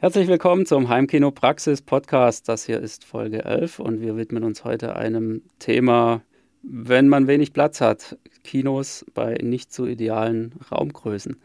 Herzlich 0.00 0.28
willkommen 0.28 0.64
zum 0.64 0.88
Heimkino 0.88 1.32
Praxis 1.32 1.82
Podcast. 1.82 2.48
Das 2.48 2.64
hier 2.64 2.78
ist 2.78 3.04
Folge 3.04 3.44
11 3.44 3.80
und 3.80 4.00
wir 4.00 4.16
widmen 4.16 4.44
uns 4.44 4.62
heute 4.62 4.94
einem 4.94 5.42
Thema, 5.58 6.22
wenn 6.62 7.08
man 7.08 7.26
wenig 7.26 7.52
Platz 7.52 7.80
hat, 7.80 8.16
Kinos 8.44 9.04
bei 9.12 9.34
nicht 9.42 9.72
so 9.72 9.86
idealen 9.86 10.54
Raumgrößen. 10.70 11.36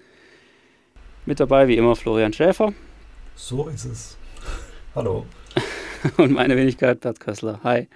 Mit 1.25 1.39
dabei 1.39 1.67
wie 1.67 1.77
immer 1.77 1.95
Florian 1.95 2.31
Schäfer. 2.31 2.73
So 3.33 3.69
ist 3.69 3.85
es. 3.85 4.17
Hallo. 4.93 5.25
und 6.17 6.31
meine 6.31 6.55
Wenigkeit 6.55 6.99
Bert 6.99 7.19
Kössler. 7.19 7.59
Hi. 7.63 7.87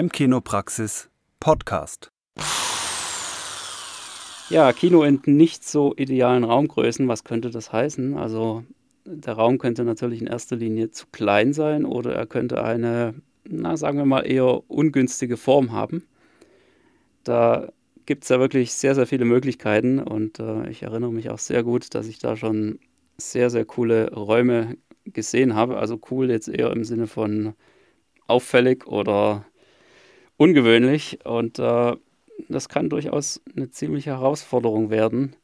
Heimkinopraxis 0.00 1.10
Podcast. 1.40 2.10
Ja, 4.48 4.72
Kino 4.72 5.02
in 5.02 5.20
nicht 5.26 5.62
so 5.68 5.94
idealen 5.94 6.42
Raumgrößen, 6.42 7.06
was 7.06 7.22
könnte 7.22 7.50
das 7.50 7.70
heißen? 7.70 8.16
Also 8.16 8.64
der 9.04 9.34
Raum 9.34 9.58
könnte 9.58 9.84
natürlich 9.84 10.22
in 10.22 10.26
erster 10.26 10.56
Linie 10.56 10.90
zu 10.90 11.04
klein 11.12 11.52
sein 11.52 11.84
oder 11.84 12.14
er 12.14 12.24
könnte 12.24 12.64
eine, 12.64 13.12
na 13.44 13.76
sagen 13.76 13.98
wir 13.98 14.06
mal, 14.06 14.22
eher 14.22 14.62
ungünstige 14.70 15.36
Form 15.36 15.72
haben. 15.72 16.06
Da 17.22 17.68
gibt 18.06 18.22
es 18.22 18.30
ja 18.30 18.40
wirklich 18.40 18.72
sehr, 18.72 18.94
sehr 18.94 19.06
viele 19.06 19.26
Möglichkeiten 19.26 19.98
und 19.98 20.38
äh, 20.38 20.70
ich 20.70 20.82
erinnere 20.82 21.12
mich 21.12 21.28
auch 21.28 21.38
sehr 21.38 21.62
gut, 21.62 21.94
dass 21.94 22.06
ich 22.06 22.18
da 22.18 22.38
schon 22.38 22.78
sehr, 23.18 23.50
sehr 23.50 23.66
coole 23.66 24.14
Räume 24.14 24.78
gesehen 25.04 25.54
habe. 25.54 25.76
Also 25.76 26.00
cool 26.10 26.30
jetzt 26.30 26.48
eher 26.48 26.70
im 26.70 26.84
Sinne 26.84 27.06
von 27.06 27.52
auffällig 28.26 28.86
oder 28.86 29.44
ungewöhnlich 30.40 31.18
und 31.26 31.58
äh, 31.58 31.96
das 32.48 32.70
kann 32.70 32.88
durchaus 32.88 33.42
eine 33.54 33.70
ziemliche 33.70 34.12
Herausforderung 34.12 34.88
werden, 34.88 35.36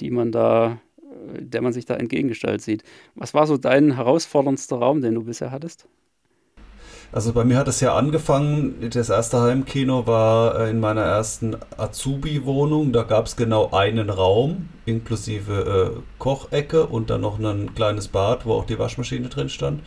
die 0.00 0.10
man 0.10 0.32
da, 0.32 0.80
äh, 0.98 1.42
der 1.42 1.62
man 1.62 1.72
sich 1.72 1.84
da 1.84 1.94
entgegengestellt 1.94 2.60
sieht. 2.60 2.82
Was 3.14 3.34
war 3.34 3.46
so 3.46 3.56
dein 3.56 3.94
herausforderndster 3.94 4.78
Raum, 4.78 5.00
den 5.00 5.14
du 5.14 5.22
bisher 5.22 5.52
hattest? 5.52 5.86
Also 7.12 7.32
bei 7.32 7.44
mir 7.44 7.56
hat 7.56 7.68
es 7.68 7.80
ja 7.80 7.94
angefangen, 7.94 8.90
das 8.90 9.10
erste 9.10 9.40
Heimkino 9.40 10.08
war 10.08 10.58
äh, 10.58 10.70
in 10.70 10.80
meiner 10.80 11.02
ersten 11.02 11.56
Azubi-Wohnung. 11.76 12.92
Da 12.92 13.04
gab 13.04 13.26
es 13.26 13.36
genau 13.36 13.70
einen 13.70 14.10
Raum, 14.10 14.70
inklusive 14.86 15.94
äh, 15.94 16.00
Kochecke 16.18 16.86
und 16.86 17.10
dann 17.10 17.20
noch 17.20 17.38
ein 17.38 17.76
kleines 17.76 18.08
Bad, 18.08 18.44
wo 18.44 18.54
auch 18.54 18.66
die 18.66 18.80
Waschmaschine 18.80 19.28
drin 19.28 19.50
stand. 19.50 19.82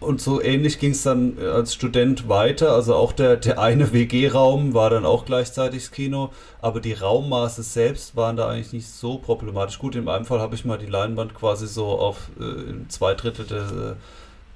Und 0.00 0.22
so 0.22 0.40
ähnlich 0.40 0.78
ging 0.78 0.92
es 0.92 1.02
dann 1.02 1.36
äh, 1.38 1.44
als 1.44 1.74
Student 1.74 2.28
weiter. 2.28 2.72
Also 2.72 2.94
auch 2.94 3.12
der, 3.12 3.36
der 3.36 3.58
eine 3.58 3.92
WG-Raum 3.92 4.72
war 4.72 4.90
dann 4.90 5.04
auch 5.04 5.26
gleichzeitig 5.26 5.84
das 5.84 5.90
Kino, 5.90 6.30
aber 6.62 6.80
die 6.80 6.94
Raummaße 6.94 7.62
selbst 7.62 8.16
waren 8.16 8.36
da 8.36 8.48
eigentlich 8.48 8.72
nicht 8.72 8.88
so 8.88 9.18
problematisch. 9.18 9.78
Gut, 9.78 9.94
in 9.94 10.04
meinem 10.04 10.24
Fall 10.24 10.40
habe 10.40 10.54
ich 10.54 10.64
mal 10.64 10.78
die 10.78 10.86
Leinwand 10.86 11.34
quasi 11.34 11.66
so 11.66 11.86
auf 11.86 12.30
äh, 12.40 12.88
zwei 12.88 13.14
Drittel 13.14 13.44
der, 13.46 13.96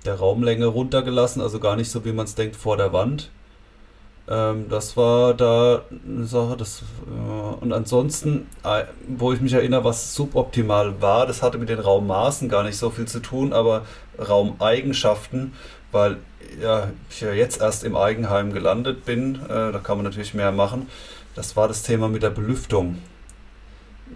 der 0.06 0.14
Raumlänge 0.14 0.66
runtergelassen, 0.66 1.42
also 1.42 1.60
gar 1.60 1.76
nicht 1.76 1.90
so, 1.90 2.04
wie 2.04 2.12
man 2.12 2.24
es 2.24 2.34
denkt, 2.34 2.56
vor 2.56 2.76
der 2.78 2.92
Wand. 2.92 3.30
Ähm, 4.26 4.68
das 4.70 4.96
war 4.96 5.34
da 5.34 5.82
eine 6.06 6.24
Sache, 6.24 6.56
das 6.56 6.82
äh, 7.06 7.62
und 7.62 7.72
ansonsten, 7.72 8.46
äh, 8.64 8.84
wo 9.06 9.32
ich 9.32 9.40
mich 9.40 9.52
erinnere, 9.52 9.84
was 9.84 10.14
suboptimal 10.14 11.00
war, 11.02 11.26
das 11.26 11.42
hatte 11.42 11.58
mit 11.58 11.68
den 11.68 11.78
Raummaßen 11.78 12.48
gar 12.48 12.62
nicht 12.62 12.78
so 12.78 12.90
viel 12.90 13.06
zu 13.06 13.20
tun, 13.20 13.52
aber 13.52 13.84
Raumeigenschaften, 14.18 15.52
weil 15.92 16.18
ja, 16.62 16.90
ich 17.10 17.20
ja 17.20 17.32
jetzt 17.32 17.60
erst 17.60 17.84
im 17.84 17.96
Eigenheim 17.96 18.52
gelandet 18.52 19.04
bin, 19.04 19.36
äh, 19.46 19.72
da 19.72 19.80
kann 19.82 19.98
man 19.98 20.04
natürlich 20.04 20.34
mehr 20.34 20.52
machen. 20.52 20.88
Das 21.34 21.56
war 21.56 21.68
das 21.68 21.82
Thema 21.82 22.08
mit 22.08 22.22
der 22.22 22.30
Belüftung. 22.30 22.98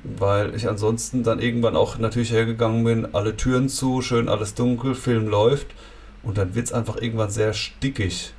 Weil 0.04 0.54
ich 0.54 0.68
ansonsten 0.68 1.22
dann 1.24 1.40
irgendwann 1.40 1.76
auch 1.76 1.98
natürlich 1.98 2.32
hergegangen 2.32 2.84
bin, 2.84 3.14
alle 3.14 3.36
Türen 3.36 3.68
zu, 3.68 4.00
schön 4.00 4.28
alles 4.28 4.54
dunkel, 4.54 4.94
Film 4.94 5.26
läuft 5.28 5.66
und 6.22 6.38
dann 6.38 6.54
wird 6.54 6.66
es 6.66 6.72
einfach 6.72 6.96
irgendwann 7.00 7.30
sehr 7.30 7.52
stickig. 7.52 8.32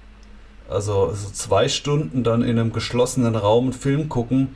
Also, 0.69 1.06
also 1.07 1.30
zwei 1.31 1.68
Stunden 1.68 2.24
dann 2.24 2.41
in 2.41 2.59
einem 2.59 2.72
geschlossenen 2.72 3.35
Raum 3.35 3.66
einen 3.66 3.74
Film 3.74 4.09
gucken, 4.09 4.56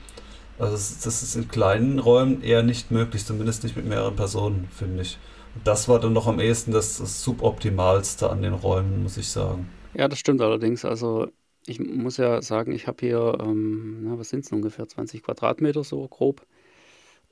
also 0.59 0.73
das, 0.73 0.99
das 0.99 1.23
ist 1.23 1.35
in 1.35 1.47
kleinen 1.47 1.99
Räumen 1.99 2.41
eher 2.43 2.63
nicht 2.63 2.91
möglich, 2.91 3.25
zumindest 3.25 3.63
nicht 3.63 3.75
mit 3.75 3.85
mehreren 3.85 4.15
Personen, 4.15 4.67
finde 4.71 5.01
ich. 5.01 5.17
Und 5.55 5.67
das 5.67 5.89
war 5.89 5.99
dann 5.99 6.13
noch 6.13 6.27
am 6.27 6.39
ehesten 6.39 6.71
das, 6.71 6.99
das 6.99 7.23
Suboptimalste 7.23 8.29
an 8.29 8.41
den 8.41 8.53
Räumen, 8.53 9.03
muss 9.03 9.17
ich 9.17 9.29
sagen. 9.29 9.69
Ja, 9.93 10.07
das 10.07 10.19
stimmt 10.19 10.41
allerdings. 10.41 10.85
Also 10.85 11.27
ich 11.65 11.79
muss 11.79 12.17
ja 12.17 12.41
sagen, 12.41 12.71
ich 12.71 12.87
habe 12.87 12.97
hier, 12.99 13.37
ähm, 13.41 14.03
na, 14.03 14.17
was 14.17 14.29
sind 14.29 14.45
es 14.45 14.51
ungefähr, 14.51 14.87
20 14.87 15.23
Quadratmeter 15.23 15.83
so 15.83 16.07
grob. 16.07 16.45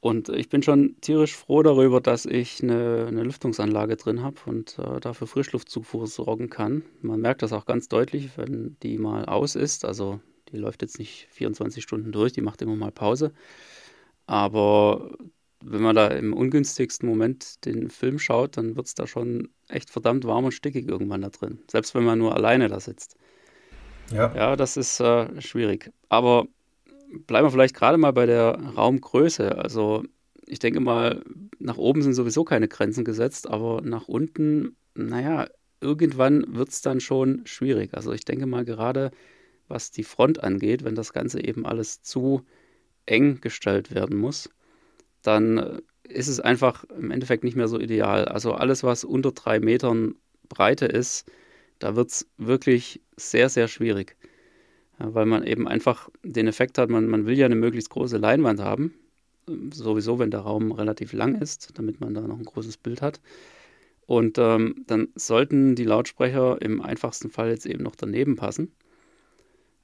Und 0.02 0.30
ich 0.30 0.50
bin 0.50 0.64
schon 0.64 1.00
tierisch 1.00 1.36
froh 1.36 1.62
darüber, 1.62 2.02
dass 2.02 2.26
ich 2.26 2.62
eine, 2.64 3.06
eine 3.08 3.22
Lüftungsanlage 3.22 3.98
drin 3.98 4.24
habe 4.24 4.38
und 4.48 4.80
äh, 4.80 5.00
dafür 5.00 5.28
Frischluftzufuhr 5.28 6.08
sorgen 6.08 6.50
kann. 6.50 6.82
Man 7.02 7.22
merkt 7.22 7.44
das 7.44 7.54
auch 7.54 7.66
ganz 7.66 7.88
deutlich, 7.88 8.32
wenn 8.36 8.78
die 8.82 8.98
mal 8.98 9.26
aus 9.26 9.54
ist. 9.56 9.86
Also 9.86 10.20
die 10.52 10.58
läuft 10.58 10.82
jetzt 10.82 10.98
nicht 10.98 11.28
24 11.30 11.84
Stunden 11.84 12.12
durch, 12.12 12.34
die 12.34 12.42
macht 12.42 12.64
immer 12.64 12.76
mal 12.76 12.92
Pause. 12.92 13.32
Aber 14.26 15.16
wenn 15.64 15.84
man 15.84 15.96
da 15.96 16.08
im 16.08 16.34
ungünstigsten 16.34 17.08
Moment 17.08 17.64
den 17.66 17.92
Film 17.92 18.18
schaut, 18.18 18.58
dann 18.58 18.76
wird 18.76 18.88
es 18.88 18.96
da 18.96 19.06
schon 19.06 19.50
echt 19.68 19.92
verdammt 19.92 20.26
warm 20.26 20.46
und 20.46 20.52
stickig 20.52 20.88
irgendwann 20.88 21.22
da 21.22 21.30
drin. 21.30 21.60
Selbst 21.70 21.94
wenn 21.94 22.04
man 22.04 22.18
nur 22.18 22.36
alleine 22.36 22.70
da 22.70 22.80
sitzt. 22.80 23.18
Ja, 24.12 24.34
ja 24.36 24.56
das 24.56 24.78
ist 24.78 25.00
äh, 25.00 25.40
schwierig. 25.40 25.92
Aber 26.10 26.48
bleiben 27.28 27.46
wir 27.46 27.52
vielleicht 27.52 27.76
gerade 27.76 27.98
mal 27.98 28.14
bei 28.14 28.26
der 28.26 28.60
Raumgröße. 28.76 29.58
Also 29.58 30.04
ich 30.46 30.60
denke 30.60 30.80
mal, 30.80 31.24
nach 31.60 31.78
oben 31.78 32.02
sind 32.02 32.14
sowieso 32.14 32.44
keine 32.44 32.68
Grenzen 32.68 33.06
gesetzt, 33.06 33.50
aber 33.50 33.82
nach 33.82 34.08
unten, 34.08 34.76
naja, 34.96 35.48
irgendwann 35.80 36.46
wird 36.56 36.70
es 36.70 36.82
dann 36.82 37.00
schon 37.00 37.42
schwierig. 37.46 37.94
Also 37.94 38.12
ich 38.12 38.26
denke 38.26 38.46
mal 38.46 38.66
gerade, 38.66 39.12
was 39.68 39.92
die 39.92 40.04
Front 40.04 40.44
angeht, 40.44 40.84
wenn 40.84 40.96
das 40.96 41.14
Ganze 41.14 41.44
eben 41.44 41.66
alles 41.66 42.02
zu 42.02 42.44
eng 43.06 43.42
gestellt 43.42 43.94
werden 43.94 44.18
muss, 44.18 44.50
dann 45.24 45.82
ist 46.04 46.28
es 46.28 46.40
einfach 46.40 46.84
im 46.86 47.12
Endeffekt 47.12 47.44
nicht 47.44 47.56
mehr 47.56 47.68
so 47.68 47.80
ideal. 47.80 48.26
Also 48.26 48.54
alles, 48.54 48.84
was 48.84 49.04
unter 49.04 49.32
drei 49.32 49.60
Metern 49.60 50.16
Breite 50.50 50.86
ist, 50.86 51.32
da 51.80 51.96
wird 51.96 52.10
es 52.10 52.28
wirklich 52.38 53.02
sehr, 53.16 53.50
sehr 53.50 53.68
schwierig 53.68 54.18
weil 55.08 55.26
man 55.26 55.46
eben 55.46 55.68
einfach 55.68 56.10
den 56.24 56.48
Effekt 56.48 56.78
hat, 56.78 56.90
man, 56.90 57.08
man 57.08 57.26
will 57.26 57.38
ja 57.38 57.46
eine 57.46 57.56
möglichst 57.56 57.90
große 57.90 58.18
Leinwand 58.18 58.60
haben, 58.60 58.94
ähm, 59.48 59.72
sowieso 59.72 60.20
wenn 60.20 60.32
der 60.32 60.42
Raum 60.42 60.72
relativ 60.72 61.14
lang 61.14 61.36
ist, 61.36 61.78
damit 61.78 62.02
man 62.02 62.14
da 62.14 62.22
noch 62.22 62.38
ein 62.38 62.46
großes 62.46 62.78
Bild 62.78 63.02
hat. 63.02 63.22
Und 64.06 64.38
ähm, 64.38 64.84
dann 64.88 65.10
sollten 65.16 65.76
die 65.76 65.86
Lautsprecher 65.86 66.62
im 66.62 66.82
einfachsten 66.82 67.30
Fall 67.30 67.50
jetzt 67.50 67.66
eben 67.66 67.84
noch 67.84 67.96
daneben 67.96 68.36
passen. 68.36 68.74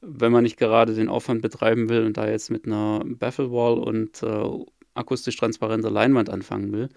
Wenn 0.02 0.32
man 0.32 0.44
nicht 0.44 0.58
gerade 0.58 0.94
den 0.94 1.10
Aufwand 1.10 1.42
betreiben 1.42 1.90
will 1.90 2.06
und 2.06 2.18
da 2.18 2.30
jetzt 2.30 2.52
mit 2.52 2.66
einer 2.66 3.04
Bafflewall 3.06 3.80
und 3.80 4.22
äh, 4.24 4.66
akustisch 4.94 5.38
transparenter 5.38 5.90
Leinwand 5.90 6.30
anfangen 6.30 6.72
will, 6.72 6.90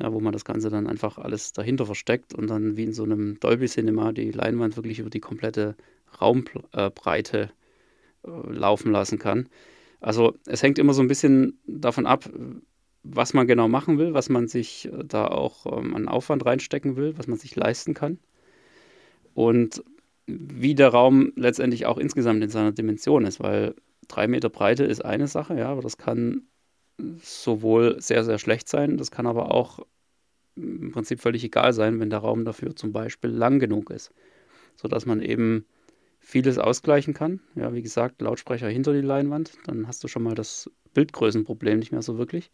ja, 0.00 0.12
wo 0.12 0.20
man 0.20 0.32
das 0.32 0.44
Ganze 0.44 0.70
dann 0.70 0.86
einfach 0.86 1.18
alles 1.18 1.52
dahinter 1.52 1.86
versteckt 1.86 2.34
und 2.34 2.48
dann 2.48 2.76
wie 2.76 2.84
in 2.84 2.92
so 2.92 3.04
einem 3.04 3.38
Dolby 3.40 3.66
Cinema 3.66 4.12
die 4.12 4.30
Leinwand 4.30 4.76
wirklich 4.76 4.98
über 4.98 5.10
die 5.10 5.20
komplette 5.20 5.76
Raumbreite 6.20 7.50
äh, 8.24 8.30
laufen 8.52 8.92
lassen 8.92 9.18
kann. 9.18 9.48
Also 10.00 10.34
es 10.46 10.62
hängt 10.62 10.78
immer 10.78 10.94
so 10.94 11.02
ein 11.02 11.08
bisschen 11.08 11.58
davon 11.66 12.06
ab, 12.06 12.28
was 13.02 13.34
man 13.34 13.46
genau 13.46 13.68
machen 13.68 13.98
will, 13.98 14.14
was 14.14 14.28
man 14.28 14.48
sich 14.48 14.86
äh, 14.86 15.04
da 15.04 15.26
auch 15.26 15.66
ähm, 15.78 15.94
an 15.94 16.08
Aufwand 16.08 16.44
reinstecken 16.44 16.96
will, 16.96 17.16
was 17.18 17.26
man 17.26 17.38
sich 17.38 17.56
leisten 17.56 17.94
kann. 17.94 18.18
Und 19.34 19.82
wie 20.26 20.74
der 20.74 20.88
Raum 20.88 21.32
letztendlich 21.36 21.86
auch 21.86 21.98
insgesamt 21.98 22.42
in 22.42 22.50
seiner 22.50 22.72
Dimension 22.72 23.24
ist, 23.24 23.40
weil 23.40 23.74
drei 24.08 24.26
Meter 24.26 24.48
Breite 24.48 24.84
ist 24.84 25.04
eine 25.04 25.26
Sache, 25.26 25.56
ja, 25.56 25.68
aber 25.68 25.82
das 25.82 25.96
kann 25.96 26.42
sowohl 27.22 28.00
sehr, 28.00 28.24
sehr 28.24 28.38
schlecht 28.38 28.68
sein, 28.68 28.96
das 28.96 29.10
kann 29.10 29.26
aber 29.26 29.54
auch 29.54 29.80
im 30.56 30.90
Prinzip 30.92 31.20
völlig 31.20 31.44
egal 31.44 31.72
sein, 31.72 32.00
wenn 32.00 32.10
der 32.10 32.18
Raum 32.18 32.44
dafür 32.44 32.76
zum 32.76 32.92
Beispiel 32.92 33.30
lang 33.30 33.58
genug 33.58 33.90
ist, 33.90 34.12
sodass 34.76 35.06
man 35.06 35.22
eben 35.22 35.64
vieles 36.30 36.58
ausgleichen 36.58 37.14
kann. 37.14 37.40
Ja, 37.54 37.74
wie 37.74 37.82
gesagt, 37.82 38.22
Lautsprecher 38.22 38.68
hinter 38.68 38.92
die 38.92 39.00
Leinwand, 39.00 39.52
dann 39.66 39.86
hast 39.86 40.02
du 40.04 40.08
schon 40.08 40.22
mal 40.22 40.34
das 40.34 40.70
Bildgrößenproblem 40.94 41.78
nicht 41.78 41.92
mehr 41.92 42.02
so 42.02 42.18
wirklich. 42.18 42.50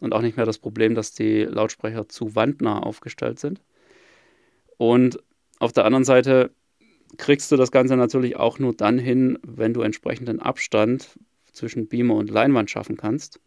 Und 0.00 0.14
auch 0.14 0.22
nicht 0.22 0.36
mehr 0.36 0.46
das 0.46 0.58
Problem, 0.58 0.94
dass 0.94 1.12
die 1.12 1.42
Lautsprecher 1.42 2.08
zu 2.08 2.34
wandnah 2.34 2.80
aufgestellt 2.80 3.38
sind. 3.38 3.60
Und 4.78 5.18
auf 5.58 5.72
der 5.72 5.84
anderen 5.84 6.04
Seite 6.04 6.50
kriegst 7.18 7.52
du 7.52 7.56
das 7.56 7.70
Ganze 7.70 7.96
natürlich 7.96 8.36
auch 8.36 8.58
nur 8.58 8.74
dann 8.74 8.98
hin, 8.98 9.38
wenn 9.42 9.74
du 9.74 9.82
entsprechenden 9.82 10.40
Abstand 10.40 11.18
zwischen 11.52 11.88
Beamer 11.88 12.14
und 12.14 12.30
Leinwand 12.30 12.70
schaffen 12.70 12.96
kannst 12.96 13.40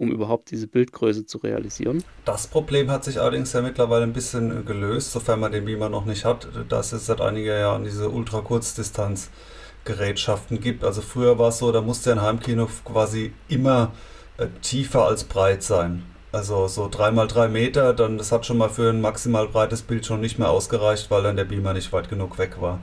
um 0.00 0.10
überhaupt 0.10 0.50
diese 0.50 0.66
Bildgröße 0.66 1.26
zu 1.26 1.36
realisieren. 1.38 2.02
Das 2.24 2.46
Problem 2.46 2.90
hat 2.90 3.04
sich 3.04 3.20
allerdings 3.20 3.52
ja 3.52 3.60
mittlerweile 3.60 4.04
ein 4.04 4.14
bisschen 4.14 4.64
gelöst, 4.64 5.12
sofern 5.12 5.40
man 5.40 5.52
den 5.52 5.66
Beamer 5.66 5.90
noch 5.90 6.06
nicht 6.06 6.24
hat, 6.24 6.48
dass 6.70 6.92
es 6.92 7.04
seit 7.04 7.20
einiger 7.20 7.58
Jahren 7.58 7.84
diese 7.84 8.08
Ultrakurzdistanz-Gerätschaften 8.08 10.58
gibt. 10.60 10.84
Also 10.84 11.02
früher 11.02 11.38
war 11.38 11.50
es 11.50 11.58
so, 11.58 11.70
da 11.70 11.82
musste 11.82 12.12
ein 12.12 12.22
Heimkino 12.22 12.66
quasi 12.84 13.34
immer 13.48 13.92
äh, 14.38 14.46
tiefer 14.62 15.04
als 15.04 15.24
breit 15.24 15.62
sein. 15.62 16.04
Also 16.32 16.66
so 16.66 16.86
3x3 16.86 17.48
Meter, 17.48 17.92
dann 17.92 18.16
das 18.16 18.32
hat 18.32 18.46
schon 18.46 18.56
mal 18.56 18.70
für 18.70 18.88
ein 18.88 19.02
maximal 19.02 19.48
breites 19.48 19.82
Bild 19.82 20.06
schon 20.06 20.22
nicht 20.22 20.38
mehr 20.38 20.48
ausgereicht, 20.48 21.10
weil 21.10 21.24
dann 21.24 21.36
der 21.36 21.44
Beamer 21.44 21.74
nicht 21.74 21.92
weit 21.92 22.08
genug 22.08 22.38
weg 22.38 22.56
war. 22.60 22.80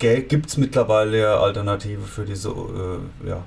Gibt 0.00 0.48
es 0.48 0.56
mittlerweile 0.56 1.38
Alternative 1.38 2.02
für 2.02 2.24
diese 2.24 2.48
äh, 2.48 2.98
ja, 3.28 3.44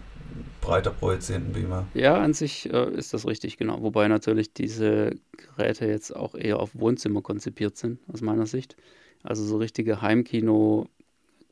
breiter 0.63 0.91
projizierenden 0.91 1.53
Beamer? 1.53 1.87
Ja, 1.93 2.15
an 2.15 2.33
sich 2.33 2.71
äh, 2.71 2.91
ist 2.91 3.13
das 3.13 3.27
richtig, 3.27 3.57
genau. 3.57 3.81
Wobei 3.81 4.07
natürlich 4.07 4.53
diese 4.53 5.15
Geräte 5.37 5.85
jetzt 5.85 6.15
auch 6.15 6.35
eher 6.35 6.59
auf 6.59 6.71
Wohnzimmer 6.73 7.21
konzipiert 7.21 7.77
sind, 7.77 7.99
aus 8.11 8.21
meiner 8.21 8.45
Sicht. 8.45 8.75
Also 9.23 9.43
so 9.43 9.57
richtige 9.57 10.01
Heimkino 10.01 10.87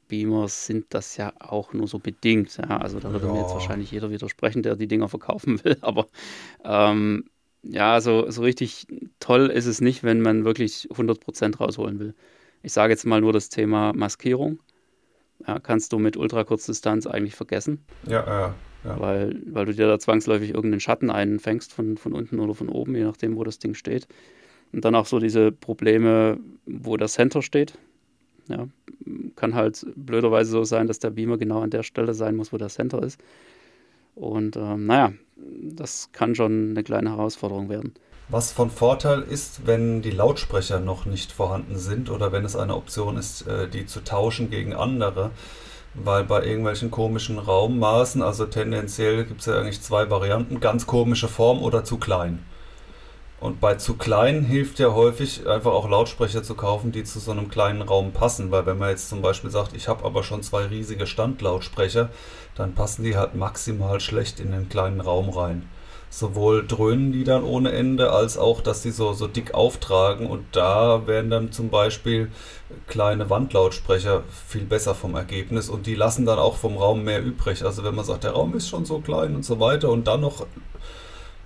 Beamers 0.08 0.66
sind 0.66 0.86
das 0.90 1.16
ja 1.18 1.34
auch 1.40 1.74
nur 1.74 1.88
so 1.88 2.00
bedingt. 2.00 2.58
Ja? 2.58 2.78
Also 2.78 3.00
da 3.00 3.12
würde 3.12 3.28
ja. 3.28 3.34
mir 3.34 3.42
jetzt 3.42 3.54
wahrscheinlich 3.54 3.92
jeder 3.92 4.10
widersprechen, 4.12 4.64
der 4.64 4.76
die 4.76 4.88
Dinger 4.88 5.08
verkaufen 5.08 5.64
will. 5.64 5.78
Aber 5.82 6.08
ähm, 6.64 7.26
ja, 7.64 8.02
so, 8.02 8.30
so 8.30 8.42
richtig 8.42 8.88
toll 9.20 9.48
ist 9.48 9.68
es 9.68 9.82
nicht, 9.82 10.04
wenn 10.04 10.22
man 10.22 10.46
wirklich 10.46 10.88
100% 10.92 11.58
rausholen 11.58 12.00
will. 12.00 12.16
Ich 12.64 12.74
sage 12.74 12.94
jetzt 12.94 13.06
mal 13.06 13.22
nur 13.22 13.34
das 13.34 13.50
Thema 13.50 13.94
Maskierung. 13.94 14.60
Ja, 15.48 15.60
kannst 15.60 15.92
du 15.94 16.00
mit 16.00 16.18
Ultrakurzdistanz 16.18 17.08
eigentlich 17.08 17.36
vergessen. 17.36 17.84
Ja, 18.06 18.26
ja. 18.26 18.56
Ja. 18.84 19.00
Weil, 19.00 19.40
weil 19.46 19.66
du 19.66 19.74
dir 19.74 19.88
da 19.88 20.00
zwangsläufig 20.00 20.50
irgendeinen 20.50 20.80
Schatten 20.80 21.10
einfängst 21.12 21.74
von, 21.74 21.98
von 21.98 22.14
unten 22.14 22.40
oder 22.40 22.56
von 22.56 22.70
oben, 22.70 22.96
je 22.96 23.04
nachdem, 23.04 23.36
wo 23.36 23.44
das 23.44 23.60
Ding 23.60 23.76
steht. 23.76 24.08
Und 24.74 24.86
dann 24.86 24.96
auch 24.96 25.06
so 25.06 25.20
diese 25.20 25.52
Probleme, 25.52 26.40
wo 26.66 26.98
das 26.98 27.14
Center 27.14 27.42
steht. 27.42 27.78
Ja, 28.48 28.68
kann 29.36 29.54
halt 29.54 29.86
blöderweise 29.96 30.52
so 30.52 30.64
sein, 30.64 30.88
dass 30.88 31.00
der 31.00 31.12
Beamer 31.12 31.38
genau 31.38 31.62
an 31.62 31.70
der 31.70 31.84
Stelle 31.84 32.14
sein 32.14 32.36
muss, 32.36 32.52
wo 32.52 32.58
der 32.58 32.70
Center 32.70 33.04
ist. 33.04 33.20
Und 34.16 34.58
ähm, 34.58 34.88
naja, 34.88 35.14
das 35.62 36.10
kann 36.12 36.36
schon 36.36 36.72
eine 36.72 36.84
kleine 36.84 37.12
Herausforderung 37.12 37.70
werden. 37.70 37.94
Was 38.30 38.52
von 38.52 38.70
Vorteil 38.70 39.22
ist, 39.22 39.68
wenn 39.68 40.02
die 40.02 40.12
Lautsprecher 40.12 40.80
noch 40.80 41.06
nicht 41.06 41.32
vorhanden 41.32 41.78
sind 41.78 42.10
oder 42.10 42.32
wenn 42.32 42.46
es 42.46 42.56
eine 42.56 42.76
Option 42.76 43.18
ist, 43.18 43.48
äh, 43.48 43.68
die 43.68 43.86
zu 43.86 44.04
tauschen 44.04 44.50
gegen 44.50 44.74
andere. 44.74 45.32
Weil 45.94 46.24
bei 46.24 46.46
irgendwelchen 46.46 46.90
komischen 46.90 47.38
Raummaßen, 47.38 48.22
also 48.22 48.46
tendenziell 48.46 49.26
gibt 49.26 49.42
es 49.42 49.48
ja 49.48 49.60
eigentlich 49.60 49.82
zwei 49.82 50.10
Varianten, 50.10 50.60
ganz 50.60 50.88
komische 50.88 51.28
Form 51.28 51.62
oder 51.62 51.84
zu 51.84 51.98
klein. 51.98 52.46
Und 53.42 53.60
bei 53.60 53.74
zu 53.74 53.96
klein 53.96 54.44
hilft 54.44 54.78
ja 54.78 54.94
häufig 54.94 55.48
einfach 55.48 55.72
auch 55.72 55.90
Lautsprecher 55.90 56.44
zu 56.44 56.54
kaufen, 56.54 56.92
die 56.92 57.04
zu 57.04 57.20
so 57.20 57.32
einem 57.32 57.50
kleinen 57.50 57.82
Raum 57.82 58.12
passen. 58.12 58.52
Weil 58.52 58.68
wenn 58.68 58.78
man 58.78 58.92
jetzt 58.92 59.10
zum 59.10 59.24
Beispiel 59.24 59.50
sagt, 59.50 59.76
ich 59.76 59.88
habe 59.88 60.06
aber 60.06 60.24
schon 60.24 60.44
zwei 60.44 60.66
riesige 60.66 61.08
Standlautsprecher, 61.08 62.10
dann 62.56 62.76
passen 62.76 63.04
die 63.04 63.18
halt 63.18 63.34
maximal 63.34 64.00
schlecht 64.00 64.40
in 64.40 64.52
den 64.52 64.70
kleinen 64.70 65.02
Raum 65.02 65.30
rein. 65.30 65.68
Sowohl 66.14 66.68
dröhnen 66.68 67.14
die 67.14 67.24
dann 67.24 67.46
ohne 67.46 67.72
Ende, 67.72 68.12
als 68.12 68.38
auch, 68.38 68.60
dass 68.60 68.82
die 68.82 68.92
so, 68.92 69.14
so 69.14 69.28
dick 69.28 69.54
auftragen. 69.54 70.28
Und 70.28 70.44
da 70.52 71.08
werden 71.08 71.32
dann 71.32 71.54
zum 71.54 71.70
Beispiel 71.70 72.30
kleine 72.88 73.30
Wandlautsprecher 73.30 74.24
viel 74.46 74.66
besser 74.66 74.94
vom 74.94 75.16
Ergebnis. 75.16 75.70
Und 75.70 75.88
die 75.88 75.96
lassen 75.96 76.26
dann 76.26 76.38
auch 76.38 76.58
vom 76.58 76.78
Raum 76.78 77.06
mehr 77.06 77.24
übrig. 77.24 77.64
Also 77.64 77.86
wenn 77.86 77.96
man 77.96 78.04
sagt, 78.04 78.26
der 78.26 78.32
Raum 78.32 78.54
ist 78.56 78.68
schon 78.68 78.84
so 78.84 79.00
klein 79.00 79.36
und 79.36 79.46
so 79.46 79.62
weiter 79.62 79.90
und 79.90 80.06
dann 80.06 80.20
noch 80.20 80.46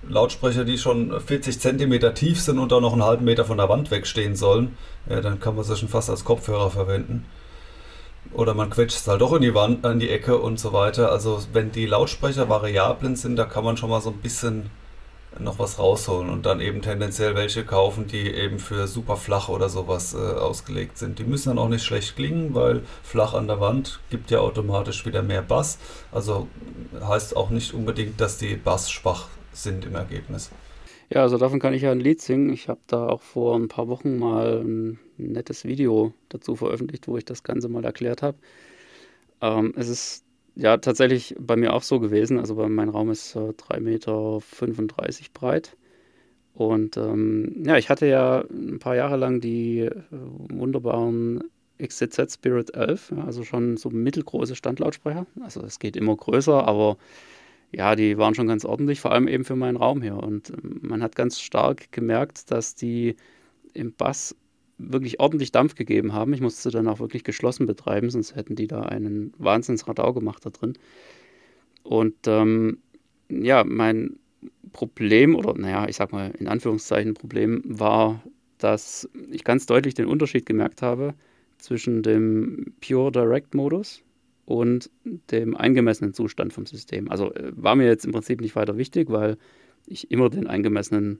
Lautsprecher, 0.10 0.66
die 0.66 0.80
schon 0.80 1.20
40 1.20 1.60
Zentimeter 1.60 2.16
tief 2.16 2.42
sind 2.42 2.58
und 2.58 2.72
dann 2.72 2.82
noch 2.82 2.94
einen 2.94 3.04
halben 3.04 3.26
Meter 3.26 3.46
von 3.46 3.58
der 3.58 3.70
Wand 3.70 3.92
wegstehen 3.92 4.36
sollen, 4.36 4.78
ja, 5.08 5.22
dann 5.22 5.40
kann 5.40 5.56
man 5.56 5.64
sie 5.64 5.76
schon 5.76 5.90
fast 5.90 6.10
als 6.10 6.26
Kopfhörer 6.26 6.72
verwenden. 6.72 7.26
Oder 8.34 8.54
man 8.54 8.70
quetscht 8.70 8.98
es 8.98 9.08
halt 9.08 9.22
doch 9.22 9.34
in 9.34 9.42
die 9.42 9.54
Wand, 9.54 9.86
in 9.86 10.00
die 10.00 10.10
Ecke 10.10 10.38
und 10.38 10.60
so 10.60 10.74
weiter. 10.74 11.12
Also 11.12 11.42
wenn 11.54 11.72
die 11.72 11.86
Lautsprecher 11.86 12.50
variablen 12.50 13.16
sind, 13.16 13.38
da 13.38 13.46
kann 13.46 13.64
man 13.64 13.78
schon 13.78 13.90
mal 13.90 14.02
so 14.02 14.10
ein 14.10 14.18
bisschen 14.18 14.70
noch 15.40 15.60
was 15.60 15.80
rausholen 15.80 16.30
und 16.30 16.46
dann 16.46 16.62
eben 16.62 16.82
tendenziell 16.82 17.36
welche 17.36 17.66
kaufen, 17.66 18.08
die 18.08 18.32
eben 18.32 18.60
für 18.60 18.88
super 18.88 19.18
flach 19.18 19.50
oder 19.50 19.70
sowas 19.70 20.14
äh, 20.14 20.18
ausgelegt 20.18 20.98
sind. 20.98 21.20
Die 21.20 21.24
müssen 21.24 21.50
dann 21.50 21.60
auch 21.60 21.68
nicht 21.68 21.84
schlecht 21.84 22.16
klingen, 22.16 22.56
weil 22.56 22.84
flach 23.04 23.34
an 23.34 23.48
der 23.48 23.60
Wand 23.60 24.00
gibt 24.10 24.32
ja 24.32 24.40
automatisch 24.40 25.06
wieder 25.06 25.22
mehr 25.22 25.42
Bass. 25.42 25.78
Also 26.12 26.48
heißt 27.02 27.36
auch 27.36 27.50
nicht 27.50 27.74
unbedingt, 27.74 28.22
dass 28.22 28.38
die 28.38 28.56
Bass 28.56 28.90
schwach 28.90 29.28
sind 29.52 29.86
im 29.86 29.96
Ergebnis. 29.96 30.52
Ja, 31.10 31.22
also 31.22 31.38
davon 31.38 31.60
kann 31.60 31.74
ich 31.74 31.84
ja 31.84 31.92
ein 31.92 32.00
Lied 32.00 32.22
singen. 32.22 32.50
Ich 32.52 32.68
habe 32.68 32.80
da 32.88 33.08
auch 33.08 33.22
vor 33.22 33.56
ein 33.56 33.68
paar 33.68 33.88
Wochen 33.88 34.18
mal 34.18 34.62
ein 34.64 35.00
nettes 35.18 35.64
Video 35.66 36.14
dazu 36.30 36.56
veröffentlicht, 36.56 37.08
wo 37.08 37.18
ich 37.18 37.26
das 37.26 37.44
Ganze 37.44 37.70
mal 37.70 37.86
erklärt 37.86 38.22
habe. 38.22 38.38
Ähm, 39.42 39.74
es 39.78 39.90
ist 39.90 40.26
ja 40.56 40.78
tatsächlich 40.78 41.36
bei 41.40 41.56
mir 41.56 41.74
auch 41.74 41.84
so 41.84 42.00
gewesen. 42.00 42.40
Also 42.40 42.56
mein 42.56 42.90
Raum 42.90 43.12
ist 43.12 43.36
äh, 43.36 43.40
3,35 43.40 43.82
Meter 43.82 44.42
breit. 45.34 45.78
Und 46.54 46.98
ähm, 46.98 47.64
ja, 47.66 47.78
ich 47.78 47.90
hatte 47.90 48.08
ja 48.08 48.44
ein 48.50 48.80
paar 48.80 48.96
Jahre 48.96 49.18
lang 49.18 49.42
die 49.42 49.82
äh, 49.82 49.92
wunderbaren 50.12 51.44
XCZ 51.82 52.34
Spirit 52.34 52.74
11, 52.74 53.14
also 53.26 53.44
schon 53.44 53.76
so 53.76 53.90
mittelgroße 53.90 54.56
Standlautsprecher. 54.56 55.26
Also 55.42 55.62
es 55.62 55.80
geht 55.80 55.98
immer 55.98 56.16
größer, 56.16 56.66
aber 56.66 56.98
ja, 57.76 57.96
die 57.96 58.18
waren 58.18 58.36
schon 58.36 58.48
ganz 58.48 58.64
ordentlich, 58.64 59.02
vor 59.02 59.12
allem 59.12 59.28
eben 59.28 59.44
für 59.44 59.56
meinen 59.56 59.78
Raum 59.78 60.02
hier. 60.02 60.18
Und 60.18 60.50
ähm, 60.50 60.80
man 60.82 61.04
hat 61.04 61.16
ganz 61.16 61.40
stark 61.40 61.92
gemerkt, 61.92 62.52
dass 62.52 62.76
die 62.76 63.16
im 63.74 63.94
Bass 63.94 64.36
wirklich 64.78 65.20
ordentlich 65.20 65.52
Dampf 65.52 65.76
gegeben 65.76 66.14
haben. 66.14 66.34
Ich 66.34 66.42
musste 66.42 66.70
dann 66.70 66.88
auch 66.88 67.00
wirklich 67.00 67.24
geschlossen 67.24 67.66
betreiben, 67.66 68.10
sonst 68.10 68.36
hätten 68.36 68.56
die 68.56 68.68
da 68.68 68.82
einen 68.82 69.34
Wahnsinnsradau 69.38 70.14
gemacht 70.14 70.46
da 70.46 70.50
drin. 70.50 70.74
Und 71.84 72.16
ähm, 72.28 72.80
ja, 73.30 73.64
mein 73.64 74.20
Problem, 74.72 75.36
oder 75.36 75.54
naja, 75.58 75.88
ich 75.88 75.98
sag 75.98 76.12
mal 76.12 76.32
in 76.40 76.48
Anführungszeichen 76.48 77.14
Problem, 77.14 77.62
war, 77.66 78.22
dass 78.58 79.10
ich 79.32 79.44
ganz 79.44 79.66
deutlich 79.66 79.94
den 79.94 80.08
Unterschied 80.08 80.46
gemerkt 80.46 80.82
habe 80.82 81.14
zwischen 81.58 82.04
dem 82.04 82.74
Pure 82.82 83.12
Direct 83.12 83.54
Modus, 83.54 84.02
und 84.46 84.90
dem 85.32 85.56
eingemessenen 85.56 86.14
Zustand 86.14 86.54
vom 86.54 86.66
System. 86.66 87.10
Also 87.10 87.34
äh, 87.34 87.52
war 87.56 87.76
mir 87.76 87.86
jetzt 87.86 88.06
im 88.06 88.12
Prinzip 88.12 88.42
nicht 88.42 88.56
weiter 88.56 88.78
wichtig, 88.78 89.10
weil 89.10 89.38
ich 89.88 90.12
immer 90.12 90.30
den 90.30 90.48
eingemessenen 90.48 91.20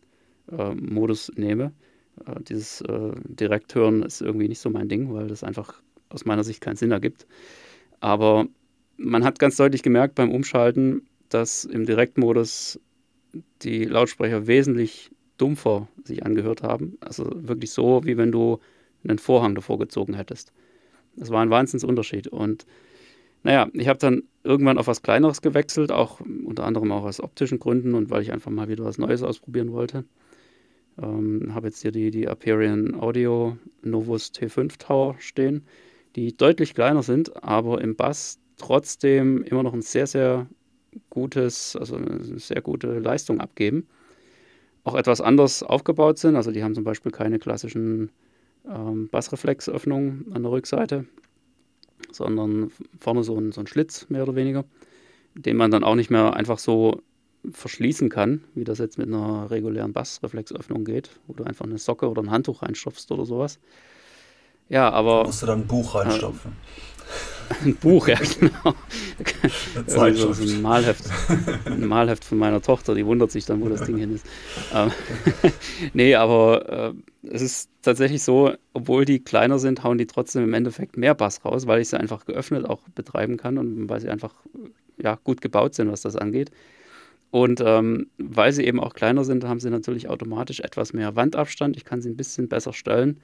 äh, 0.52 0.74
Modus 0.74 1.32
nehme. 1.36 1.74
Äh, 2.26 2.42
dieses 2.44 2.82
äh, 2.82 3.12
Direkthören 3.24 4.04
ist 4.04 4.22
irgendwie 4.22 4.48
nicht 4.48 4.60
so 4.60 4.70
mein 4.70 4.90
Ding, 4.90 5.14
weil 5.14 5.28
das 5.28 5.44
einfach 5.44 5.82
aus 6.10 6.26
meiner 6.26 6.44
Sicht 6.44 6.62
keinen 6.62 6.76
Sinn 6.76 6.92
ergibt. 6.92 7.26
Aber 8.00 8.48
man 8.98 9.24
hat 9.24 9.40
ganz 9.40 9.58
deutlich 9.58 9.84
gemerkt 9.84 10.16
beim 10.16 10.32
Umschalten, 10.32 11.08
dass 11.30 11.66
im 11.66 11.86
Direktmodus 11.86 12.80
die 13.64 13.86
Lautsprecher 13.86 14.48
wesentlich 14.48 15.12
dumpfer 15.38 15.88
sich 16.04 16.26
angehört 16.26 16.64
haben. 16.64 16.98
Also 17.02 17.30
wirklich 17.34 17.72
so, 17.72 18.02
wie 18.06 18.18
wenn 18.18 18.32
du 18.32 18.60
einen 19.04 19.20
Vorhang 19.20 19.56
davor 19.56 19.80
gezogen 19.80 20.14
hättest. 20.14 20.54
Das 21.16 21.30
war 21.30 21.42
ein 21.42 21.50
Wahnsinnsunterschied. 21.50 22.28
Und 22.28 22.66
naja, 23.46 23.68
ich 23.74 23.88
habe 23.88 24.00
dann 24.00 24.24
irgendwann 24.44 24.80
auf 24.80 24.88
was 24.88 25.04
Kleineres 25.04 25.44
gewechselt, 25.44 25.92
auch 25.92 26.20
unter 26.20 26.64
anderem 26.66 26.92
auch 26.92 27.04
aus 27.04 27.22
optischen 27.22 27.60
Gründen 27.60 27.94
und 27.94 28.10
weil 28.10 28.24
ich 28.24 28.32
einfach 28.32 28.50
mal 28.50 28.70
wieder 28.70 28.84
was 28.84 28.98
Neues 28.98 29.22
ausprobieren 29.22 29.72
wollte. 29.72 30.04
Ähm, 31.00 31.54
habe 31.54 31.68
jetzt 31.68 31.84
hier 31.84 31.92
die, 31.92 32.10
die 32.10 32.28
Aperion 32.28 32.96
Audio 32.96 33.56
Novus 33.84 34.32
T5 34.34 34.80
Tower 34.80 35.16
stehen, 35.20 35.64
die 36.16 36.36
deutlich 36.36 36.74
kleiner 36.74 37.04
sind, 37.04 37.44
aber 37.44 37.82
im 37.82 37.96
Bass 37.96 38.40
trotzdem 38.58 39.44
immer 39.44 39.62
noch 39.62 39.74
ein 39.74 39.84
sehr, 39.84 40.08
sehr 40.08 40.48
gutes, 41.12 41.76
also 41.76 41.98
eine 41.98 42.40
sehr 42.40 42.62
gute 42.62 42.98
Leistung 42.98 43.42
abgeben. 43.42 43.86
Auch 44.84 44.96
etwas 44.96 45.22
anders 45.22 45.62
aufgebaut 45.62 46.18
sind, 46.18 46.36
also 46.36 46.50
die 46.52 46.64
haben 46.64 46.74
zum 46.74 46.84
Beispiel 46.84 47.12
keine 47.12 47.38
klassischen 47.38 48.10
ähm, 48.68 49.08
Bassreflexöffnungen 49.10 50.32
an 50.34 50.42
der 50.42 50.52
Rückseite, 50.52 51.06
sondern 52.16 52.72
vorne 53.00 53.24
so 53.24 53.38
ein, 53.38 53.52
so 53.52 53.62
ein 53.62 53.68
Schlitz, 53.68 54.08
mehr 54.10 54.24
oder 54.24 54.36
weniger, 54.36 54.66
den 55.34 55.58
man 55.58 55.72
dann 55.72 55.84
auch 55.84 55.96
nicht 55.96 56.10
mehr 56.10 56.34
einfach 56.34 56.60
so 56.60 57.02
verschließen 57.52 58.10
kann, 58.10 58.44
wie 58.56 58.64
das 58.64 58.80
jetzt 58.80 58.98
mit 58.98 59.08
einer 59.08 59.50
regulären 59.50 59.94
Bassreflexöffnung 59.94 60.84
geht, 60.86 61.12
wo 61.28 61.34
du 61.34 61.44
einfach 61.44 61.66
eine 61.66 61.78
Socke 61.78 62.10
oder 62.10 62.22
ein 62.24 62.32
Handtuch 62.32 62.62
reinstopfst 62.62 63.12
oder 63.12 63.26
sowas. 63.26 63.60
Ja, 64.70 64.90
aber. 64.90 65.20
Da 65.20 65.24
musst 65.26 65.42
du 65.44 65.46
dann 65.46 65.62
ein 65.62 65.68
Buch 65.68 65.96
reinstopfen. 65.96 66.52
Äh, 66.52 66.56
ein 67.66 67.76
Buch, 67.76 68.08
ja, 68.08 68.18
genau. 68.18 68.74
so, 69.88 70.34
so 70.34 70.44
ein 70.44 70.62
Malheft. 70.62 71.06
Ein 71.66 71.86
Malheft 71.86 72.26
von 72.26 72.38
meiner 72.40 72.62
Tochter, 72.62 72.96
die 72.96 73.06
wundert 73.06 73.32
sich 73.32 73.46
dann, 73.46 73.62
wo 73.62 73.70
das 73.70 73.84
Ding 73.84 73.98
hin 73.98 74.16
ist. 74.16 74.26
Ähm, 74.74 74.92
nee, 75.94 76.16
aber 76.16 76.94
äh, 77.24 77.28
es 77.28 77.42
ist 77.42 77.70
tatsächlich 77.86 78.24
so, 78.24 78.54
obwohl 78.74 79.06
die 79.06 79.20
kleiner 79.20 79.60
sind, 79.60 79.84
hauen 79.84 79.98
die 79.98 80.08
trotzdem 80.08 80.44
im 80.44 80.54
Endeffekt 80.54 80.98
mehr 80.98 81.16
Bass 81.16 81.46
raus, 81.46 81.68
weil 81.68 81.82
ich 81.82 81.90
sie 81.90 82.00
einfach 82.00 82.26
geöffnet 82.26 82.66
auch 82.66 82.82
betreiben 82.90 83.38
kann 83.38 83.58
und 83.58 83.90
weil 83.90 84.02
sie 84.02 84.10
einfach 84.10 84.34
ja, 84.98 85.18
gut 85.24 85.42
gebaut 85.42 85.76
sind, 85.76 85.92
was 85.92 86.02
das 86.02 86.16
angeht. 86.16 86.52
Und 87.32 87.62
ähm, 87.66 88.08
weil 88.18 88.54
sie 88.54 88.66
eben 88.66 88.80
auch 88.80 88.94
kleiner 88.94 89.24
sind, 89.24 89.44
haben 89.44 89.60
sie 89.60 89.70
natürlich 89.70 90.10
automatisch 90.10 90.62
etwas 90.62 90.94
mehr 90.94 91.16
Wandabstand. 91.16 91.76
Ich 91.76 91.86
kann 91.86 92.02
sie 92.02 92.10
ein 92.10 92.18
bisschen 92.18 92.48
besser 92.48 92.72
stellen. 92.72 93.20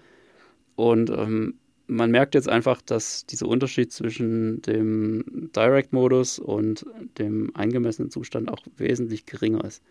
Und 0.75 1.10
ähm, 1.10 1.56
man 1.88 2.12
merkt 2.12 2.36
jetzt 2.36 2.50
einfach, 2.50 2.82
dass 2.82 3.25
dieser 3.25 3.48
Unterschied 3.48 3.91
zwischen 3.91 4.62
dem 4.62 5.50
Direct-Modus 5.56 6.39
und 6.39 6.86
dem 7.20 7.56
eingemessenen 7.56 8.12
Zustand 8.12 8.50
auch 8.50 8.63
wesentlich 8.77 9.25
geringer 9.25 9.63
ist. 9.65 9.84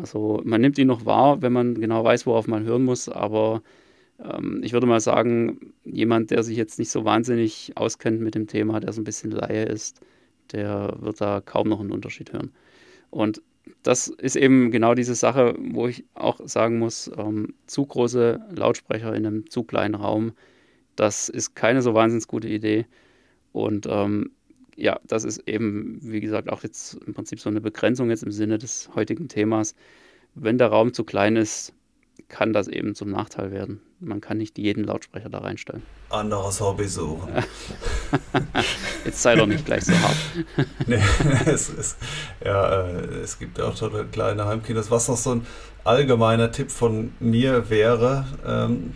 Also 0.00 0.40
man 0.44 0.60
nimmt 0.60 0.78
ihn 0.78 0.88
noch 0.88 1.06
wahr, 1.06 1.40
wenn 1.42 1.52
man 1.52 1.74
genau 1.74 2.04
weiß, 2.04 2.26
worauf 2.26 2.46
man 2.46 2.64
hören 2.64 2.84
muss, 2.84 3.08
aber 3.08 3.62
ähm, 4.18 4.60
ich 4.62 4.72
würde 4.72 4.86
mal 4.86 5.00
sagen, 5.00 5.72
jemand, 5.84 6.30
der 6.30 6.42
sich 6.42 6.56
jetzt 6.56 6.78
nicht 6.78 6.90
so 6.90 7.04
wahnsinnig 7.04 7.72
auskennt 7.76 8.20
mit 8.20 8.34
dem 8.34 8.46
Thema, 8.46 8.80
der 8.80 8.92
so 8.92 9.00
ein 9.00 9.04
bisschen 9.04 9.30
Laie 9.30 9.64
ist, 9.64 10.00
der 10.52 10.96
wird 11.00 11.20
da 11.20 11.40
kaum 11.40 11.68
noch 11.68 11.80
einen 11.80 11.92
Unterschied 11.92 12.32
hören. 12.32 12.52
Und 13.10 13.42
das 13.82 14.08
ist 14.08 14.36
eben 14.36 14.70
genau 14.70 14.94
diese 14.94 15.14
Sache, 15.14 15.54
wo 15.58 15.86
ich 15.88 16.04
auch 16.14 16.40
sagen 16.44 16.78
muss, 16.78 17.10
ähm, 17.16 17.54
zu 17.66 17.86
große 17.86 18.40
Lautsprecher 18.54 19.14
in 19.14 19.26
einem 19.26 19.50
zu 19.50 19.62
kleinen 19.64 19.94
Raum, 19.94 20.32
das 20.96 21.28
ist 21.28 21.54
keine 21.54 21.82
so 21.82 21.94
wahnsinnig 21.94 22.26
gute 22.28 22.48
Idee. 22.48 22.86
Und 23.52 23.86
ähm, 23.88 24.30
ja, 24.76 24.98
das 25.06 25.24
ist 25.24 25.48
eben, 25.48 25.98
wie 26.02 26.20
gesagt, 26.20 26.48
auch 26.50 26.62
jetzt 26.62 26.94
im 27.06 27.14
Prinzip 27.14 27.40
so 27.40 27.48
eine 27.48 27.60
Begrenzung 27.60 28.10
jetzt 28.10 28.24
im 28.24 28.32
Sinne 28.32 28.58
des 28.58 28.90
heutigen 28.94 29.28
Themas. 29.28 29.74
Wenn 30.34 30.58
der 30.58 30.68
Raum 30.68 30.92
zu 30.92 31.04
klein 31.04 31.36
ist, 31.36 31.72
kann 32.28 32.52
das 32.52 32.68
eben 32.68 32.94
zum 32.94 33.10
Nachteil 33.10 33.52
werden. 33.52 33.80
Man 34.04 34.20
kann 34.20 34.38
nicht 34.38 34.58
jeden 34.58 34.84
Lautsprecher 34.84 35.28
da 35.28 35.38
reinstellen. 35.38 35.82
Anderes 36.10 36.60
Hobby 36.60 36.86
suchen. 36.86 37.32
Jetzt 39.04 39.22
sei 39.22 39.34
doch 39.34 39.46
nicht 39.46 39.64
gleich 39.64 39.84
so 39.84 39.94
hart. 39.94 40.16
nee, 40.86 41.02
es, 41.46 41.70
ist, 41.70 41.96
ja, 42.44 42.82
äh, 42.82 43.20
es 43.22 43.38
gibt 43.38 43.60
auch 43.60 43.74
tolle 43.74 44.04
kleine 44.04 44.44
Heimkinos. 44.44 44.90
Was 44.90 45.08
noch 45.08 45.16
so 45.16 45.36
ein 45.36 45.46
allgemeiner 45.84 46.52
Tipp 46.52 46.70
von 46.70 47.14
mir 47.18 47.70
wäre, 47.70 48.26
ähm, 48.46 48.94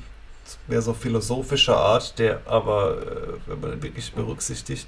wäre 0.67 0.83
so 0.83 0.93
philosophischer 0.93 1.77
Art, 1.77 2.19
der 2.19 2.43
aber, 2.47 2.99
äh, 3.03 3.50
wenn 3.50 3.61
man 3.61 3.83
wirklich 3.83 4.12
berücksichtigt, 4.12 4.87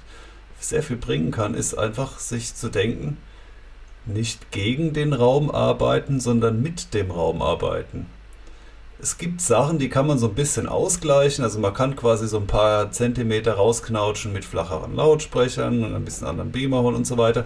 sehr 0.59 0.83
viel 0.83 0.97
bringen 0.97 1.31
kann, 1.31 1.55
ist 1.55 1.73
einfach 1.73 2.19
sich 2.19 2.53
zu 2.53 2.69
denken, 2.69 3.17
nicht 4.05 4.51
gegen 4.51 4.93
den 4.93 5.13
Raum 5.13 5.49
arbeiten, 5.49 6.19
sondern 6.19 6.61
mit 6.61 6.93
dem 6.93 7.09
Raum 7.09 7.41
arbeiten 7.41 8.05
es 9.01 9.17
gibt 9.17 9.41
Sachen, 9.41 9.79
die 9.79 9.89
kann 9.89 10.07
man 10.07 10.19
so 10.19 10.27
ein 10.27 10.35
bisschen 10.35 10.67
ausgleichen. 10.67 11.43
Also 11.43 11.59
man 11.59 11.73
kann 11.73 11.95
quasi 11.95 12.27
so 12.27 12.37
ein 12.37 12.47
paar 12.47 12.91
Zentimeter 12.91 13.53
rausknautschen 13.53 14.31
mit 14.31 14.45
flacheren 14.45 14.95
Lautsprechern 14.95 15.83
und 15.83 15.95
ein 15.95 16.05
bisschen 16.05 16.27
anderen 16.27 16.51
Beamer 16.51 16.83
und 16.83 17.07
so 17.07 17.17
weiter. 17.17 17.45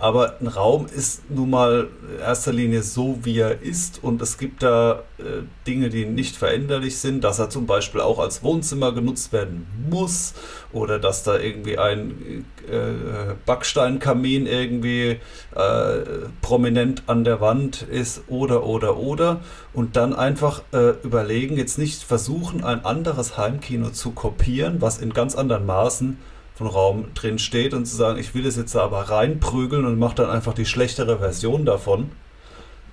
Aber 0.00 0.36
ein 0.40 0.46
Raum 0.46 0.86
ist 0.86 1.30
nun 1.30 1.50
mal 1.50 1.88
in 2.10 2.20
erster 2.20 2.54
Linie 2.54 2.82
so, 2.82 3.18
wie 3.22 3.38
er 3.38 3.60
ist. 3.60 4.02
Und 4.02 4.22
es 4.22 4.38
gibt 4.38 4.62
da 4.62 5.02
äh, 5.18 5.42
Dinge, 5.66 5.90
die 5.90 6.06
nicht 6.06 6.36
veränderlich 6.36 6.98
sind, 6.98 7.22
dass 7.22 7.38
er 7.38 7.50
zum 7.50 7.66
Beispiel 7.66 8.00
auch 8.00 8.18
als 8.18 8.42
Wohnzimmer 8.42 8.92
genutzt 8.92 9.34
werden 9.34 9.66
muss. 9.90 10.32
Oder 10.72 10.98
dass 10.98 11.22
da 11.22 11.38
irgendwie 11.38 11.76
ein 11.76 12.46
äh, 12.66 13.34
Backsteinkamin 13.44 14.46
irgendwie 14.46 15.18
äh, 15.54 15.98
prominent 16.40 17.02
an 17.06 17.24
der 17.24 17.42
Wand 17.42 17.82
ist. 17.82 18.22
Oder, 18.28 18.64
oder, 18.64 18.96
oder. 18.96 19.40
Und 19.74 19.96
dann 19.96 20.14
einfach 20.14 20.62
äh, 20.72 20.94
überlegen, 21.02 21.58
jetzt 21.58 21.76
nicht 21.76 22.02
versuchen, 22.02 22.64
ein 22.64 22.86
anderes 22.86 23.36
Heimkino 23.36 23.90
zu 23.90 24.12
kopieren, 24.12 24.80
was 24.80 24.96
in 24.96 25.12
ganz 25.12 25.34
anderen 25.34 25.66
Maßen 25.66 26.16
von 26.60 26.68
Raum 26.68 27.14
drin 27.14 27.38
steht 27.38 27.72
und 27.72 27.86
zu 27.86 27.96
sagen, 27.96 28.20
ich 28.20 28.34
will 28.34 28.44
es 28.44 28.56
jetzt 28.56 28.76
aber 28.76 29.00
reinprügeln 29.08 29.86
und 29.86 29.98
mache 29.98 30.16
dann 30.16 30.28
einfach 30.28 30.52
die 30.52 30.66
schlechtere 30.66 31.18
Version 31.18 31.64
davon 31.64 32.10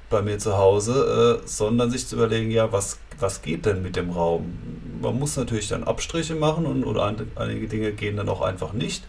bei 0.10 0.22
mir 0.22 0.40
zu 0.40 0.58
Hause, 0.58 1.42
äh, 1.44 1.46
sondern 1.46 1.92
sich 1.92 2.08
zu 2.08 2.16
überlegen, 2.16 2.50
ja, 2.50 2.72
was, 2.72 2.98
was 3.20 3.42
geht 3.42 3.66
denn 3.66 3.82
mit 3.82 3.98
dem 3.98 4.12
Raum? 4.12 4.58
Man 5.02 5.20
muss 5.20 5.36
natürlich 5.36 5.68
dann 5.68 5.84
Abstriche 5.84 6.36
machen 6.36 6.66
und 6.66 6.86
oder 6.86 7.14
einige 7.36 7.68
Dinge 7.68 7.92
gehen 7.92 8.16
dann 8.16 8.30
auch 8.30 8.40
einfach 8.40 8.72
nicht. 8.72 9.04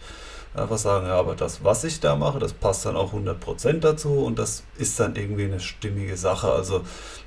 Einfach 0.53 0.77
sagen, 0.77 1.07
ja, 1.07 1.17
aber 1.17 1.35
das, 1.35 1.63
was 1.63 1.85
ich 1.85 2.01
da 2.01 2.17
mache, 2.17 2.39
das 2.39 2.51
passt 2.51 2.85
dann 2.85 2.97
auch 2.97 3.13
100% 3.13 3.79
dazu 3.79 4.25
und 4.25 4.39
das 4.39 4.63
ist 4.77 4.99
dann 4.99 5.15
irgendwie 5.15 5.45
eine 5.45 5.61
stimmige 5.61 6.17
Sache. 6.17 6.51
Also 6.51 6.81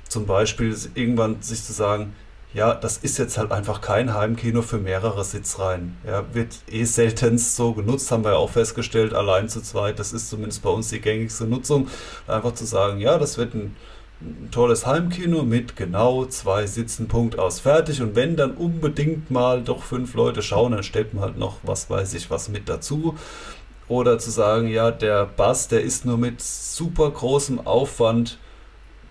zum 0.07 0.27
Beispiel 0.27 0.77
irgendwann 0.93 1.41
sich 1.41 1.63
zu 1.63 1.73
sagen, 1.73 2.13
ja, 2.53 2.75
das 2.75 2.97
ist 2.97 3.17
jetzt 3.17 3.37
halt 3.37 3.51
einfach 3.51 3.81
kein 3.81 4.13
Heimkino 4.13 4.61
für 4.61 4.77
mehrere 4.77 5.23
Sitzreihen. 5.23 5.97
Ja, 6.05 6.23
wird 6.33 6.55
eh 6.69 6.83
seltenst 6.83 7.55
so 7.55 7.73
genutzt, 7.73 8.11
haben 8.11 8.23
wir 8.23 8.31
ja 8.31 8.37
auch 8.37 8.51
festgestellt, 8.51 9.13
allein 9.13 9.49
zu 9.49 9.61
zweit, 9.61 9.97
das 9.97 10.13
ist 10.13 10.29
zumindest 10.29 10.61
bei 10.61 10.69
uns 10.69 10.89
die 10.89 11.01
gängigste 11.01 11.45
Nutzung. 11.45 11.87
Einfach 12.27 12.53
zu 12.53 12.65
sagen, 12.65 12.99
ja, 12.99 13.17
das 13.17 13.39
wird 13.39 13.55
ein, 13.55 13.75
ein 14.21 14.49
tolles 14.51 14.85
Heimkino 14.85 15.41
mit 15.41 15.75
genau 15.75 16.25
zwei 16.25 16.67
Sitzen, 16.67 17.07
Punkt 17.07 17.39
aus, 17.39 17.59
fertig. 17.59 18.01
Und 18.01 18.15
wenn 18.15 18.35
dann 18.35 18.51
unbedingt 18.51 19.31
mal 19.31 19.63
doch 19.63 19.81
fünf 19.83 20.13
Leute 20.13 20.43
schauen, 20.43 20.73
dann 20.73 20.83
stellt 20.83 21.15
man 21.15 21.23
halt 21.23 21.37
noch, 21.39 21.57
was 21.63 21.89
weiß 21.89 22.13
ich, 22.13 22.29
was 22.29 22.49
mit 22.49 22.69
dazu. 22.69 23.17
Oder 23.87 24.19
zu 24.19 24.29
sagen, 24.29 24.67
ja, 24.67 24.91
der 24.91 25.25
Bass, 25.25 25.67
der 25.69 25.81
ist 25.81 26.05
nur 26.05 26.17
mit 26.17 26.39
super 26.39 27.09
großem 27.09 27.65
Aufwand 27.65 28.37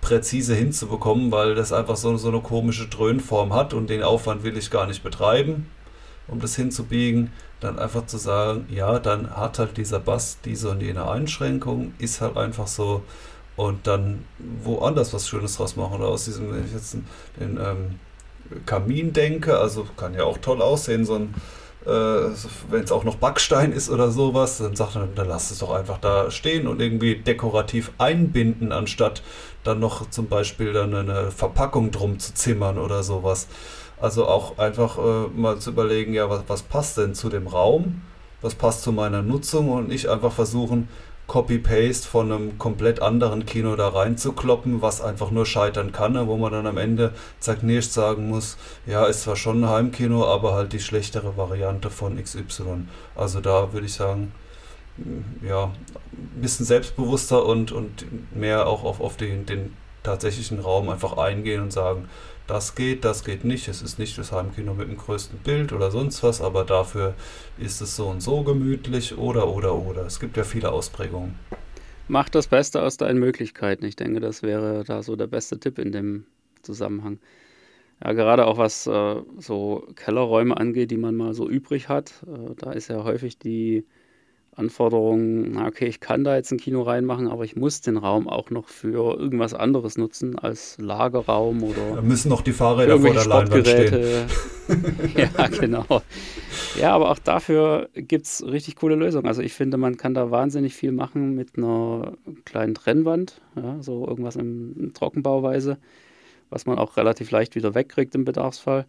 präzise 0.02 0.54
hinzubekommen, 0.54 1.32
weil 1.32 1.54
das 1.54 1.72
einfach 1.72 1.96
so, 1.96 2.14
so 2.18 2.28
eine 2.28 2.40
komische 2.40 2.88
Dröhnform 2.88 3.54
hat 3.54 3.72
und 3.72 3.88
den 3.88 4.02
Aufwand 4.02 4.42
will 4.42 4.58
ich 4.58 4.70
gar 4.70 4.86
nicht 4.86 5.02
betreiben, 5.02 5.66
um 6.28 6.40
das 6.40 6.56
hinzubiegen. 6.56 7.32
Dann 7.60 7.78
einfach 7.78 8.06
zu 8.06 8.18
sagen, 8.18 8.66
ja, 8.68 8.98
dann 8.98 9.34
hat 9.34 9.58
halt 9.58 9.76
dieser 9.78 10.00
Bass 10.00 10.38
diese 10.44 10.70
und 10.70 10.82
jene 10.82 11.08
Einschränkung, 11.08 11.94
ist 11.98 12.20
halt 12.20 12.36
einfach 12.36 12.66
so 12.66 13.02
und 13.56 13.86
dann 13.86 14.24
woanders 14.64 15.14
was 15.14 15.28
Schönes 15.28 15.56
draus 15.56 15.76
machen 15.76 15.94
oder 15.94 16.08
aus 16.08 16.24
diesem, 16.24 16.52
wenn 16.52 16.64
ich 16.64 16.72
jetzt 16.72 16.94
den 17.38 17.58
ähm, 17.58 18.00
Kamin 18.66 19.12
denke, 19.12 19.58
also 19.58 19.86
kann 19.96 20.14
ja 20.14 20.24
auch 20.24 20.38
toll 20.38 20.60
aussehen, 20.60 21.04
so 21.04 21.14
ein 21.14 21.34
äh, 21.86 22.30
wenn 22.70 22.84
es 22.84 22.92
auch 22.92 23.04
noch 23.04 23.16
Backstein 23.16 23.72
ist 23.72 23.90
oder 23.90 24.10
sowas, 24.10 24.58
dann 24.58 24.76
sagt 24.76 24.94
er, 24.94 25.08
dann 25.14 25.28
lass 25.28 25.50
es 25.50 25.58
doch 25.58 25.72
einfach 25.72 25.98
da 25.98 26.30
stehen 26.30 26.68
und 26.68 26.80
irgendwie 26.80 27.16
dekorativ 27.16 27.90
einbinden, 27.98 28.72
anstatt 28.72 29.22
dann 29.64 29.80
noch 29.80 30.10
zum 30.10 30.28
Beispiel 30.28 30.72
dann 30.72 30.94
eine 30.94 31.30
Verpackung 31.30 31.90
drum 31.90 32.18
zu 32.18 32.34
zimmern 32.34 32.78
oder 32.78 33.02
sowas. 33.02 33.48
Also 34.00 34.26
auch 34.26 34.58
einfach 34.58 34.98
äh, 34.98 35.28
mal 35.34 35.58
zu 35.58 35.70
überlegen, 35.70 36.12
ja, 36.12 36.28
was, 36.28 36.42
was 36.48 36.62
passt 36.62 36.98
denn 36.98 37.14
zu 37.14 37.28
dem 37.28 37.46
Raum, 37.46 38.02
was 38.40 38.54
passt 38.54 38.82
zu 38.82 38.92
meiner 38.92 39.22
Nutzung 39.22 39.70
und 39.70 39.88
nicht 39.88 40.08
einfach 40.08 40.32
versuchen, 40.32 40.88
Copy-Paste 41.28 42.06
von 42.06 42.30
einem 42.30 42.58
komplett 42.58 43.00
anderen 43.00 43.46
Kino 43.46 43.76
da 43.76 43.88
reinzukloppen, 43.88 44.82
was 44.82 45.00
einfach 45.00 45.30
nur 45.30 45.46
scheitern 45.46 45.92
kann, 45.92 46.12
ne, 46.12 46.26
wo 46.26 46.36
man 46.36 46.52
dann 46.52 46.66
am 46.66 46.76
Ende 46.76 47.12
zerknirscht 47.38 47.92
sagen 47.92 48.28
muss, 48.28 48.58
ja, 48.86 49.06
ist 49.06 49.22
zwar 49.22 49.36
schon 49.36 49.62
ein 49.62 49.70
Heimkino, 49.70 50.26
aber 50.26 50.52
halt 50.54 50.72
die 50.72 50.80
schlechtere 50.80 51.36
Variante 51.36 51.88
von 51.90 52.22
XY. 52.22 52.88
Also 53.14 53.40
da 53.40 53.72
würde 53.72 53.86
ich 53.86 53.94
sagen, 53.94 54.32
ja, 55.46 55.64
ein 55.64 56.40
bisschen 56.40 56.66
selbstbewusster 56.66 57.44
und, 57.44 57.72
und 57.72 58.36
mehr 58.36 58.66
auch 58.66 58.84
auf, 58.84 59.00
auf 59.00 59.16
den, 59.16 59.46
den 59.46 59.74
tatsächlichen 60.02 60.58
Raum 60.58 60.88
einfach 60.88 61.16
eingehen 61.16 61.62
und 61.62 61.72
sagen, 61.72 62.08
das 62.46 62.74
geht, 62.74 63.04
das 63.04 63.24
geht 63.24 63.44
nicht. 63.44 63.68
Es 63.68 63.82
ist 63.82 63.98
nicht 63.98 64.18
das 64.18 64.32
Heimkino 64.32 64.74
mit 64.74 64.88
dem 64.88 64.96
größten 64.96 65.38
Bild 65.38 65.72
oder 65.72 65.90
sonst 65.90 66.22
was, 66.22 66.40
aber 66.40 66.64
dafür 66.64 67.14
ist 67.58 67.80
es 67.80 67.96
so 67.96 68.08
und 68.08 68.20
so 68.20 68.42
gemütlich 68.42 69.16
oder 69.16 69.48
oder 69.48 69.74
oder. 69.74 70.04
Es 70.06 70.20
gibt 70.20 70.36
ja 70.36 70.44
viele 70.44 70.72
Ausprägungen. 70.72 71.34
Mach 72.08 72.28
das 72.28 72.48
Beste 72.48 72.82
aus 72.82 72.96
deinen 72.96 73.20
Möglichkeiten. 73.20 73.84
Ich 73.84 73.96
denke, 73.96 74.20
das 74.20 74.42
wäre 74.42 74.84
da 74.84 75.02
so 75.02 75.16
der 75.16 75.28
beste 75.28 75.58
Tipp 75.58 75.78
in 75.78 75.92
dem 75.92 76.26
Zusammenhang. 76.62 77.20
Ja, 78.04 78.12
gerade 78.12 78.46
auch 78.46 78.58
was 78.58 78.86
äh, 78.88 79.22
so 79.38 79.86
Kellerräume 79.94 80.56
angeht, 80.56 80.90
die 80.90 80.96
man 80.96 81.14
mal 81.14 81.34
so 81.34 81.48
übrig 81.48 81.88
hat. 81.88 82.12
Äh, 82.26 82.54
da 82.56 82.72
ist 82.72 82.88
ja 82.88 83.04
häufig 83.04 83.38
die 83.38 83.84
Anforderungen, 84.54 85.52
na 85.52 85.66
okay, 85.66 85.86
ich 85.86 86.00
kann 86.00 86.24
da 86.24 86.36
jetzt 86.36 86.52
ein 86.52 86.58
Kino 86.58 86.82
reinmachen, 86.82 87.28
aber 87.28 87.44
ich 87.44 87.56
muss 87.56 87.80
den 87.80 87.96
Raum 87.96 88.28
auch 88.28 88.50
noch 88.50 88.68
für 88.68 89.18
irgendwas 89.18 89.54
anderes 89.54 89.96
nutzen 89.96 90.38
als 90.38 90.76
Lagerraum 90.78 91.62
oder. 91.62 91.96
Da 91.96 92.02
müssen 92.02 92.28
noch 92.28 92.42
die 92.42 92.52
Fahrräder 92.52 92.98
vor 92.98 93.14
der 93.14 93.24
Leinwand 93.24 93.66
stehen. 93.66 94.26
ja, 95.16 95.48
genau. 95.48 96.02
Ja, 96.78 96.94
aber 96.94 97.10
auch 97.10 97.18
dafür 97.18 97.88
gibt 97.94 98.26
es 98.26 98.44
richtig 98.46 98.76
coole 98.76 98.94
Lösungen. 98.94 99.26
Also 99.26 99.40
ich 99.42 99.54
finde, 99.54 99.78
man 99.78 99.96
kann 99.96 100.14
da 100.14 100.30
wahnsinnig 100.30 100.74
viel 100.74 100.92
machen 100.92 101.34
mit 101.34 101.56
einer 101.56 102.12
kleinen 102.44 102.74
Trennwand, 102.74 103.40
ja, 103.56 103.82
so 103.82 104.06
irgendwas 104.06 104.36
in, 104.36 104.74
in 104.78 104.94
Trockenbauweise, 104.94 105.78
was 106.50 106.66
man 106.66 106.78
auch 106.78 106.98
relativ 106.98 107.30
leicht 107.30 107.54
wieder 107.54 107.74
wegkriegt 107.74 108.14
im 108.14 108.24
Bedarfsfall. 108.24 108.86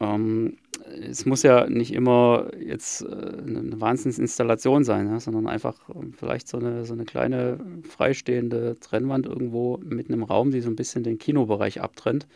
Ähm, 0.00 0.58
es 0.88 1.26
muss 1.26 1.42
ja 1.42 1.68
nicht 1.68 1.92
immer 1.92 2.50
jetzt 2.58 3.02
äh, 3.02 3.06
eine 3.06 3.80
Wahnsinnsinstallation 3.80 4.84
sein, 4.84 5.08
ja, 5.08 5.20
sondern 5.20 5.46
einfach 5.46 5.76
ähm, 5.94 6.12
vielleicht 6.12 6.48
so 6.48 6.58
eine, 6.58 6.84
so 6.84 6.94
eine 6.94 7.04
kleine 7.04 7.58
freistehende 7.82 8.78
Trennwand 8.80 9.26
irgendwo 9.26 9.78
mitten 9.78 10.12
im 10.12 10.22
Raum, 10.22 10.50
die 10.50 10.60
so 10.60 10.70
ein 10.70 10.76
bisschen 10.76 11.02
den 11.02 11.18
Kinobereich 11.18 11.80
abtrennt. 11.80 12.26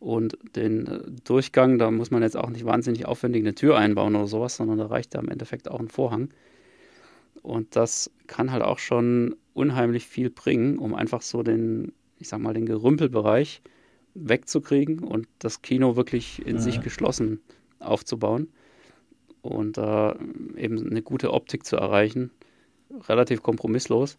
Und 0.00 0.38
den 0.56 0.86
äh, 0.86 1.00
Durchgang, 1.24 1.78
da 1.78 1.90
muss 1.90 2.10
man 2.10 2.22
jetzt 2.22 2.36
auch 2.36 2.50
nicht 2.50 2.64
wahnsinnig 2.64 3.06
aufwendig 3.06 3.42
eine 3.42 3.54
Tür 3.54 3.76
einbauen 3.76 4.16
oder 4.16 4.26
sowas, 4.26 4.56
sondern 4.56 4.78
da 4.78 4.86
reicht 4.86 5.14
ja 5.14 5.20
im 5.20 5.28
Endeffekt 5.28 5.70
auch 5.70 5.80
ein 5.80 5.88
Vorhang. 5.88 6.30
Und 7.42 7.76
das 7.76 8.10
kann 8.26 8.52
halt 8.52 8.62
auch 8.62 8.78
schon 8.78 9.36
unheimlich 9.52 10.06
viel 10.06 10.30
bringen, 10.30 10.78
um 10.78 10.94
einfach 10.94 11.22
so 11.22 11.42
den, 11.42 11.92
ich 12.18 12.28
sag 12.28 12.40
mal, 12.40 12.54
den 12.54 12.66
Gerümpelbereich 12.66 13.62
wegzukriegen 14.14 15.00
und 15.00 15.26
das 15.38 15.62
Kino 15.62 15.96
wirklich 15.96 16.44
in 16.46 16.56
ja. 16.56 16.62
sich 16.62 16.80
geschlossen 16.80 17.40
aufzubauen 17.84 18.48
und 19.42 19.78
äh, 19.78 20.14
eben 20.56 20.90
eine 20.90 21.02
gute 21.02 21.32
Optik 21.32 21.64
zu 21.66 21.76
erreichen. 21.76 22.30
Relativ 23.08 23.42
kompromisslos. 23.42 24.16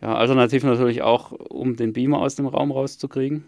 Ja, 0.00 0.14
alternativ 0.14 0.62
natürlich 0.64 1.02
auch, 1.02 1.32
um 1.32 1.76
den 1.76 1.92
Beamer 1.92 2.20
aus 2.20 2.36
dem 2.36 2.46
Raum 2.46 2.70
rauszukriegen. 2.70 3.44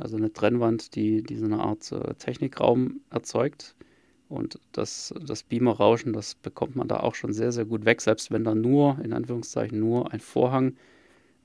Also 0.00 0.16
eine 0.16 0.32
Trennwand, 0.32 0.94
die, 0.96 1.22
die 1.22 1.36
so 1.36 1.46
eine 1.46 1.60
Art 1.60 1.90
äh, 1.92 2.14
Technikraum 2.14 3.00
erzeugt. 3.10 3.74
Und 4.28 4.60
das, 4.72 5.14
das 5.24 5.42
Beamer-Rauschen, 5.42 6.12
das 6.12 6.34
bekommt 6.34 6.76
man 6.76 6.88
da 6.88 7.00
auch 7.00 7.14
schon 7.14 7.32
sehr, 7.32 7.52
sehr 7.52 7.64
gut 7.64 7.86
weg, 7.86 8.02
selbst 8.02 8.30
wenn 8.30 8.44
da 8.44 8.54
nur, 8.54 8.98
in 9.02 9.14
Anführungszeichen, 9.14 9.78
nur 9.78 10.12
ein 10.12 10.20
Vorhang 10.20 10.76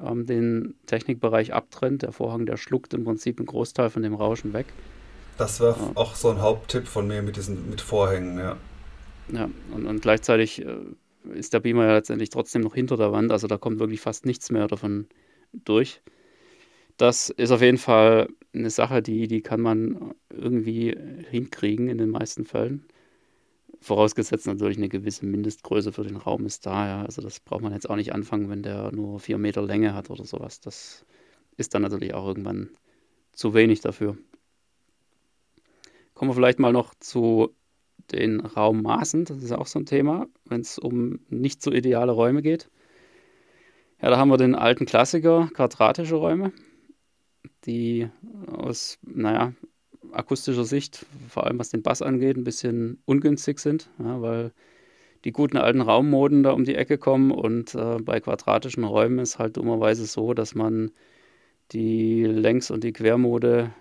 ähm, 0.02 0.26
den 0.26 0.74
Technikbereich 0.86 1.54
abtrennt. 1.54 2.02
Der 2.02 2.12
Vorhang, 2.12 2.46
der 2.46 2.58
schluckt 2.58 2.94
im 2.94 3.06
Prinzip 3.06 3.40
einen 3.40 3.46
Großteil 3.46 3.90
von 3.90 4.04
dem 4.04 4.14
Rauschen 4.14 4.52
weg. 4.52 4.66
Das 5.38 5.60
wäre 5.60 5.78
ja. 5.80 5.92
auch 5.96 6.16
so 6.16 6.30
ein 6.30 6.42
Haupttipp 6.42 6.88
von 6.88 7.08
mir 7.08 7.22
mit 7.22 7.38
diesen 7.38 7.70
mit 7.70 7.82
Vorhängen, 7.82 8.38
ja. 8.38 8.58
Ja, 9.32 9.50
und, 9.72 9.86
und 9.86 10.02
gleichzeitig 10.02 10.64
äh, 10.64 10.78
ist 11.34 11.54
der 11.54 11.60
Beamer 11.60 11.86
ja 11.86 11.94
letztendlich 11.94 12.30
trotzdem 12.30 12.62
noch 12.62 12.76
hinter 12.76 12.98
der 12.98 13.12
Wand, 13.12 13.32
also 13.32 13.48
da 13.48 13.58
kommt 13.58 13.80
wirklich 13.80 14.02
fast 14.02 14.26
nichts 14.26 14.52
mehr 14.52 14.68
davon 14.68 15.08
durch. 15.54 16.02
Das 16.98 17.30
ist 17.30 17.52
auf 17.52 17.62
jeden 17.62 17.78
Fall 17.78 18.28
eine 18.54 18.70
Sache, 18.70 19.02
die, 19.02 19.28
die 19.28 19.42
kann 19.42 19.62
man 19.62 20.14
irgendwie 20.30 20.96
hinkriegen 21.32 21.88
in 21.88 21.98
den 21.98 22.10
meisten 22.10 22.46
Fällen. 22.46 22.86
Vorausgesetzt 23.82 24.46
natürlich 24.46 24.78
eine 24.78 24.90
gewisse 24.90 25.26
Mindestgröße 25.26 25.92
für 25.92 26.04
den 26.04 26.18
Raum 26.18 26.46
ist 26.46 26.66
da, 26.66 26.88
ja. 26.88 27.06
Also 27.06 27.22
das 27.22 27.40
braucht 27.40 27.62
man 27.62 27.74
jetzt 27.74 27.90
auch 27.90 27.96
nicht 27.96 28.14
anfangen, 28.14 28.50
wenn 28.50 28.64
der 28.64 28.92
nur 28.92 29.20
vier 29.20 29.38
Meter 29.38 29.64
Länge 29.64 29.94
hat 29.94 30.10
oder 30.10 30.24
sowas. 30.26 30.62
Das 30.62 31.06
ist 31.58 31.74
dann 31.74 31.82
natürlich 31.82 32.14
auch 32.14 32.28
irgendwann 32.28 32.70
zu 33.34 33.54
wenig 33.54 33.82
dafür. 33.82 34.18
Kommen 36.14 36.32
wir 36.32 36.36
vielleicht 36.36 36.60
mal 36.60 36.74
noch 36.74 36.94
zu 37.00 37.56
den 38.12 38.40
Raummaßen. 38.42 39.26
Das 39.26 39.42
ist 39.42 39.52
auch 39.52 39.68
so 39.68 39.80
ein 39.80 39.86
Thema, 39.86 40.28
wenn 40.46 40.62
es 40.62 40.78
um 40.78 41.20
nicht 41.30 41.62
so 41.62 41.72
ideale 41.72 42.12
Räume 42.12 42.42
geht. 42.42 42.70
Ja, 44.02 44.10
da 44.10 44.18
haben 44.18 44.30
wir 44.30 44.38
den 44.38 44.56
alten 44.56 44.86
Klassiker, 44.86 45.50
quadratische 45.54 46.16
Räume, 46.16 46.52
die 47.66 48.10
aus, 48.48 49.00
naja, 49.02 49.54
akustischer 50.12 50.66
Sicht, 50.66 51.06
vor 51.30 51.46
allem 51.46 51.58
was 51.58 51.70
den 51.70 51.82
Bass 51.82 52.02
angeht, 52.02 52.38
ein 52.38 52.44
bisschen 52.44 53.02
ungünstig 53.06 53.60
sind, 53.60 53.90
ja, 54.00 54.22
weil 54.22 54.52
die 55.24 55.32
guten 55.32 55.58
alten 55.58 55.82
Raummoden 55.82 56.44
da 56.44 56.52
um 56.52 56.66
die 56.66 56.76
Ecke 56.76 56.98
kommen 56.98 57.32
und 57.32 57.76
äh, 57.76 57.98
bei 58.02 58.20
quadratischen 58.20 58.84
Räumen 58.84 59.20
ist 59.20 59.40
halt 59.40 59.56
dummerweise 59.58 60.06
so, 60.06 60.34
dass 60.34 60.54
man 60.54 60.92
die 61.72 62.24
Längs- 62.26 62.72
und 62.72 62.84
die 62.84 62.92
Quermode 62.92 63.72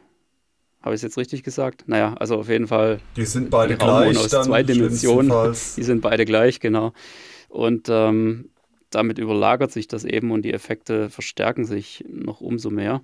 habe 0.82 0.94
ich 0.94 0.98
es 0.98 1.02
jetzt 1.02 1.18
richtig 1.18 1.42
gesagt? 1.42 1.84
Naja, 1.86 2.14
also 2.14 2.36
auf 2.36 2.48
jeden 2.48 2.66
Fall. 2.66 2.98
Die 3.16 3.24
sind 3.24 3.50
beide 3.50 3.74
die 3.74 3.78
gleich. 3.78 4.16
Aus 4.16 4.30
zwei 4.30 4.62
Dimensionen. 4.62 5.30
Die 5.76 5.82
sind 5.82 6.00
beide 6.00 6.24
gleich, 6.24 6.60
genau. 6.60 6.92
Und 7.48 7.88
ähm, 7.88 8.50
damit 8.90 9.18
überlagert 9.18 9.72
sich 9.72 9.88
das 9.88 10.04
eben 10.04 10.30
und 10.30 10.42
die 10.42 10.52
Effekte 10.52 11.08
verstärken 11.10 11.64
sich 11.64 12.04
noch 12.08 12.40
umso 12.40 12.70
mehr. 12.70 13.02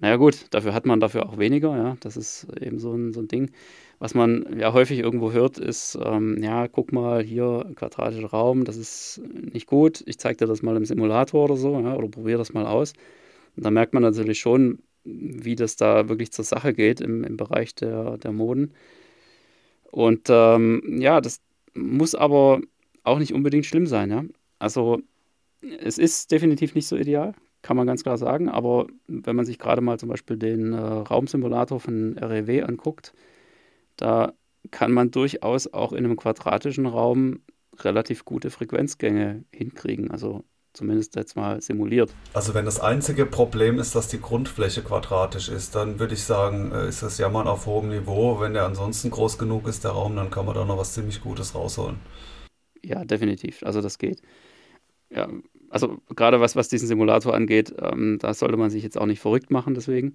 Naja, 0.00 0.16
gut, 0.16 0.46
dafür 0.50 0.74
hat 0.74 0.86
man 0.86 1.00
dafür 1.00 1.26
auch 1.26 1.38
weniger, 1.38 1.76
ja. 1.76 1.96
Das 2.00 2.16
ist 2.16 2.46
eben 2.60 2.78
so 2.78 2.92
ein, 2.92 3.12
so 3.12 3.20
ein 3.20 3.28
Ding. 3.28 3.50
Was 3.98 4.14
man 4.14 4.58
ja 4.58 4.72
häufig 4.72 4.98
irgendwo 4.98 5.32
hört, 5.32 5.56
ist, 5.56 5.96
ähm, 6.04 6.42
ja, 6.42 6.68
guck 6.68 6.92
mal, 6.92 7.22
hier 7.22 7.70
quadratischer 7.76 8.26
Raum, 8.26 8.64
das 8.64 8.76
ist 8.76 9.22
nicht 9.32 9.66
gut. 9.66 10.02
Ich 10.06 10.18
zeige 10.18 10.36
dir 10.36 10.46
das 10.46 10.62
mal 10.62 10.76
im 10.76 10.84
Simulator 10.84 11.44
oder 11.44 11.56
so, 11.56 11.80
ja, 11.80 11.94
oder 11.94 12.08
probiere 12.08 12.38
das 12.38 12.52
mal 12.52 12.66
aus. 12.66 12.92
Und 13.56 13.64
da 13.64 13.70
merkt 13.70 13.94
man 13.94 14.02
natürlich 14.02 14.40
schon, 14.40 14.80
wie 15.04 15.54
das 15.56 15.76
da 15.76 16.08
wirklich 16.08 16.32
zur 16.32 16.44
Sache 16.44 16.74
geht 16.74 17.00
im, 17.00 17.24
im 17.24 17.36
Bereich 17.36 17.74
der, 17.74 18.18
der 18.18 18.32
Moden. 18.32 18.72
Und 19.90 20.28
ähm, 20.28 20.82
ja, 21.00 21.20
das 21.20 21.40
muss 21.74 22.14
aber 22.14 22.60
auch 23.04 23.18
nicht 23.18 23.34
unbedingt 23.34 23.66
schlimm 23.66 23.86
sein. 23.86 24.10
Ja? 24.10 24.24
Also 24.58 25.00
es 25.80 25.98
ist 25.98 26.30
definitiv 26.32 26.74
nicht 26.74 26.86
so 26.86 26.96
ideal, 26.96 27.34
kann 27.62 27.76
man 27.76 27.86
ganz 27.86 28.02
klar 28.02 28.18
sagen. 28.18 28.48
Aber 28.48 28.86
wenn 29.06 29.36
man 29.36 29.44
sich 29.46 29.58
gerade 29.58 29.80
mal 29.80 29.98
zum 29.98 30.08
Beispiel 30.08 30.36
den 30.36 30.72
äh, 30.72 30.78
Raumsimulator 30.78 31.80
von 31.80 32.18
REW 32.18 32.64
anguckt, 32.64 33.14
da 33.96 34.34
kann 34.70 34.92
man 34.92 35.10
durchaus 35.10 35.72
auch 35.72 35.92
in 35.92 36.04
einem 36.04 36.16
quadratischen 36.16 36.86
Raum 36.86 37.40
relativ 37.80 38.24
gute 38.24 38.50
Frequenzgänge 38.50 39.44
hinkriegen. 39.52 40.10
Also 40.10 40.44
zumindest 40.74 41.16
jetzt 41.16 41.36
mal 41.36 41.60
simuliert. 41.60 42.12
Also 42.34 42.52
wenn 42.52 42.64
das 42.64 42.80
einzige 42.80 43.24
Problem 43.24 43.78
ist, 43.78 43.94
dass 43.94 44.08
die 44.08 44.20
Grundfläche 44.20 44.82
quadratisch 44.82 45.48
ist, 45.48 45.74
dann 45.74 45.98
würde 45.98 46.14
ich 46.14 46.24
sagen, 46.24 46.72
äh, 46.72 46.88
ist 46.88 47.02
das 47.02 47.18
Jammern 47.18 47.48
auf 47.48 47.66
hohem 47.66 47.88
Niveau. 47.88 48.40
Wenn 48.40 48.52
der 48.52 48.66
ansonsten 48.66 49.10
groß 49.10 49.38
genug 49.38 49.66
ist, 49.66 49.84
der 49.84 49.92
Raum, 49.92 50.16
dann 50.16 50.30
kann 50.30 50.44
man 50.44 50.54
da 50.54 50.64
noch 50.64 50.76
was 50.76 50.92
ziemlich 50.92 51.20
Gutes 51.22 51.54
rausholen. 51.54 51.96
Ja, 52.82 53.04
definitiv. 53.04 53.62
Also 53.62 53.80
das 53.80 53.98
geht. 53.98 54.20
Ja, 55.10 55.28
also 55.70 55.98
gerade 56.14 56.40
was, 56.40 56.56
was 56.56 56.68
diesen 56.68 56.88
Simulator 56.88 57.34
angeht, 57.34 57.74
ähm, 57.80 58.18
da 58.20 58.34
sollte 58.34 58.56
man 58.56 58.70
sich 58.70 58.82
jetzt 58.82 58.98
auch 58.98 59.06
nicht 59.06 59.20
verrückt 59.20 59.50
machen 59.50 59.74
deswegen. 59.74 60.14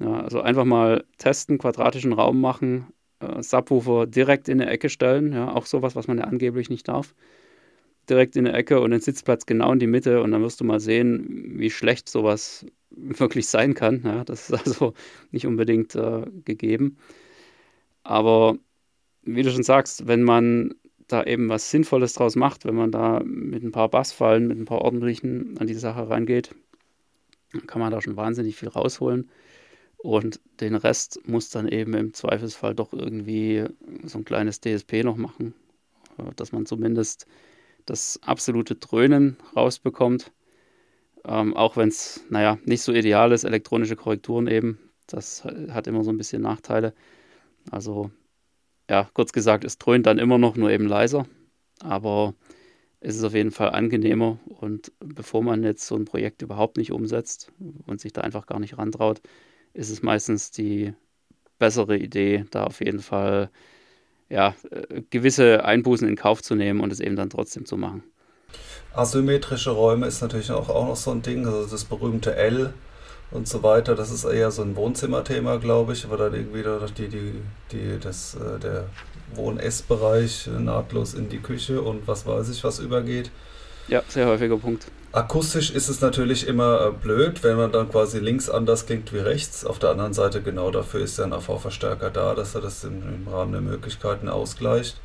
Ja, 0.00 0.20
also 0.20 0.40
einfach 0.40 0.64
mal 0.64 1.04
testen, 1.18 1.58
quadratischen 1.58 2.12
Raum 2.12 2.40
machen, 2.40 2.86
äh, 3.20 3.42
Subwoofer 3.42 4.06
direkt 4.06 4.48
in 4.48 4.60
eine 4.60 4.70
Ecke 4.70 4.88
stellen, 4.88 5.32
ja, 5.32 5.52
auch 5.52 5.66
sowas, 5.66 5.94
was 5.94 6.08
man 6.08 6.18
ja 6.18 6.24
angeblich 6.24 6.70
nicht 6.70 6.88
darf 6.88 7.14
direkt 8.08 8.36
in 8.36 8.44
der 8.44 8.54
Ecke 8.54 8.80
und 8.80 8.90
den 8.90 9.00
Sitzplatz 9.00 9.46
genau 9.46 9.72
in 9.72 9.78
die 9.78 9.86
Mitte 9.86 10.22
und 10.22 10.32
dann 10.32 10.42
wirst 10.42 10.60
du 10.60 10.64
mal 10.64 10.80
sehen, 10.80 11.58
wie 11.58 11.70
schlecht 11.70 12.08
sowas 12.08 12.66
wirklich 12.90 13.46
sein 13.46 13.74
kann. 13.74 14.02
Ja, 14.04 14.24
das 14.24 14.50
ist 14.50 14.66
also 14.66 14.94
nicht 15.30 15.46
unbedingt 15.46 15.94
äh, 15.94 16.24
gegeben. 16.44 16.98
Aber 18.02 18.56
wie 19.22 19.42
du 19.42 19.50
schon 19.50 19.62
sagst, 19.62 20.06
wenn 20.08 20.22
man 20.22 20.74
da 21.08 21.24
eben 21.24 21.48
was 21.48 21.70
Sinnvolles 21.70 22.14
draus 22.14 22.36
macht, 22.36 22.64
wenn 22.64 22.74
man 22.74 22.90
da 22.90 23.20
mit 23.24 23.62
ein 23.62 23.72
paar 23.72 23.88
Bassfallen, 23.88 24.48
mit 24.48 24.58
ein 24.58 24.64
paar 24.64 24.82
ordentlichen 24.82 25.58
an 25.58 25.66
die 25.66 25.74
Sache 25.74 26.08
reingeht, 26.08 26.54
dann 27.52 27.66
kann 27.66 27.80
man 27.80 27.92
da 27.92 28.00
schon 28.00 28.16
wahnsinnig 28.16 28.56
viel 28.56 28.68
rausholen. 28.68 29.28
Und 29.98 30.40
den 30.60 30.74
Rest 30.74 31.20
muss 31.26 31.50
dann 31.50 31.68
eben 31.68 31.94
im 31.94 32.12
Zweifelsfall 32.12 32.74
doch 32.74 32.92
irgendwie 32.92 33.64
so 34.04 34.18
ein 34.18 34.24
kleines 34.24 34.60
DSP 34.60 35.04
noch 35.04 35.16
machen, 35.16 35.54
äh, 36.18 36.32
dass 36.34 36.50
man 36.50 36.66
zumindest 36.66 37.26
das 37.86 38.20
absolute 38.22 38.74
Dröhnen 38.76 39.36
rausbekommt. 39.56 40.32
Ähm, 41.24 41.56
auch 41.56 41.76
wenn 41.76 41.88
es, 41.88 42.24
naja, 42.30 42.58
nicht 42.64 42.82
so 42.82 42.92
ideal 42.92 43.32
ist, 43.32 43.44
elektronische 43.44 43.96
Korrekturen 43.96 44.46
eben. 44.46 44.78
Das 45.06 45.44
hat 45.44 45.86
immer 45.86 46.04
so 46.04 46.10
ein 46.10 46.16
bisschen 46.16 46.42
Nachteile. 46.42 46.94
Also, 47.70 48.10
ja, 48.90 49.08
kurz 49.14 49.32
gesagt, 49.32 49.64
es 49.64 49.78
dröhnt 49.78 50.06
dann 50.06 50.18
immer 50.18 50.38
noch, 50.38 50.56
nur 50.56 50.70
eben 50.70 50.86
leiser. 50.86 51.26
Aber 51.80 52.34
es 53.00 53.16
ist 53.16 53.24
auf 53.24 53.34
jeden 53.34 53.50
Fall 53.50 53.70
angenehmer. 53.70 54.38
Und 54.46 54.92
bevor 55.00 55.42
man 55.42 55.62
jetzt 55.62 55.86
so 55.86 55.96
ein 55.96 56.04
Projekt 56.04 56.42
überhaupt 56.42 56.76
nicht 56.76 56.92
umsetzt 56.92 57.52
und 57.86 58.00
sich 58.00 58.12
da 58.12 58.22
einfach 58.22 58.46
gar 58.46 58.60
nicht 58.60 58.78
rantraut, 58.78 59.20
ist 59.74 59.90
es 59.90 60.02
meistens 60.02 60.50
die 60.50 60.92
bessere 61.58 61.96
Idee, 61.96 62.44
da 62.50 62.64
auf 62.64 62.80
jeden 62.80 63.00
Fall 63.00 63.50
ja, 64.32 64.54
äh, 64.70 65.02
gewisse 65.10 65.64
Einbußen 65.64 66.08
in 66.08 66.16
Kauf 66.16 66.42
zu 66.42 66.54
nehmen 66.54 66.80
und 66.80 66.90
es 66.90 67.00
eben 67.00 67.16
dann 67.16 67.30
trotzdem 67.30 67.66
zu 67.66 67.76
machen. 67.76 68.02
Asymmetrische 68.94 69.70
Räume 69.70 70.06
ist 70.06 70.22
natürlich 70.22 70.50
auch, 70.50 70.68
auch 70.68 70.86
noch 70.86 70.96
so 70.96 71.10
ein 71.10 71.22
Ding, 71.22 71.46
also 71.46 71.66
das 71.66 71.84
berühmte 71.84 72.34
L 72.34 72.72
und 73.30 73.46
so 73.46 73.62
weiter. 73.62 73.94
Das 73.94 74.10
ist 74.10 74.24
eher 74.24 74.50
so 74.50 74.62
ein 74.62 74.74
Wohnzimmerthema, 74.74 75.56
glaube 75.56 75.92
ich, 75.92 76.08
weil 76.10 76.18
dann 76.18 76.34
irgendwie 76.34 76.62
die, 76.96 77.08
die, 77.08 77.32
die, 77.72 78.00
das, 78.00 78.34
äh, 78.34 78.58
der 78.58 78.86
Wohn-Ess-Bereich 79.34 80.48
nahtlos 80.58 81.14
in 81.14 81.28
die 81.28 81.38
Küche 81.38 81.82
und 81.82 82.06
was 82.08 82.26
weiß 82.26 82.48
ich 82.48 82.64
was 82.64 82.78
übergeht. 82.78 83.30
Ja, 83.88 84.02
sehr 84.08 84.26
häufiger 84.26 84.56
Punkt. 84.56 84.86
Akustisch 85.12 85.70
ist 85.70 85.90
es 85.90 86.00
natürlich 86.00 86.46
immer 86.46 86.86
äh, 86.86 86.90
blöd, 86.90 87.42
wenn 87.42 87.58
man 87.58 87.70
dann 87.70 87.90
quasi 87.90 88.18
links 88.18 88.48
anders 88.48 88.86
klingt 88.86 89.12
wie 89.12 89.18
rechts. 89.18 89.64
Auf 89.64 89.78
der 89.78 89.90
anderen 89.90 90.14
Seite 90.14 90.40
genau 90.40 90.70
dafür 90.70 91.00
ist 91.00 91.18
ja 91.18 91.24
ein 91.24 91.34
AV-Verstärker 91.34 92.10
da, 92.10 92.34
dass 92.34 92.54
er 92.54 92.62
das 92.62 92.82
im, 92.84 93.28
Rahmen 93.30 93.52
der 93.52 93.60
Möglichkeiten 93.60 94.28
ausgleicht. 94.28 94.98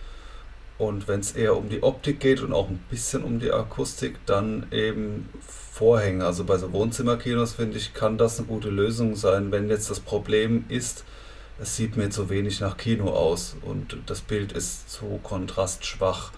Und 0.77 1.09
wenn 1.09 1.19
es 1.19 1.33
eher 1.33 1.57
um 1.57 1.67
die 1.67 1.83
Optik 1.83 2.21
geht 2.21 2.41
und 2.41 2.53
auch 2.53 2.69
ein 2.69 2.79
bisschen 2.89 3.23
um 3.23 3.39
die 3.39 3.51
Akustik, 3.51 4.15
dann 4.25 4.67
eben 4.71 5.27
Vorhänge. 5.73 6.25
Also 6.25 6.45
bei 6.45 6.57
so 6.57 6.71
Wohnzimmerkinos 6.71 7.53
finde 7.53 7.77
ich, 7.77 7.93
kann 7.93 8.17
das 8.17 8.37
eine 8.37 8.47
gute 8.47 8.69
Lösung 8.69 9.15
sein, 9.15 9.51
wenn 9.51 9.69
jetzt 9.69 9.89
das 9.89 9.99
Problem 9.99 10.65
ist, 10.69 11.03
es 11.59 11.75
sieht 11.75 11.97
mir 11.97 12.11
zu 12.11 12.29
wenig 12.29 12.61
nach 12.61 12.77
Kino 12.77 13.09
aus 13.09 13.57
und 13.61 13.97
das 14.05 14.21
Bild 14.21 14.53
ist 14.53 14.89
zu 14.89 15.19
kontrastschwach 15.23 16.31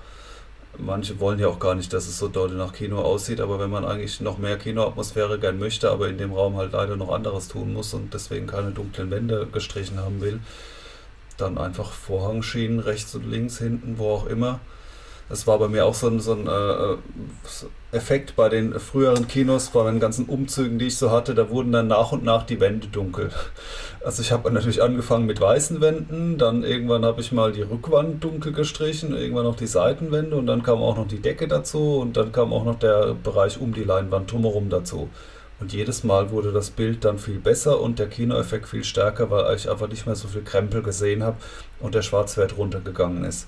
manche 0.77 1.19
wollen 1.19 1.39
ja 1.39 1.47
auch 1.47 1.59
gar 1.59 1.75
nicht, 1.75 1.91
dass 1.93 2.07
es 2.07 2.17
so 2.17 2.27
doll 2.27 2.51
nach 2.51 2.73
Kino 2.73 3.01
aussieht, 3.01 3.41
aber 3.41 3.59
wenn 3.59 3.69
man 3.69 3.85
eigentlich 3.85 4.21
noch 4.21 4.37
mehr 4.37 4.57
Kinoatmosphäre 4.57 5.39
gern 5.39 5.59
möchte, 5.59 5.89
aber 5.89 6.07
in 6.07 6.17
dem 6.17 6.33
Raum 6.33 6.57
halt 6.57 6.73
leider 6.73 6.95
noch 6.95 7.11
anderes 7.11 7.47
tun 7.47 7.73
muss 7.73 7.93
und 7.93 8.13
deswegen 8.13 8.47
keine 8.47 8.71
dunklen 8.71 9.11
Wände 9.11 9.47
gestrichen 9.51 9.99
haben 9.99 10.21
will, 10.21 10.39
dann 11.37 11.57
einfach 11.57 11.91
Vorhangschienen 11.91 12.79
rechts 12.79 13.15
und 13.15 13.29
links, 13.29 13.57
hinten, 13.57 13.97
wo 13.97 14.11
auch 14.11 14.25
immer. 14.25 14.59
Das 15.29 15.45
war 15.45 15.59
bei 15.59 15.67
mir 15.67 15.85
auch 15.85 15.93
so 15.93 16.07
ein, 16.07 16.19
so 16.19 16.33
ein 16.33 16.47
äh, 16.47 17.95
Effekt 17.95 18.35
bei 18.35 18.49
den 18.49 18.79
früheren 18.79 19.27
Kinos, 19.27 19.69
bei 19.69 19.83
den 19.89 19.99
ganzen 19.99 20.25
Umzügen, 20.25 20.79
die 20.79 20.87
ich 20.87 20.97
so 20.97 21.11
hatte. 21.11 21.35
Da 21.35 21.49
wurden 21.49 21.71
dann 21.71 21.87
nach 21.87 22.11
und 22.11 22.23
nach 22.23 22.43
die 22.43 22.59
Wände 22.59 22.87
dunkel. 22.87 23.29
Also 24.03 24.23
ich 24.23 24.31
habe 24.31 24.51
natürlich 24.51 24.81
angefangen 24.81 25.27
mit 25.27 25.39
weißen 25.39 25.81
Wänden, 25.81 26.37
dann 26.37 26.63
irgendwann 26.63 27.05
habe 27.05 27.21
ich 27.21 27.31
mal 27.31 27.51
die 27.51 27.61
Rückwand 27.61 28.23
dunkel 28.23 28.53
gestrichen, 28.53 29.15
irgendwann 29.15 29.43
noch 29.43 29.57
die 29.57 29.67
Seitenwände 29.67 30.35
und 30.35 30.47
dann 30.47 30.63
kam 30.63 30.79
auch 30.79 30.97
noch 30.97 31.07
die 31.07 31.21
Decke 31.21 31.47
dazu 31.47 31.99
und 31.99 32.17
dann 32.17 32.31
kam 32.31 32.51
auch 32.53 32.63
noch 32.63 32.79
der 32.79 33.13
Bereich 33.13 33.59
um 33.59 33.73
die 33.73 33.83
Leinwand 33.83 34.31
drumherum 34.31 34.69
dazu. 34.69 35.09
Und 35.59 35.73
jedes 35.73 36.03
Mal 36.03 36.31
wurde 36.31 36.53
das 36.53 36.69
Bild 36.69 37.03
dann 37.03 37.19
viel 37.19 37.39
besser 37.39 37.81
und 37.81 37.99
der 37.99 38.07
Kinoeffekt 38.07 38.67
viel 38.67 38.85
stärker, 38.85 39.29
weil 39.29 39.55
ich 39.55 39.69
einfach 39.69 39.89
nicht 39.89 40.05
mehr 40.05 40.15
so 40.15 40.27
viel 40.27 40.43
Krempel 40.43 40.81
gesehen 40.81 41.21
habe 41.21 41.37
und 41.81 41.95
der 41.95 42.01
Schwarzwert 42.01 42.57
runtergegangen 42.57 43.25
ist. 43.25 43.47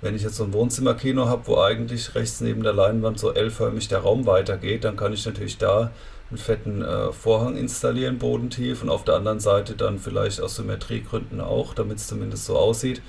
Wenn 0.00 0.14
ich 0.14 0.22
jetzt 0.22 0.36
so 0.36 0.44
ein 0.44 0.52
Wohnzimmerkino 0.52 1.26
habe, 1.26 1.46
wo 1.46 1.60
eigentlich 1.60 2.14
rechts 2.14 2.40
neben 2.40 2.62
der 2.62 2.72
Leinwand 2.72 3.18
so 3.18 3.32
L-förmig 3.32 3.88
der 3.88 3.98
Raum 3.98 4.26
weitergeht, 4.26 4.84
dann 4.84 4.96
kann 4.96 5.12
ich 5.12 5.26
natürlich 5.26 5.58
da 5.58 5.90
einen 6.30 6.38
fetten 6.38 6.82
äh, 6.82 7.12
Vorhang 7.12 7.56
installieren, 7.56 8.18
bodentief, 8.18 8.82
und 8.82 8.90
auf 8.90 9.04
der 9.04 9.16
anderen 9.16 9.40
Seite 9.40 9.74
dann 9.74 9.98
vielleicht 9.98 10.40
aus 10.40 10.56
Symmetriegründen 10.56 11.40
auch, 11.40 11.74
damit 11.74 11.98
es 11.98 12.06
zumindest 12.06 12.44
so 12.44 12.56
aussieht. 12.56 13.02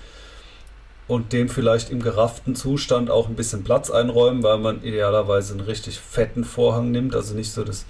Und 1.07 1.33
dem 1.33 1.49
vielleicht 1.49 1.89
im 1.89 2.01
gerafften 2.01 2.55
Zustand 2.55 3.09
auch 3.09 3.27
ein 3.27 3.35
bisschen 3.35 3.63
Platz 3.63 3.89
einräumen, 3.89 4.41
weil 4.43 4.59
man 4.59 4.83
idealerweise 4.83 5.53
einen 5.53 5.61
richtig 5.61 5.99
fetten 5.99 6.43
Vorhang 6.43 6.91
nimmt, 6.91 7.15
also 7.15 7.35
nicht 7.35 7.51
so 7.51 7.63
das 7.63 7.85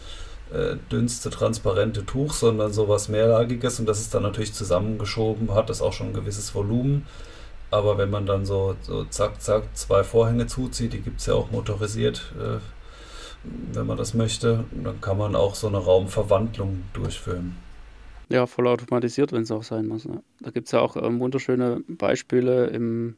äh, 0.54 0.78
dünnste 0.92 1.30
transparente 1.30 2.06
Tuch, 2.06 2.34
sondern 2.34 2.74
sowas 2.74 3.08
mehrlagiges 3.08 3.80
und 3.80 3.86
das 3.86 4.00
ist 4.00 4.14
dann 4.14 4.24
natürlich 4.24 4.54
zusammengeschoben, 4.54 5.54
hat 5.54 5.70
das 5.70 5.82
auch 5.82 5.94
schon 5.94 6.08
ein 6.08 6.14
gewisses 6.14 6.56
Volumen. 6.56 7.06
Aber 7.72 7.98
wenn 7.98 8.10
man 8.10 8.26
dann 8.26 8.46
so, 8.46 8.76
so 8.82 9.06
zack, 9.06 9.42
zack, 9.42 9.76
zwei 9.76 10.04
Vorhänge 10.04 10.48
zuzieht, 10.48 10.94
die 10.94 11.02
gibt 11.02 11.20
es 11.20 11.28
ja 11.28 11.36
auch 11.36 11.52
motorisiert, 11.52 12.34
äh, 12.40 12.60
wenn 13.74 13.86
man 13.86 13.98
das 13.98 14.14
möchte, 14.14 14.66
dann 14.72 15.00
kann 15.02 15.18
man 15.18 15.36
auch 15.36 15.56
so 15.56 15.68
eine 15.68 15.78
Raumverwandlung 15.78 16.84
durchführen. 16.94 17.56
Ja, 18.30 18.46
voll 18.48 18.68
automatisiert, 18.68 19.32
wenn 19.32 19.44
es 19.44 19.52
auch 19.52 19.64
sein 19.64 19.88
muss. 19.88 20.06
Ne? 20.06 20.22
Da 20.40 20.52
gibt 20.52 20.68
es 20.68 20.72
ja 20.72 20.82
auch 20.82 20.96
ähm, 20.98 21.20
wunderschöne 21.20 21.82
Beispiele 21.88 22.68
im, 22.68 23.16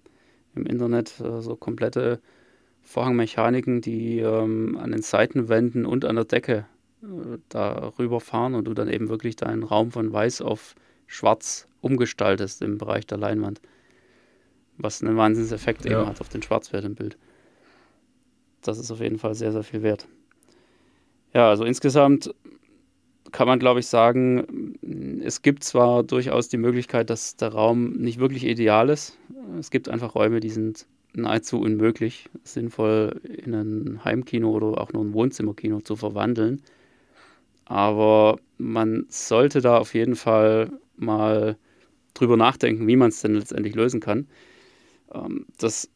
im 0.55 0.65
Internet, 0.65 1.19
äh, 1.19 1.41
so 1.41 1.55
komplette 1.55 2.21
Vorhangmechaniken, 2.81 3.81
die 3.81 4.19
ähm, 4.19 4.77
an 4.81 4.91
den 4.91 5.01
Seitenwänden 5.01 5.85
und 5.85 6.05
an 6.05 6.15
der 6.15 6.25
Decke 6.25 6.65
äh, 7.03 7.37
darüber 7.49 8.19
fahren 8.19 8.53
und 8.55 8.65
du 8.65 8.73
dann 8.73 8.89
eben 8.89 9.09
wirklich 9.09 9.35
deinen 9.35 9.63
Raum 9.63 9.91
von 9.91 10.11
weiß 10.11 10.41
auf 10.41 10.75
schwarz 11.07 11.67
umgestaltest 11.81 12.61
im 12.61 12.77
Bereich 12.77 13.05
der 13.05 13.17
Leinwand 13.17 13.59
was 14.81 15.03
einen 15.03 15.17
Wahnsinnseffekt 15.17 15.85
ja. 15.85 15.99
eben 15.99 16.09
hat 16.09 16.21
auf 16.21 16.29
den 16.29 16.41
Schwarzwert 16.41 16.85
im 16.85 16.95
Bild. 16.95 17.17
Das 18.61 18.77
ist 18.77 18.91
auf 18.91 18.99
jeden 18.99 19.17
Fall 19.17 19.35
sehr, 19.35 19.51
sehr 19.51 19.63
viel 19.63 19.81
wert. 19.81 20.07
Ja, 21.33 21.49
also 21.49 21.63
insgesamt 21.63 22.33
kann 23.31 23.47
man, 23.47 23.59
glaube 23.59 23.79
ich, 23.79 23.87
sagen, 23.87 24.75
es 25.23 25.41
gibt 25.41 25.63
zwar 25.63 26.03
durchaus 26.03 26.49
die 26.49 26.57
Möglichkeit, 26.57 27.09
dass 27.09 27.37
der 27.37 27.49
Raum 27.49 27.93
nicht 27.93 28.19
wirklich 28.19 28.45
ideal 28.45 28.89
ist. 28.89 29.17
Es 29.57 29.71
gibt 29.71 29.87
einfach 29.87 30.15
Räume, 30.15 30.39
die 30.41 30.49
sind 30.49 30.85
nahezu 31.13 31.59
unmöglich, 31.59 32.29
sinnvoll 32.43 33.21
in 33.23 33.53
ein 33.53 34.03
Heimkino 34.03 34.49
oder 34.51 34.79
auch 34.79 34.93
nur 34.93 35.03
ein 35.03 35.13
Wohnzimmerkino 35.13 35.81
zu 35.81 35.95
verwandeln. 35.95 36.61
Aber 37.65 38.37
man 38.57 39.05
sollte 39.09 39.61
da 39.61 39.77
auf 39.77 39.93
jeden 39.93 40.15
Fall 40.15 40.71
mal 40.97 41.57
drüber 42.13 42.37
nachdenken, 42.37 42.87
wie 42.87 42.97
man 42.97 43.09
es 43.09 43.21
denn 43.21 43.35
letztendlich 43.35 43.75
lösen 43.75 43.99
kann. 43.99 44.27
Ähm, 45.13 45.45
das 45.58 45.89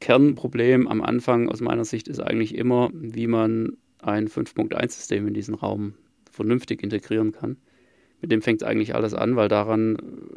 Kernproblem 0.00 0.88
am 0.88 1.02
Anfang 1.02 1.48
aus 1.48 1.60
meiner 1.60 1.84
Sicht 1.84 2.08
ist 2.08 2.20
eigentlich 2.20 2.54
immer, 2.54 2.90
wie 2.92 3.26
man 3.26 3.76
ein 4.00 4.28
5.1-System 4.28 5.26
in 5.26 5.34
diesen 5.34 5.54
Raum 5.54 5.94
vernünftig 6.30 6.82
integrieren 6.82 7.32
kann. 7.32 7.56
Mit 8.20 8.30
dem 8.32 8.42
fängt 8.42 8.62
eigentlich 8.62 8.94
alles 8.94 9.14
an, 9.14 9.36
weil 9.36 9.48
daran 9.48 9.96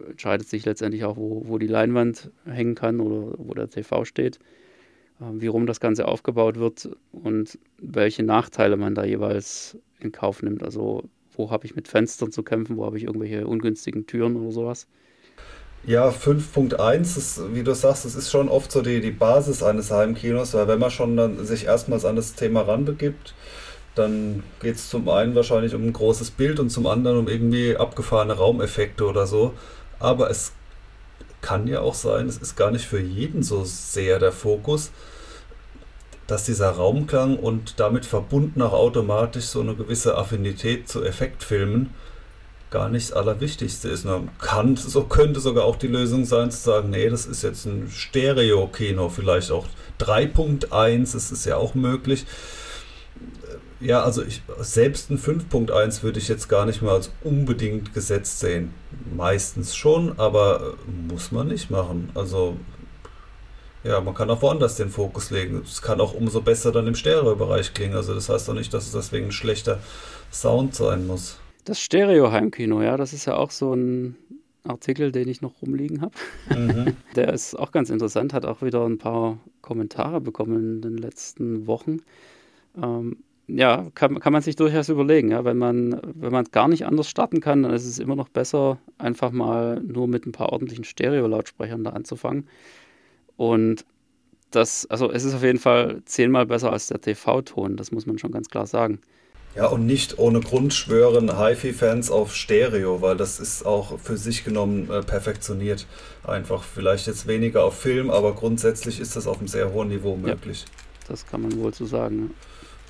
entscheidet 0.10 0.48
sich 0.48 0.66
letztendlich 0.66 1.04
auch, 1.06 1.18
wo, 1.18 1.44
wo 1.48 1.58
die 1.58 1.68
Leinwand 1.68 2.32
hängen 2.46 2.76
kann 2.76 3.00
oder 3.00 3.34
wo 3.38 3.54
der 3.54 3.70
TV 3.70 4.06
steht, 4.06 4.40
ähm, 5.22 5.42
wie 5.42 5.48
rum 5.48 5.66
das 5.66 5.80
Ganze 5.80 6.08
aufgebaut 6.08 6.58
wird 6.58 6.90
und 7.12 7.58
welche 7.78 8.24
Nachteile 8.24 8.78
man 8.78 8.96
da 8.96 9.04
jeweils 9.04 9.78
in 10.00 10.12
Kauf 10.12 10.42
nimmt. 10.42 10.64
Also 10.64 11.04
wo 11.32 11.52
habe 11.52 11.66
ich 11.66 11.76
mit 11.76 11.88
Fenstern 11.88 12.32
zu 12.32 12.44
kämpfen, 12.44 12.76
wo 12.78 12.86
habe 12.86 12.98
ich 12.98 13.04
irgendwelche 13.04 13.48
ungünstigen 13.48 14.06
Türen 14.06 14.36
oder 14.36 14.52
sowas. 14.52 14.88
Ja, 15.86 16.10
5.1 16.10 17.54
wie 17.54 17.64
du 17.64 17.74
sagst, 17.74 18.06
das 18.06 18.16
ist 18.16 18.30
schon 18.30 18.50
oft 18.50 18.72
so 18.72 18.82
die, 18.82 19.02
die 19.02 19.12
Basis 19.12 19.64
eines 19.64 19.92
Heimkinos, 19.92 20.54
weil 20.54 20.68
wenn 20.68 20.80
man 20.80 20.92
schon 20.92 21.16
dann 21.16 21.46
sich 21.46 21.66
erstmals 21.66 22.06
an 22.06 22.16
das 22.16 22.36
Thema 22.36 22.62
ranbegibt, 22.62 23.34
dann 23.96 24.44
geht 24.62 24.76
es 24.76 24.90
zum 24.90 25.10
einen 25.10 25.36
wahrscheinlich 25.36 25.74
um 25.74 25.84
ein 25.86 25.94
großes 25.94 26.32
Bild 26.32 26.60
und 26.60 26.70
zum 26.70 26.86
anderen 26.86 27.18
um 27.18 27.28
irgendwie 27.28 27.78
abgefahrene 27.78 28.34
Raumeffekte 28.34 29.06
oder 29.06 29.26
so. 29.26 29.54
Aber 30.00 30.30
es 30.30 30.52
kann 31.42 31.68
ja 31.68 31.80
auch 31.80 31.96
sein, 31.96 32.28
es 32.28 32.38
ist 32.38 32.56
gar 32.56 32.72
nicht 32.72 32.86
für 32.86 33.00
jeden 33.00 33.42
so 33.42 33.64
sehr 33.64 34.20
der 34.20 34.34
Fokus, 34.34 34.92
dass 36.28 36.44
dieser 36.44 36.72
Raumklang 36.72 37.38
und 37.38 37.80
damit 37.80 38.06
verbunden 38.06 38.62
auch 38.62 38.74
automatisch 38.74 39.46
so 39.46 39.62
eine 39.62 39.76
gewisse 39.76 40.18
Affinität 40.18 40.88
zu 40.88 41.04
Effektfilmen 41.04 41.90
gar 42.72 42.90
nicht 42.90 43.10
das 43.10 43.18
Allerwichtigste 43.18 43.90
ist. 43.90 44.06
Man 44.06 44.30
kann, 44.40 44.76
so 44.76 45.04
könnte 45.04 45.40
sogar 45.40 45.66
auch 45.66 45.76
die 45.76 45.88
Lösung 45.88 46.26
sein, 46.26 46.52
zu 46.52 46.58
sagen, 46.58 46.90
nee, 46.90 47.10
das 47.10 47.26
ist 47.26 47.42
jetzt 47.42 47.66
ein 47.66 47.90
Stereo-Kino, 47.90 49.10
vielleicht 49.10 49.52
auch 49.52 49.66
3.1, 50.00 51.14
das 51.14 51.32
ist 51.32 51.46
ja 51.46 51.58
auch 51.58 51.76
möglich. 51.76 52.26
Ja, 53.82 54.04
also 54.04 54.24
ich, 54.24 54.42
selbst 54.60 55.10
ein 55.10 55.18
5.1 55.18 56.04
würde 56.04 56.20
ich 56.20 56.28
jetzt 56.28 56.50
gar 56.50 56.66
nicht 56.66 56.82
mal 56.82 56.96
als 56.96 57.12
unbedingt 57.24 57.94
gesetzt 57.94 58.40
sehen. 58.40 58.74
Meistens 59.16 59.76
schon, 59.76 60.20
aber 60.20 60.74
muss 61.08 61.32
man 61.32 61.48
nicht 61.48 61.72
machen. 61.72 62.10
Also 62.14 62.58
ja, 63.86 64.02
man 64.02 64.14
kann 64.14 64.30
auch 64.30 64.42
woanders 64.42 64.76
den 64.76 64.90
Fokus 64.90 65.32
legen. 65.32 65.62
Es 65.64 65.82
kann 65.82 66.02
auch 66.02 66.14
umso 66.14 66.42
besser 66.42 66.74
dann 66.74 66.88
im 66.88 66.96
Stereo-Bereich 66.96 67.74
klingen. 67.74 67.96
Also 67.96 68.14
das 68.14 68.28
heißt 68.28 68.50
doch 68.50 68.54
nicht, 68.54 68.74
dass 68.74 68.88
es 68.88 68.92
deswegen 68.92 69.28
ein 69.28 69.32
schlechter 69.32 69.80
Sound 70.32 70.76
sein 70.76 71.08
muss. 71.08 71.38
Das 71.70 71.80
Stereo-Heimkino, 71.82 72.82
ja, 72.82 72.98
das 72.98 73.14
ist 73.14 73.26
ja 73.26 73.36
auch 73.36 73.52
so 73.52 73.76
ein 73.76 74.16
Artikel, 74.64 75.12
den 75.12 75.28
ich 75.28 75.44
noch 75.44 75.62
rumliegen 75.62 76.02
habe. 76.02 76.16
Mhm. 76.50 76.96
Der 77.16 77.32
ist 77.32 77.54
auch 77.54 77.72
ganz 77.72 77.92
interessant, 77.92 78.34
hat 78.34 78.44
auch 78.44 78.64
wieder 78.64 78.84
ein 78.88 78.98
paar 78.98 79.38
Kommentare 79.62 80.20
bekommen 80.20 80.56
in 80.56 80.82
den 80.82 80.98
letzten 80.98 81.68
Wochen. 81.68 81.98
Ähm, 82.76 83.18
ja, 83.46 83.86
kann, 83.94 84.20
kann 84.20 84.34
man 84.34 84.42
sich 84.42 84.56
durchaus 84.56 84.90
überlegen. 84.90 85.30
Ja, 85.30 85.46
wenn 85.46 85.60
man 85.60 86.02
wenn 86.16 86.32
man 86.32 86.46
gar 86.46 86.68
nicht 86.68 86.88
anders 86.88 87.08
starten 87.08 87.40
kann, 87.40 87.62
dann 87.62 87.72
ist 87.72 87.86
es 87.86 88.00
immer 88.00 88.16
noch 88.16 88.30
besser, 88.30 88.80
einfach 88.98 89.30
mal 89.30 89.80
nur 89.80 90.08
mit 90.08 90.26
ein 90.26 90.32
paar 90.32 90.52
ordentlichen 90.52 90.86
Stereo-Lautsprechern 90.86 91.84
da 91.84 91.92
anzufangen. 91.92 92.48
Und 93.38 93.86
das, 94.50 94.88
also 94.88 95.12
es 95.12 95.24
ist 95.24 95.36
auf 95.36 95.44
jeden 95.44 95.60
Fall 95.60 96.02
zehnmal 96.06 96.48
besser 96.48 96.74
als 96.74 96.88
der 96.88 97.00
TV-Ton, 97.00 97.78
das 97.78 97.92
muss 97.92 98.08
man 98.08 98.18
schon 98.18 98.32
ganz 98.32 98.50
klar 98.50 98.66
sagen. 98.66 99.02
Ja, 99.56 99.66
und 99.66 99.86
nicht 99.86 100.20
ohne 100.20 100.42
Grund 100.42 100.74
schwören 100.74 101.38
HiFi-Fans 101.38 102.12
auf 102.12 102.36
Stereo, 102.36 103.02
weil 103.02 103.18
das 103.18 103.40
ist 103.40 103.66
auch 103.66 104.00
für 104.00 104.16
sich 104.16 104.44
genommen 104.44 104.90
äh, 104.92 105.02
perfektioniert. 105.02 105.88
Einfach 106.24 106.64
vielleicht 106.64 107.08
jetzt 107.08 107.28
weniger 107.28 107.64
auf 107.64 107.78
Film, 107.78 108.12
aber 108.12 108.34
grundsätzlich 108.34 109.00
ist 109.00 109.16
das 109.16 109.26
auf 109.26 109.40
einem 109.40 109.48
sehr 109.48 109.74
hohen 109.74 109.90
Niveau 109.90 110.16
möglich. 110.16 110.66
Ja, 110.68 111.08
das 111.10 111.26
kann 111.26 111.42
man 111.42 111.58
wohl 111.58 111.74
so 111.74 111.86
sagen. 111.86 112.32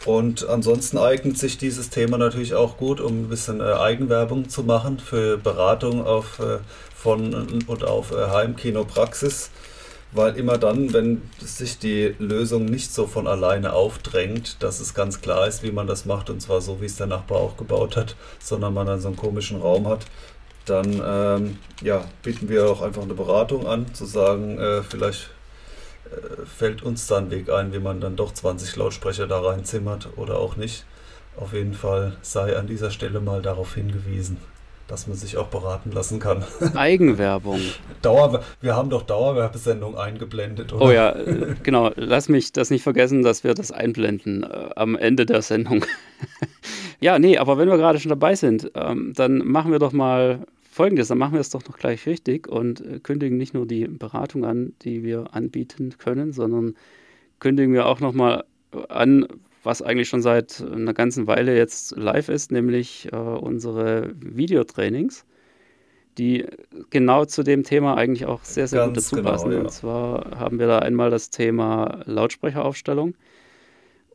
Und 0.06 0.48
ansonsten 0.48 0.98
eignet 0.98 1.38
sich 1.38 1.58
dieses 1.58 1.90
Thema 1.90 2.18
natürlich 2.18 2.54
auch 2.54 2.78
gut, 2.78 3.02
um 3.02 3.24
ein 3.24 3.30
bisschen 3.30 3.60
äh, 3.60 3.64
Eigenwerbung 3.64 4.48
zu 4.50 4.64
machen 4.64 5.00
für 5.00 5.38
Beratung 5.38 6.06
auf, 6.06 6.40
äh, 6.40 6.60
von 6.96 7.34
und 7.68 7.84
auf 7.84 8.12
äh, 8.12 8.28
Heimkinopraxis 8.30 9.50
weil 10.12 10.36
immer 10.38 10.58
dann, 10.58 10.92
wenn 10.94 11.22
sich 11.40 11.78
die 11.78 12.16
Lösung 12.18 12.66
nicht 12.66 12.94
so 12.94 13.06
von 13.06 13.28
alleine 13.28 13.74
aufdrängt, 13.74 14.62
dass 14.64 14.80
es 14.80 14.94
ganz 14.94 15.22
klar 15.22 15.48
ist, 15.48 15.62
wie 15.64 15.72
man 15.72 15.88
das 15.88 16.06
macht, 16.06 16.30
und 16.30 16.42
zwar 16.42 16.62
so, 16.62 16.82
wie 16.82 16.86
es 16.86 16.96
der 16.96 17.08
Nachbar 17.08 17.40
auch 17.40 17.58
gebaut 17.58 17.96
hat, 17.96 18.16
sondern 18.40 18.74
man 18.74 18.88
dann 18.88 19.02
so 19.02 19.10
einen 19.10 19.18
komischen 19.18 19.62
Raum 19.62 19.88
hat, 19.88 20.06
dann 20.66 21.02
ähm, 21.04 21.58
ja, 21.82 22.06
bieten 22.24 22.50
wir 22.50 22.70
auch 22.70 22.82
einfach 22.82 23.04
eine 23.04 23.14
Beratung 23.14 23.68
an, 23.68 23.94
zu 23.94 24.06
sagen, 24.06 24.58
äh, 24.58 24.82
vielleicht 24.84 25.30
äh, 26.06 26.46
fällt 26.46 26.84
uns 26.84 27.08
da 27.08 27.18
ein 27.18 27.32
Weg 27.32 27.50
ein, 27.50 27.74
wie 27.74 27.80
man 27.80 28.02
dann 28.02 28.16
doch 28.16 28.34
20 28.34 28.76
Lautsprecher 28.76 29.28
da 29.28 29.40
reinzimmert 29.40 30.10
oder 30.16 30.40
auch 30.40 30.56
nicht. 30.56 30.86
Auf 31.38 31.54
jeden 31.54 31.74
Fall 31.74 32.18
sei 32.22 32.58
an 32.58 32.68
dieser 32.68 32.92
Stelle 32.92 33.22
mal 33.22 33.42
darauf 33.42 33.76
hingewiesen 33.76 34.38
dass 34.90 35.08
man 35.08 35.16
sich 35.16 35.38
auch 35.38 35.48
beraten 35.48 35.92
lassen 35.92 36.20
kann. 36.20 36.44
Eigenwerbung. 36.76 37.62
Dauer, 38.02 38.44
wir 38.60 38.76
haben 38.76 38.90
doch 38.90 39.04
Dauerwerbesendung 39.04 39.98
eingeblendet, 39.98 40.74
oder? 40.74 40.86
Oh 40.86 40.92
ja, 40.92 41.12
äh, 41.12 41.56
genau. 41.64 41.92
Lass 41.96 42.28
mich 42.28 42.52
das 42.52 42.70
nicht 42.70 42.84
vergessen, 42.84 43.22
dass 43.22 43.44
wir 43.44 43.54
das 43.54 43.72
einblenden 43.72 44.44
äh, 44.44 44.70
am 44.76 44.96
Ende 44.96 45.26
der 45.26 45.42
Sendung. 45.42 45.86
ja, 47.00 47.20
nee, 47.20 47.38
aber 47.38 47.58
wenn 47.58 47.70
wir 47.70 47.78
gerade 47.78 48.00
schon 48.00 48.10
dabei 48.10 48.36
sind, 48.36 48.72
ähm, 48.76 49.14
dann 49.16 49.38
machen 49.38 49.72
wir 49.72 49.80
doch 49.80 49.94
mal 49.94 50.46
Folgendes, 50.72 51.10
dann 51.10 51.18
machen 51.18 51.34
wir 51.34 51.42
es 51.42 51.50
doch 51.50 51.66
noch 51.68 51.78
gleich 51.78 52.06
richtig 52.06 52.48
und 52.48 52.82
äh, 52.82 53.00
kündigen 53.00 53.38
nicht 53.38 53.54
nur 53.54 53.66
die 53.66 53.88
Beratung 53.88 54.46
an, 54.46 54.74
die 54.82 55.04
wir 55.04 55.34
anbieten 55.34 55.96
können, 55.98 56.34
sondern 56.34 56.76
kündigen 57.40 57.74
wir 57.74 57.86
auch 57.86 58.00
nochmal 58.00 58.44
an, 58.88 59.28
was 59.70 59.84
eigentlich 59.84 60.10
schon 60.10 60.24
seit 60.24 60.62
einer 60.62 60.96
ganzen 60.96 61.28
Weile 61.28 61.56
jetzt 61.56 61.96
live 61.96 62.30
ist, 62.30 62.52
nämlich 62.52 63.08
äh, 63.12 63.16
unsere 63.16 64.12
Videotrainings, 64.20 65.26
die 66.18 66.48
genau 66.90 67.26
zu 67.26 67.44
dem 67.44 67.64
Thema 67.64 67.96
eigentlich 67.96 68.26
auch 68.26 68.44
sehr, 68.44 68.68
sehr 68.68 68.80
Ganz 68.80 68.88
gut 68.88 68.98
dazu 68.98 69.16
genau, 69.18 69.30
passen. 69.30 69.52
Ja. 69.52 69.60
Und 69.60 69.72
zwar 69.72 70.40
haben 70.40 70.58
wir 70.58 70.66
da 70.66 70.80
einmal 70.80 71.12
das 71.12 71.30
Thema 71.30 72.02
Lautsprecheraufstellung 72.06 73.14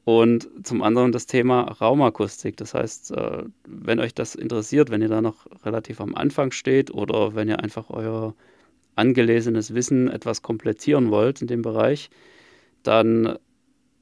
und 0.03 0.49
zum 0.65 0.83
anderen 0.83 1.13
das 1.13 1.27
Thema 1.27 1.63
Raumakustik. 1.81 2.57
Das 2.57 2.75
heißt, 2.75 3.13
äh, 3.13 3.45
wenn 3.65 4.01
euch 4.01 4.13
das 4.13 4.35
interessiert, 4.35 4.91
wenn 4.91 5.03
ihr 5.03 5.09
da 5.09 5.23
noch 5.23 5.47
relativ 5.65 6.01
am 6.01 6.17
Anfang 6.17 6.51
steht 6.51 6.93
oder 6.93 7.37
wenn 7.37 7.49
ihr 7.49 7.61
einfach 7.61 7.91
euer 7.91 8.35
angelesenes 8.97 9.73
Wissen 9.73 10.11
etwas 10.11 10.43
komplettieren 10.43 11.13
wollt 11.13 11.43
in 11.43 11.47
dem 11.47 11.63
Bereich, 11.63 12.11
dann 12.83 13.39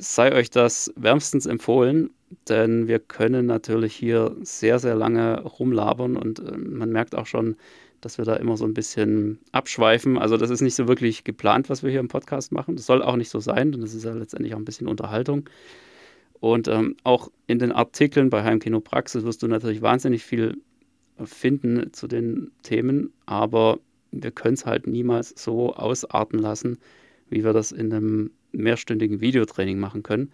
sei 0.03 0.35
euch 0.35 0.51
das 0.51 0.93
wärmstens 0.97 1.47
empfohlen, 1.47 2.11
denn 2.49 2.88
wir 2.88 2.99
können 2.99 3.47
natürlich 3.47 3.95
hier 3.95 4.35
sehr, 4.43 4.81
sehr 4.81 4.97
lange 4.97 5.43
rumlabern 5.43 6.17
und 6.17 6.41
äh, 6.41 6.57
man 6.57 6.91
merkt 6.91 7.15
auch 7.15 7.27
schon, 7.27 7.57
dass 8.01 8.19
wir 8.19 8.25
da 8.25 8.35
immer 8.35 8.57
so 8.57 8.65
ein 8.65 8.75
bisschen 8.75 9.38
abschweifen. 9.53 10.19
Also 10.19 10.37
das 10.37 10.51
ist 10.51 10.61
nicht 10.61 10.75
so 10.75 10.88
wirklich 10.88 11.23
geplant, 11.23 11.71
was 11.71 11.85
wir 11.85 11.91
hier 11.91 12.01
im 12.01 12.09
Podcast 12.09 12.51
machen. 12.51 12.75
Das 12.75 12.87
soll 12.87 13.01
auch 13.01 13.15
nicht 13.15 13.29
so 13.29 13.38
sein, 13.38 13.71
denn 13.71 13.81
das 13.81 13.95
ist 13.95 14.05
ja 14.05 14.12
letztendlich 14.12 14.55
auch 14.55 14.59
ein 14.59 14.65
bisschen 14.65 14.88
Unterhaltung. 14.88 15.49
Und 16.41 16.67
ähm, 16.67 16.97
auch 17.05 17.31
in 17.47 17.61
den 17.61 17.71
Artikeln 17.71 18.29
bei 18.29 18.43
Heimkino 18.43 18.81
Praxis 18.81 19.23
wirst 19.23 19.45
du 19.45 19.47
natürlich 19.47 19.83
wahnsinnig 19.83 20.25
viel 20.25 20.57
finden 21.23 21.93
zu 21.93 22.09
den 22.09 22.51
Themen, 22.65 23.12
aber 23.27 23.79
wir 24.11 24.33
können 24.33 24.55
es 24.55 24.67
halt 24.67 24.88
niemals 24.88 25.33
so 25.37 25.73
ausarten 25.75 26.41
lassen, 26.41 26.79
wie 27.31 27.45
wir 27.45 27.53
das 27.53 27.71
in 27.71 27.93
einem 27.93 28.31
mehrstündigen 28.53 29.21
Videotraining 29.21 29.79
machen 29.79 30.03
können, 30.03 30.33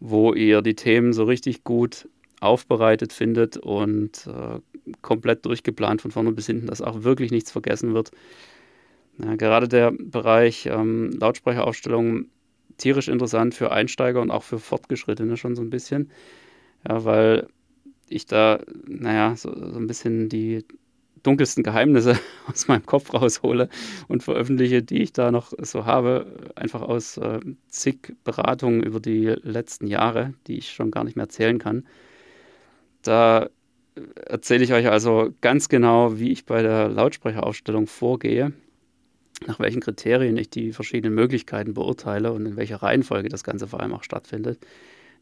wo 0.00 0.32
ihr 0.32 0.62
die 0.62 0.74
Themen 0.74 1.12
so 1.12 1.24
richtig 1.24 1.64
gut 1.64 2.08
aufbereitet 2.40 3.12
findet 3.12 3.56
und 3.56 4.26
äh, 4.26 4.58
komplett 5.00 5.46
durchgeplant 5.46 6.02
von 6.02 6.10
vorne 6.10 6.32
bis 6.32 6.46
hinten, 6.46 6.66
dass 6.66 6.82
auch 6.82 7.04
wirklich 7.04 7.30
nichts 7.30 7.52
vergessen 7.52 7.94
wird. 7.94 8.10
Ja, 9.18 9.36
gerade 9.36 9.68
der 9.68 9.92
Bereich 9.92 10.66
ähm, 10.66 11.10
Lautsprecheraufstellung 11.12 12.26
tierisch 12.78 13.08
interessant 13.08 13.54
für 13.54 13.70
Einsteiger 13.70 14.20
und 14.20 14.30
auch 14.30 14.42
für 14.42 14.58
Fortgeschrittene 14.58 15.36
schon 15.36 15.54
so 15.54 15.62
ein 15.62 15.70
bisschen. 15.70 16.10
Ja, 16.88 17.04
weil 17.04 17.46
ich 18.08 18.26
da, 18.26 18.60
naja, 18.86 19.36
so, 19.36 19.54
so 19.54 19.78
ein 19.78 19.86
bisschen 19.86 20.28
die 20.28 20.64
dunkelsten 21.22 21.62
Geheimnisse 21.62 22.18
aus 22.50 22.68
meinem 22.68 22.86
Kopf 22.86 23.12
raushole 23.14 23.68
und 24.08 24.22
veröffentliche, 24.22 24.82
die 24.82 25.02
ich 25.02 25.12
da 25.12 25.30
noch 25.30 25.52
so 25.58 25.86
habe, 25.86 26.52
einfach 26.54 26.82
aus 26.82 27.16
äh, 27.16 27.40
zig 27.68 28.14
Beratungen 28.24 28.82
über 28.82 29.00
die 29.00 29.26
letzten 29.42 29.86
Jahre, 29.86 30.34
die 30.46 30.58
ich 30.58 30.72
schon 30.72 30.90
gar 30.90 31.04
nicht 31.04 31.16
mehr 31.16 31.24
erzählen 31.24 31.58
kann. 31.58 31.84
Da 33.02 33.48
erzähle 34.26 34.64
ich 34.64 34.72
euch 34.72 34.88
also 34.88 35.32
ganz 35.40 35.68
genau, 35.68 36.18
wie 36.18 36.32
ich 36.32 36.46
bei 36.46 36.62
der 36.62 36.88
Lautsprecheraufstellung 36.88 37.86
vorgehe, 37.86 38.52
nach 39.46 39.58
welchen 39.58 39.80
Kriterien 39.80 40.36
ich 40.36 40.50
die 40.50 40.72
verschiedenen 40.72 41.14
Möglichkeiten 41.14 41.74
beurteile 41.74 42.32
und 42.32 42.46
in 42.46 42.56
welcher 42.56 42.76
Reihenfolge 42.76 43.28
das 43.28 43.44
Ganze 43.44 43.66
vor 43.66 43.80
allem 43.80 43.92
auch 43.92 44.04
stattfindet. 44.04 44.58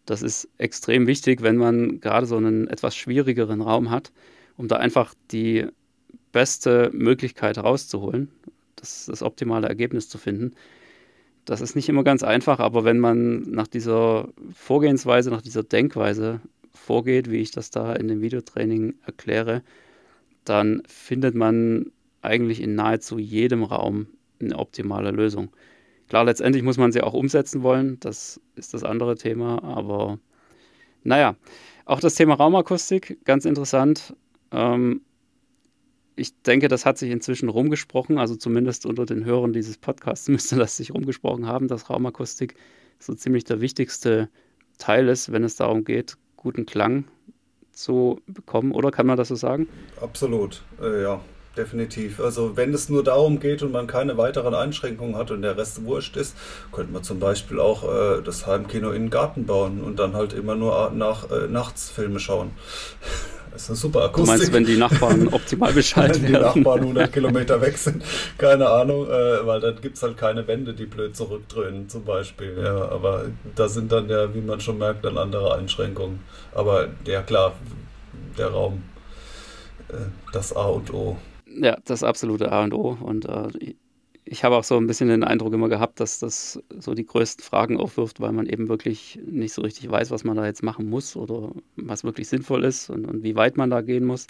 Das 0.06 0.22
ist 0.22 0.48
extrem 0.58 1.06
wichtig, 1.06 1.42
wenn 1.42 1.56
man 1.56 2.00
gerade 2.00 2.26
so 2.26 2.36
einen 2.36 2.68
etwas 2.68 2.96
schwierigeren 2.96 3.60
Raum 3.60 3.90
hat, 3.90 4.12
um 4.56 4.68
da 4.68 4.76
einfach 4.76 5.14
die 5.30 5.66
beste 6.32 6.90
Möglichkeit 6.92 7.58
rauszuholen, 7.58 8.30
das, 8.76 9.06
das 9.06 9.22
optimale 9.22 9.68
Ergebnis 9.68 10.08
zu 10.08 10.18
finden. 10.18 10.54
Das 11.44 11.60
ist 11.60 11.74
nicht 11.74 11.88
immer 11.88 12.04
ganz 12.04 12.22
einfach, 12.22 12.60
aber 12.60 12.84
wenn 12.84 12.98
man 12.98 13.42
nach 13.42 13.66
dieser 13.66 14.28
Vorgehensweise, 14.54 15.30
nach 15.30 15.42
dieser 15.42 15.62
Denkweise 15.62 16.40
vorgeht, 16.72 17.30
wie 17.30 17.38
ich 17.38 17.50
das 17.50 17.70
da 17.70 17.94
in 17.94 18.08
dem 18.08 18.20
Videotraining 18.20 18.94
erkläre, 19.04 19.62
dann 20.44 20.82
findet 20.86 21.34
man 21.34 21.90
eigentlich 22.22 22.60
in 22.60 22.74
nahezu 22.74 23.18
jedem 23.18 23.64
Raum 23.64 24.06
eine 24.40 24.58
optimale 24.58 25.10
Lösung. 25.10 25.50
Klar, 26.08 26.24
letztendlich 26.24 26.62
muss 26.62 26.78
man 26.78 26.92
sie 26.92 27.02
auch 27.02 27.14
umsetzen 27.14 27.62
wollen, 27.62 27.98
das 28.00 28.40
ist 28.56 28.74
das 28.74 28.84
andere 28.84 29.16
Thema, 29.16 29.62
aber 29.62 30.18
naja, 31.04 31.36
auch 31.84 32.00
das 32.00 32.14
Thema 32.14 32.34
Raumakustik, 32.34 33.18
ganz 33.24 33.44
interessant. 33.44 34.14
Ähm, 34.52 35.02
ich 36.16 36.40
denke, 36.42 36.68
das 36.68 36.86
hat 36.86 36.98
sich 36.98 37.10
inzwischen 37.10 37.48
rumgesprochen, 37.48 38.18
also 38.18 38.36
zumindest 38.36 38.86
unter 38.86 39.06
den 39.06 39.24
Hörern 39.24 39.52
dieses 39.52 39.78
Podcasts 39.78 40.28
müsste 40.28 40.56
das 40.56 40.76
sich 40.76 40.92
rumgesprochen 40.94 41.46
haben, 41.46 41.68
dass 41.68 41.90
Raumakustik 41.90 42.54
so 42.98 43.14
ziemlich 43.14 43.44
der 43.44 43.60
wichtigste 43.60 44.28
Teil 44.78 45.08
ist, 45.08 45.32
wenn 45.32 45.44
es 45.44 45.56
darum 45.56 45.84
geht, 45.84 46.16
guten 46.36 46.66
Klang 46.66 47.04
zu 47.72 48.20
bekommen, 48.26 48.72
oder 48.72 48.90
kann 48.90 49.06
man 49.06 49.16
das 49.16 49.28
so 49.28 49.34
sagen? 49.36 49.68
Absolut, 50.00 50.62
äh, 50.82 51.02
ja, 51.02 51.20
definitiv. 51.56 52.20
Also 52.20 52.56
wenn 52.56 52.72
es 52.72 52.88
nur 52.88 53.02
darum 53.02 53.40
geht 53.40 53.62
und 53.62 53.72
man 53.72 53.86
keine 53.86 54.16
weiteren 54.16 54.54
Einschränkungen 54.54 55.16
hat 55.16 55.30
und 55.30 55.42
der 55.42 55.56
Rest 55.56 55.84
wurscht 55.84 56.16
ist, 56.16 56.36
könnte 56.72 56.92
man 56.92 57.02
zum 57.02 57.18
Beispiel 57.18 57.60
auch 57.60 57.84
äh, 57.84 58.22
das 58.22 58.46
Heimkino 58.46 58.90
in 58.90 59.04
den 59.04 59.10
Garten 59.10 59.46
bauen 59.46 59.82
und 59.82 59.98
dann 59.98 60.14
halt 60.14 60.32
immer 60.32 60.54
nur 60.54 60.90
nach 60.94 61.30
äh, 61.30 61.48
nachts 61.48 61.90
Filme 61.90 62.20
schauen. 62.20 62.50
Das 63.52 63.62
ist 63.62 63.70
eine 63.70 63.76
super 63.78 64.04
Akustik. 64.04 64.26
Du 64.26 64.38
meinst, 64.38 64.52
wenn 64.52 64.64
die 64.64 64.76
Nachbarn 64.76 65.26
optimal 65.32 65.72
Bescheid 65.72 66.14
Wenn 66.14 66.26
die 66.26 66.32
Nachbarn 66.32 66.80
100 66.82 67.12
Kilometer 67.12 67.60
weg 67.60 67.76
sind, 67.76 68.04
keine 68.38 68.68
Ahnung, 68.68 69.08
äh, 69.08 69.44
weil 69.44 69.60
dann 69.60 69.80
gibt 69.80 69.96
es 69.96 70.02
halt 70.04 70.16
keine 70.16 70.46
Wände, 70.46 70.72
die 70.72 70.86
blöd 70.86 71.16
zurückdröhnen 71.16 71.88
zum 71.88 72.04
Beispiel. 72.04 72.56
Ja, 72.62 72.88
aber 72.90 73.24
da 73.56 73.68
sind 73.68 73.90
dann 73.90 74.08
ja, 74.08 74.32
wie 74.34 74.40
man 74.40 74.60
schon 74.60 74.78
merkt, 74.78 75.04
dann 75.04 75.18
andere 75.18 75.52
Einschränkungen. 75.56 76.20
Aber 76.54 76.90
ja 77.04 77.22
klar, 77.22 77.54
der 78.38 78.52
Raum, 78.52 78.84
äh, 79.88 79.94
das 80.32 80.54
A 80.54 80.66
und 80.66 80.94
O. 80.94 81.16
Ja, 81.56 81.78
das 81.84 82.02
absolute 82.02 82.52
A 82.52 82.64
und 82.64 82.74
O. 82.74 82.96
Und 83.00 83.26
äh, 83.26 83.48
ich 84.24 84.44
habe 84.44 84.56
auch 84.56 84.64
so 84.64 84.76
ein 84.76 84.86
bisschen 84.86 85.08
den 85.08 85.24
Eindruck 85.24 85.52
immer 85.52 85.68
gehabt, 85.68 85.98
dass 86.00 86.20
das 86.20 86.62
so 86.78 86.94
die 86.94 87.06
größten 87.06 87.44
Fragen 87.44 87.78
aufwirft, 87.78 88.20
weil 88.20 88.32
man 88.32 88.46
eben 88.46 88.68
wirklich 88.68 89.18
nicht 89.26 89.52
so 89.52 89.62
richtig 89.62 89.90
weiß, 89.90 90.10
was 90.10 90.24
man 90.24 90.36
da 90.36 90.46
jetzt 90.46 90.62
machen 90.62 90.88
muss 90.88 91.16
oder 91.16 91.52
was 91.76 92.04
wirklich 92.04 92.28
sinnvoll 92.28 92.64
ist 92.64 92.90
und, 92.90 93.06
und 93.06 93.22
wie 93.24 93.34
weit 93.34 93.56
man 93.56 93.70
da 93.70 93.80
gehen 93.80 94.04
muss. 94.04 94.26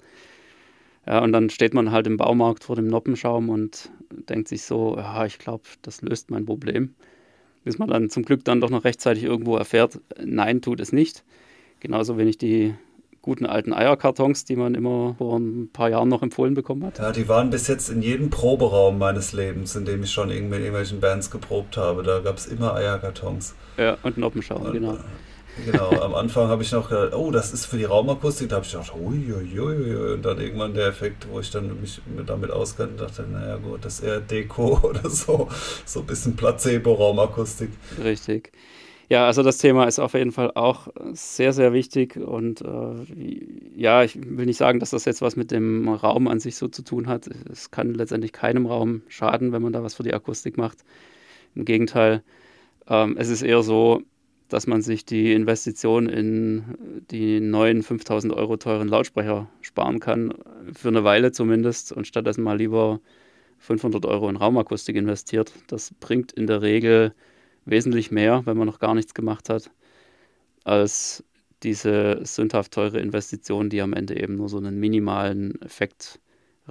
Ja, 1.06 1.20
und 1.22 1.32
dann 1.32 1.50
steht 1.50 1.74
man 1.74 1.90
halt 1.90 2.06
im 2.06 2.16
Baumarkt 2.16 2.64
vor 2.64 2.76
dem 2.76 2.86
Noppenschaum 2.86 3.48
und 3.48 3.90
denkt 4.28 4.48
sich 4.48 4.62
so, 4.62 4.96
ja, 4.96 5.24
ich 5.26 5.38
glaube, 5.38 5.64
das 5.82 6.02
löst 6.02 6.30
mein 6.30 6.44
Problem. 6.46 6.94
Bis 7.64 7.78
man 7.78 7.88
dann 7.88 8.10
zum 8.10 8.24
Glück 8.24 8.44
dann 8.44 8.60
doch 8.60 8.70
noch 8.70 8.84
rechtzeitig 8.84 9.24
irgendwo 9.24 9.56
erfährt, 9.56 10.00
nein, 10.22 10.62
tut 10.62 10.80
es 10.80 10.92
nicht. 10.92 11.24
Genauso 11.80 12.18
wenig 12.18 12.38
die 12.38 12.74
guten 13.22 13.46
alten 13.46 13.72
Eierkartons, 13.72 14.44
die 14.44 14.56
man 14.56 14.74
immer 14.74 15.14
vor 15.18 15.38
ein 15.38 15.70
paar 15.72 15.90
Jahren 15.90 16.08
noch 16.08 16.22
empfohlen 16.22 16.54
bekommen 16.54 16.84
hat. 16.84 16.98
Ja, 16.98 17.12
die 17.12 17.28
waren 17.28 17.50
bis 17.50 17.68
jetzt 17.68 17.90
in 17.90 18.02
jedem 18.02 18.30
Proberaum 18.30 18.98
meines 18.98 19.32
Lebens, 19.32 19.76
in 19.76 19.84
dem 19.84 20.02
ich 20.02 20.10
schon 20.10 20.28
mit 20.28 20.36
irgendwelchen 20.36 21.00
Bands 21.00 21.30
geprobt 21.30 21.76
habe. 21.76 22.02
Da 22.02 22.20
gab 22.20 22.36
es 22.36 22.46
immer 22.46 22.74
Eierkartons. 22.74 23.54
Ja, 23.76 23.98
und 24.02 24.16
Noppenschaum, 24.18 24.72
genau. 24.72 24.98
Genau, 25.66 25.90
am 26.00 26.14
Anfang 26.14 26.48
habe 26.48 26.62
ich 26.62 26.72
noch 26.72 26.88
gedacht, 26.88 27.12
oh, 27.14 27.30
das 27.30 27.52
ist 27.52 27.66
für 27.66 27.76
die 27.76 27.84
Raumakustik. 27.84 28.48
Da 28.48 28.56
habe 28.56 28.64
ich 28.64 28.72
gedacht, 28.72 28.92
uiuiui. 28.94 30.14
Und 30.14 30.24
dann 30.24 30.40
irgendwann 30.40 30.74
der 30.74 30.86
Effekt, 30.86 31.26
wo 31.30 31.40
ich 31.40 31.50
dann 31.50 31.80
mich 31.80 32.00
damit 32.26 32.50
auskannte, 32.50 33.04
dachte, 33.04 33.22
naja 33.22 33.56
gut, 33.56 33.84
das 33.84 34.00
ist 34.00 34.06
eher 34.06 34.20
Deko 34.20 34.78
oder 34.82 35.08
so. 35.10 35.48
So 35.84 36.00
ein 36.00 36.06
bisschen 36.06 36.36
Placebo-Raumakustik. 36.36 37.70
Richtig. 38.02 38.52
Ja, 39.12 39.26
also 39.26 39.42
das 39.42 39.58
Thema 39.58 39.86
ist 39.86 39.98
auf 39.98 40.14
jeden 40.14 40.30
Fall 40.30 40.52
auch 40.54 40.86
sehr, 41.12 41.52
sehr 41.52 41.72
wichtig 41.72 42.16
und 42.16 42.60
äh, 42.60 42.94
ja, 43.74 44.04
ich 44.04 44.16
will 44.16 44.46
nicht 44.46 44.56
sagen, 44.56 44.78
dass 44.78 44.90
das 44.90 45.04
jetzt 45.04 45.20
was 45.20 45.34
mit 45.34 45.50
dem 45.50 45.88
Raum 45.88 46.28
an 46.28 46.38
sich 46.38 46.54
so 46.54 46.68
zu 46.68 46.82
tun 46.84 47.08
hat. 47.08 47.26
Es 47.50 47.72
kann 47.72 47.92
letztendlich 47.94 48.32
keinem 48.32 48.66
Raum 48.66 49.02
schaden, 49.08 49.50
wenn 49.50 49.62
man 49.62 49.72
da 49.72 49.82
was 49.82 49.94
für 49.94 50.04
die 50.04 50.14
Akustik 50.14 50.56
macht. 50.58 50.84
Im 51.56 51.64
Gegenteil, 51.64 52.22
ähm, 52.88 53.16
es 53.18 53.30
ist 53.30 53.42
eher 53.42 53.62
so, 53.64 54.02
dass 54.48 54.66
man 54.68 54.82
sich 54.82 55.04
die 55.06 55.32
Investition 55.34 56.08
in 56.08 56.64
die 57.10 57.40
neuen 57.40 57.82
5000 57.82 58.32
Euro 58.34 58.58
teuren 58.58 58.88
Lautsprecher 58.88 59.48
sparen 59.62 60.00
kann, 60.00 60.34
für 60.74 60.88
eine 60.88 61.04
Weile 61.04 61.32
zumindest, 61.32 61.92
und 61.92 62.06
stattdessen 62.06 62.44
mal 62.44 62.58
lieber 62.58 63.00
500 63.58 64.06
Euro 64.06 64.28
in 64.30 64.36
Raumakustik 64.36 64.96
investiert. 64.96 65.52
Das 65.68 65.92
bringt 66.00 66.32
in 66.32 66.46
der 66.46 66.62
Regel 66.62 67.14
wesentlich 67.64 68.10
mehr, 68.10 68.42
wenn 68.46 68.56
man 68.56 68.66
noch 68.66 68.78
gar 68.78 68.94
nichts 68.94 69.14
gemacht 69.14 69.48
hat, 69.48 69.70
als 70.64 71.24
diese 71.62 72.20
sündhaft 72.24 72.72
teure 72.72 73.00
Investition, 73.00 73.68
die 73.68 73.82
am 73.82 73.92
Ende 73.92 74.20
eben 74.20 74.36
nur 74.36 74.48
so 74.48 74.58
einen 74.58 74.78
minimalen 74.78 75.60
Effekt 75.62 76.20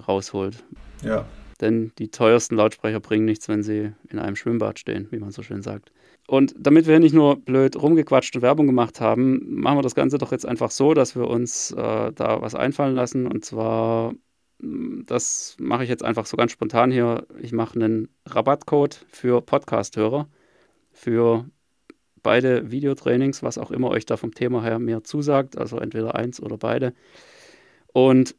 rausholt. 0.08 0.64
Ja. 1.04 1.26
Denn 1.62 1.92
die 2.00 2.10
teuersten 2.10 2.56
Lautsprecher 2.56 3.00
bringen 3.00 3.26
nichts, 3.26 3.50
wenn 3.50 3.64
sie 3.64 3.92
in 4.10 4.20
einem 4.20 4.36
Schwimmbad 4.36 4.80
stehen, 4.80 5.08
wie 5.12 5.20
man 5.20 5.32
so 5.32 5.44
schön 5.44 5.62
sagt. 5.62 5.92
Und 6.28 6.56
damit 6.58 6.88
wir 6.88 7.00
nicht 7.00 7.14
nur 7.14 7.38
blöd 7.38 7.76
rumgequatscht 7.76 8.36
und 8.36 8.42
Werbung 8.42 8.68
gemacht 8.68 9.02
haben, 9.02 9.42
machen 9.60 9.78
wir 9.78 9.82
das 9.82 9.96
Ganze 9.96 10.18
doch 10.18 10.32
jetzt 10.32 10.46
einfach 10.46 10.72
so, 10.72 10.94
dass 10.94 11.16
wir 11.16 11.28
uns 11.28 11.72
äh, 11.72 12.12
da 12.14 12.42
was 12.42 12.56
einfallen 12.56 12.96
lassen. 12.96 13.28
Und 13.28 13.44
zwar, 13.44 14.14
mm, 14.60 15.02
das 15.06 15.58
mache 15.60 15.84
ich 15.84 15.90
jetzt 15.90 16.06
einfach 16.06 16.26
so 16.26 16.38
ganz 16.38 16.52
spontan 16.52 16.92
hier. 16.92 17.26
Ich 17.42 17.52
mache 17.52 17.76
einen 17.76 18.10
Rabattcode 18.26 19.06
für 19.12 19.42
Podcast-Hörer 19.42 20.30
für 21.00 21.50
beide 22.22 22.72
Videotrainings, 22.72 23.42
was 23.42 23.58
auch 23.58 23.72
immer 23.72 23.90
euch 23.90 24.06
da 24.06 24.18
vom 24.18 24.34
Thema 24.34 24.62
her 24.64 24.80
mehr 24.80 25.04
zusagt, 25.04 25.58
also 25.58 25.80
entweder 25.80 26.16
eins 26.16 26.42
oder 26.42 26.58
beide. 26.58 26.94
Und 27.88 28.36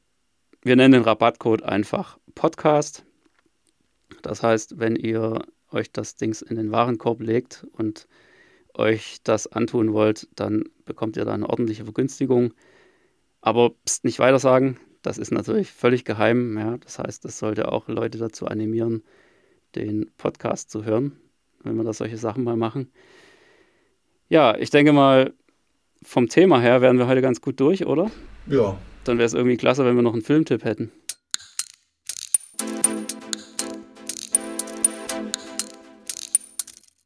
wir 0.62 0.77
nennen 0.77 0.92
den 0.92 1.03
Rabattcode 1.03 1.62
einfach 1.62 2.18
Podcast. 2.35 3.07
Das 4.20 4.42
heißt, 4.42 4.79
wenn 4.79 4.94
ihr 4.94 5.42
euch 5.70 5.90
das 5.90 6.16
Dings 6.16 6.42
in 6.42 6.57
den 6.57 6.70
Warenkorb 6.70 7.23
legt 7.23 7.66
und 7.73 8.07
euch 8.75 9.23
das 9.25 9.46
antun 9.46 9.94
wollt, 9.94 10.29
dann 10.35 10.64
bekommt 10.85 11.16
ihr 11.16 11.25
da 11.25 11.33
eine 11.33 11.49
ordentliche 11.49 11.85
Vergünstigung. 11.85 12.53
Aber 13.40 13.70
pst, 13.87 14.05
nicht 14.05 14.18
weiter 14.18 14.38
sagen, 14.38 14.79
das 15.01 15.16
ist 15.16 15.33
natürlich 15.33 15.73
völlig 15.73 16.05
geheim. 16.05 16.59
Ja. 16.59 16.77
Das 16.77 16.99
heißt, 16.99 17.25
das 17.25 17.38
sollte 17.38 17.73
auch 17.73 17.88
Leute 17.88 18.18
dazu 18.18 18.46
animieren, 18.46 19.03
den 19.75 20.11
Podcast 20.18 20.70
zu 20.70 20.85
hören, 20.85 21.16
wenn 21.62 21.77
wir 21.77 21.85
da 21.85 21.92
solche 21.92 22.16
Sachen 22.16 22.44
mal 22.44 22.57
machen. 22.57 22.90
Ja, 24.29 24.57
ich 24.57 24.70
denke 24.70 24.92
mal, 24.92 25.33
vom 26.03 26.29
Thema 26.29 26.61
her 26.61 26.81
wären 26.81 26.99
wir 26.99 27.07
heute 27.07 27.23
ganz 27.23 27.40
gut 27.40 27.61
durch, 27.61 27.87
oder? 27.87 28.11
Ja. 28.46 28.79
Dann 29.05 29.18
wäre 29.18 29.27
es 29.27 29.35
irgendwie 29.35 29.57
klasse, 29.57 29.85
wenn 29.85 29.96
wir 29.96 30.03
noch 30.03 30.12
einen 30.12 30.23
Filmtipp 30.23 30.64
hätten. 30.64 30.92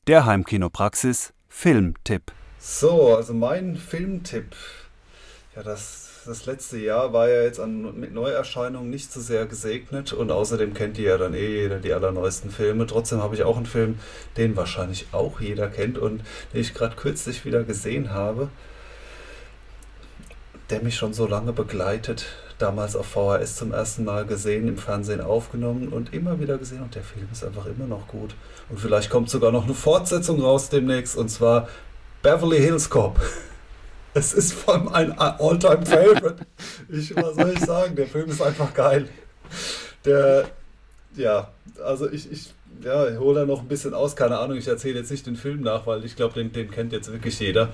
Der 0.07 0.27
Heimkinopraxis 0.27 1.33
Filmtipp. 1.49 2.33
So, 2.59 3.17
also 3.17 3.33
mein 3.33 3.77
Filmtipp. 3.77 4.55
Ja, 5.57 5.63
das, 5.63 6.14
das 6.25 6.47
letzte 6.47 6.79
Jahr 6.79 7.13
war 7.13 7.29
ja 7.29 7.43
jetzt 7.43 7.61
an, 7.61 7.99
mit 7.99 8.13
Neuerscheinungen 8.13 8.91
nicht 8.91 9.13
so 9.13 9.21
sehr 9.21 9.47
gesegnet 9.47 10.13
und 10.13 10.31
außerdem 10.31 10.75
kennt 10.75 10.99
ihr 10.99 11.11
ja 11.11 11.19
dann 11.19 11.35
eh 11.35 11.63
jeder 11.63 11.79
die 11.79 11.93
allerneuesten 11.93 12.51
Filme. 12.51 12.87
Trotzdem 12.87 13.23
habe 13.23 13.35
ich 13.35 13.45
auch 13.45 13.57
einen 13.57 13.67
Film, 13.67 13.99
den 14.37 14.57
wahrscheinlich 14.57 15.07
auch 15.13 15.41
jeder 15.41 15.69
kennt 15.69 15.99
und 15.99 16.23
den 16.53 16.61
ich 16.61 16.75
gerade 16.75 16.97
kürzlich 16.97 17.45
wieder 17.45 17.63
gesehen 17.65 18.11
habe, 18.13 18.49
der 20.71 20.83
mich 20.83 20.97
schon 20.97 21.15
so 21.15 21.27
lange 21.27 21.53
begleitet 21.53 22.27
damals 22.59 22.97
auf 22.97 23.07
VHS 23.07 23.57
zum 23.57 23.73
ersten 23.73 24.05
Mal 24.05 24.25
gesehen, 24.25 24.69
im 24.69 24.79
Fernsehen 24.79 25.21
aufgenommen 25.21 25.89
und 25.89 26.15
immer 26.15 26.41
wieder 26.41 26.59
gesehen 26.59 26.83
und 26.83 26.95
der 26.95 27.03
Film 27.03 27.29
ist 27.33 27.45
einfach 27.45 27.67
immer 27.67 27.87
noch 27.87 28.09
gut. 28.09 28.35
Und 28.69 28.79
vielleicht 28.79 29.11
kommt 29.11 29.29
sogar 29.29 29.53
noch 29.53 29.65
eine 29.65 29.75
Fortsetzung 29.75 30.41
raus 30.41 30.69
demnächst 30.69 31.17
und 31.17 31.29
zwar 31.29 31.69
Beverly 32.23 32.59
Hills 32.59 32.89
Cop. 32.91 33.21
Es 34.15 34.33
ist 34.33 34.53
vor 34.53 34.75
allem 34.75 34.89
ein 34.89 35.19
All-Time 35.19 35.85
Favorite. 35.85 36.37
Ich, 36.89 37.15
was 37.17 37.35
soll 37.35 37.53
ich 37.53 37.61
sagen? 37.61 37.97
Der 37.97 38.07
Film 38.07 38.31
ist 38.31 38.41
einfach 38.41 38.73
geil. 38.73 39.09
Der, 40.05 40.49
ja, 41.17 41.51
also 41.85 42.11
ich, 42.11 42.31
ich 42.31 42.55
ja, 42.83 43.09
ich 43.09 43.19
hole 43.19 43.41
da 43.41 43.47
noch 43.47 43.61
ein 43.61 43.69
bisschen 43.69 43.95
aus, 43.95 44.17
keine 44.17 44.39
Ahnung, 44.39 44.57
ich 44.57 44.69
erzähle 44.69 44.99
jetzt 44.99 45.11
nicht 45.11 45.27
den 45.27 45.37
Film 45.37 45.61
nach, 45.61 45.87
weil 45.87 46.05
ich 46.05 46.17
glaube, 46.17 46.35
den, 46.35 46.53
den 46.53 46.71
kennt 46.71 46.93
jetzt 46.93 47.11
wirklich 47.11 47.39
jeder. 47.39 47.71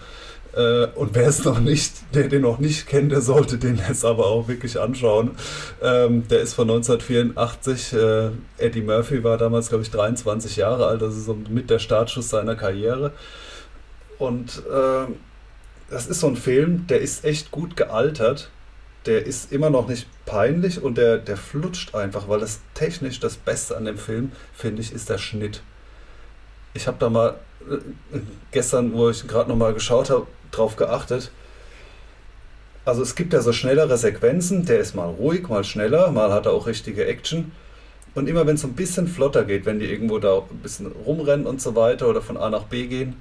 Äh, 0.55 0.87
und 0.94 1.14
wer 1.14 1.29
es 1.29 1.44
noch 1.44 1.61
nicht, 1.61 1.92
der 2.14 2.29
den 2.29 2.42
noch 2.42 2.59
nicht 2.59 2.87
kennt, 2.87 3.12
der 3.12 3.20
sollte 3.20 3.59
den 3.59 3.76
jetzt 3.76 4.05
aber 4.05 4.26
auch 4.26 4.48
wirklich 4.48 4.79
anschauen. 4.79 5.33
Ähm, 5.83 6.26
der 6.29 6.40
ist 6.40 6.55
von 6.55 6.68
1984. 6.70 7.92
Äh, 7.92 8.31
Eddie 8.59 8.83
Murphy 8.83 9.22
war 9.24 9.38
damals, 9.38 9.68
glaube 9.68 9.83
ich, 9.83 9.90
23 9.90 10.57
Jahre 10.57 10.87
alt, 10.87 11.03
also 11.03 11.20
so 11.20 11.38
mit 11.48 11.70
der 11.70 11.79
Startschuss 11.79 12.29
seiner 12.29 12.57
Karriere. 12.57 13.12
Und 14.18 14.62
äh, 14.70 15.07
das 15.90 16.07
ist 16.07 16.20
so 16.20 16.29
ein 16.29 16.37
Film, 16.37 16.87
der 16.87 17.00
ist 17.00 17.24
echt 17.24 17.50
gut 17.50 17.76
gealtert. 17.76 18.50
Der 19.07 19.26
ist 19.26 19.50
immer 19.50 19.70
noch 19.70 19.88
nicht 19.88 20.07
peinlich 20.26 20.83
und 20.83 20.98
der, 20.98 21.18
der 21.18 21.37
flutscht 21.37 21.94
einfach, 21.94 22.29
weil 22.29 22.40
das 22.40 22.61
technisch 22.74 23.18
das 23.18 23.37
Beste 23.37 23.76
an 23.76 23.87
dem 23.87 23.98
Film, 23.98 24.33
finde 24.55 24.83
ich, 24.83 24.92
ist 24.92 25.09
der 25.09 25.18
Schnitt. 25.18 25.62
Ich 26.74 26.87
habe 26.87 26.98
da 27.00 27.09
mal 27.09 27.37
äh, 27.68 28.18
gestern, 28.53 28.92
wo 28.92 29.11
ich 29.11 29.26
gerade 29.26 29.48
nochmal 29.48 29.74
geschaut 29.74 30.11
habe, 30.11 30.26
drauf 30.50 30.76
geachtet. 30.76 31.31
Also 32.85 33.03
es 33.03 33.14
gibt 33.14 33.33
ja 33.33 33.40
so 33.40 33.53
schnellere 33.53 33.96
Sequenzen, 33.96 34.66
der 34.66 34.81
ist 34.81 34.94
mal 34.94 35.09
ruhig, 35.09 35.48
mal 35.48 35.64
schneller, 35.64 36.11
mal 36.11 36.33
hat 36.33 36.46
er 36.46 36.53
auch 36.53 36.66
richtige 36.66 37.07
Action. 37.07 37.53
Und 38.14 38.29
immer 38.29 38.46
wenn 38.46 38.57
es 38.57 38.62
so 38.62 38.68
ein 38.68 38.74
bisschen 38.74 39.09
flotter 39.09 39.44
geht, 39.44 39.64
wenn 39.64 39.79
die 39.79 39.87
irgendwo 39.87 40.18
da 40.18 40.38
ein 40.38 40.59
bisschen 40.59 40.87
rumrennen 40.87 41.46
und 41.46 41.61
so 41.62 41.74
weiter 41.74 42.09
oder 42.09 42.20
von 42.20 42.37
A 42.37 42.50
nach 42.50 42.64
B 42.64 42.87
gehen, 42.87 43.16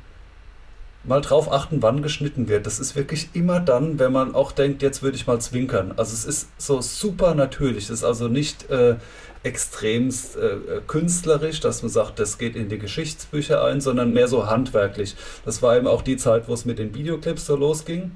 mal 1.04 1.22
drauf 1.22 1.52
achten, 1.52 1.82
wann 1.82 2.02
geschnitten 2.02 2.50
wird. 2.50 2.66
Das 2.66 2.80
ist 2.80 2.96
wirklich 2.96 3.30
immer 3.34 3.60
dann, 3.60 4.00
wenn 4.00 4.12
man 4.12 4.36
auch 4.36 4.52
denkt, 4.52 4.82
jetzt 4.82 5.02
würde 5.02 5.16
ich 5.16 5.28
mal 5.28 5.40
zwinkern. 5.40 5.94
Also 5.96 6.14
es 6.14 6.26
ist 6.26 6.50
so 6.58 6.82
super 6.82 7.36
natürlich. 7.36 7.86
Es 7.86 7.90
ist 7.90 8.04
also 8.04 8.28
nicht 8.28 8.70
äh, 8.70 8.96
extremst 9.44 10.36
äh, 10.36 10.82
künstlerisch, 10.88 11.62
dass 11.62 11.82
man 11.82 11.90
sagt, 11.90 12.20
das 12.20 12.38
geht 12.38 12.56
in 12.56 12.70
die 12.70 12.80
Geschichtsbücher 12.80 13.64
ein, 13.64 13.80
sondern 13.80 14.12
mehr 14.14 14.28
so 14.28 14.48
handwerklich. 14.48 15.16
Das 15.46 15.62
war 15.62 15.78
eben 15.78 15.88
auch 15.88 16.02
die 16.02 16.18
Zeit, 16.18 16.48
wo 16.48 16.54
es 16.54 16.66
mit 16.66 16.80
den 16.80 16.94
Videoclips 16.94 17.46
so 17.46 17.56
losging. 17.56 18.12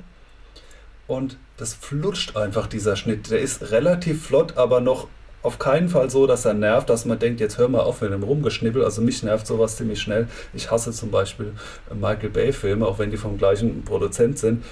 Und 1.08 1.38
das 1.58 1.74
flutscht 1.74 2.36
einfach, 2.36 2.68
dieser 2.68 2.96
Schnitt. 2.96 3.30
Der 3.32 3.40
ist 3.40 3.72
relativ 3.72 4.26
flott, 4.26 4.58
aber 4.58 4.82
noch 4.82 5.08
auf 5.44 5.60
keinen 5.60 5.90
Fall 5.90 6.10
so, 6.10 6.26
dass 6.26 6.46
er 6.46 6.54
nervt, 6.54 6.90
dass 6.90 7.06
man 7.06 7.20
denkt, 7.20 7.40
jetzt 7.40 7.58
hör 7.58 7.68
mal 7.68 7.82
auf 7.82 8.02
mit 8.02 8.12
dem 8.12 8.24
Rumgeschnibbel. 8.24 8.84
Also 8.84 9.02
mich 9.02 9.22
nervt 9.24 9.46
sowas 9.46 9.78
ziemlich 9.78 10.02
schnell. 10.02 10.28
Ich 10.54 10.72
hasse 10.72 10.92
zum 10.92 11.12
Beispiel 11.12 11.52
Michael 11.94 12.30
Bay-Filme, 12.30 12.88
auch 12.88 12.98
wenn 12.98 13.12
die 13.12 13.18
vom 13.18 13.38
gleichen 13.38 13.84
Produzent 13.84 14.40
sind. 14.40 14.64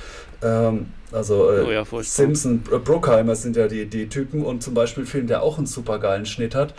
Ähm, 0.41 0.87
also 1.11 1.51
äh, 1.51 1.63
oh 1.67 1.71
ja, 1.71 1.83
Simpson, 2.01 2.63
äh, 2.71 2.77
Bruckheimer 2.77 3.35
sind 3.35 3.57
ja 3.57 3.67
die, 3.67 3.85
die 3.85 4.07
Typen 4.07 4.43
und 4.43 4.63
zum 4.63 4.73
Beispiel 4.73 5.03
ein 5.03 5.07
Film, 5.07 5.27
der 5.27 5.43
auch 5.43 5.57
einen 5.57 5.67
super 5.67 5.99
geilen 5.99 6.25
Schnitt 6.25 6.55
hat. 6.55 6.73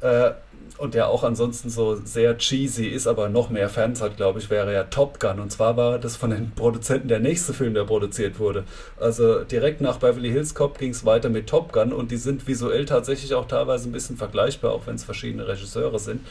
Äh, 0.00 0.32
und 0.78 0.94
der 0.94 1.08
auch 1.08 1.24
ansonsten 1.24 1.70
so 1.70 1.96
sehr 1.96 2.38
cheesy 2.38 2.86
ist, 2.86 3.06
aber 3.06 3.28
noch 3.28 3.50
mehr 3.50 3.68
Fans 3.68 4.00
hat, 4.00 4.16
glaube 4.16 4.38
ich, 4.38 4.48
wäre 4.48 4.72
ja 4.72 4.84
Top 4.84 5.18
Gun. 5.18 5.40
Und 5.40 5.50
zwar 5.50 5.76
war 5.76 5.98
das 5.98 6.16
von 6.16 6.30
den 6.30 6.52
Produzenten 6.52 7.08
der 7.08 7.18
nächste 7.18 7.52
Film, 7.52 7.74
der 7.74 7.84
produziert 7.84 8.38
wurde. 8.38 8.64
Also 8.98 9.44
direkt 9.44 9.80
nach 9.80 9.98
Beverly 9.98 10.30
Hills 10.30 10.54
Cop 10.54 10.78
ging 10.78 10.90
es 10.90 11.04
weiter 11.04 11.28
mit 11.28 11.48
Top 11.48 11.72
Gun 11.72 11.92
und 11.92 12.10
die 12.10 12.16
sind 12.16 12.46
visuell 12.46 12.86
tatsächlich 12.86 13.34
auch 13.34 13.48
teilweise 13.48 13.88
ein 13.88 13.92
bisschen 13.92 14.16
vergleichbar, 14.16 14.72
auch 14.72 14.86
wenn 14.86 14.94
es 14.94 15.04
verschiedene 15.04 15.46
Regisseure 15.48 15.98
sind. 15.98 16.24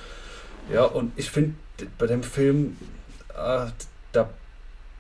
Ja, 0.71 0.86
und 0.86 1.12
ich 1.17 1.29
finde 1.29 1.55
bei 1.97 2.07
dem 2.07 2.23
Film, 2.23 2.77
äh, 3.36 3.67
da 4.13 4.29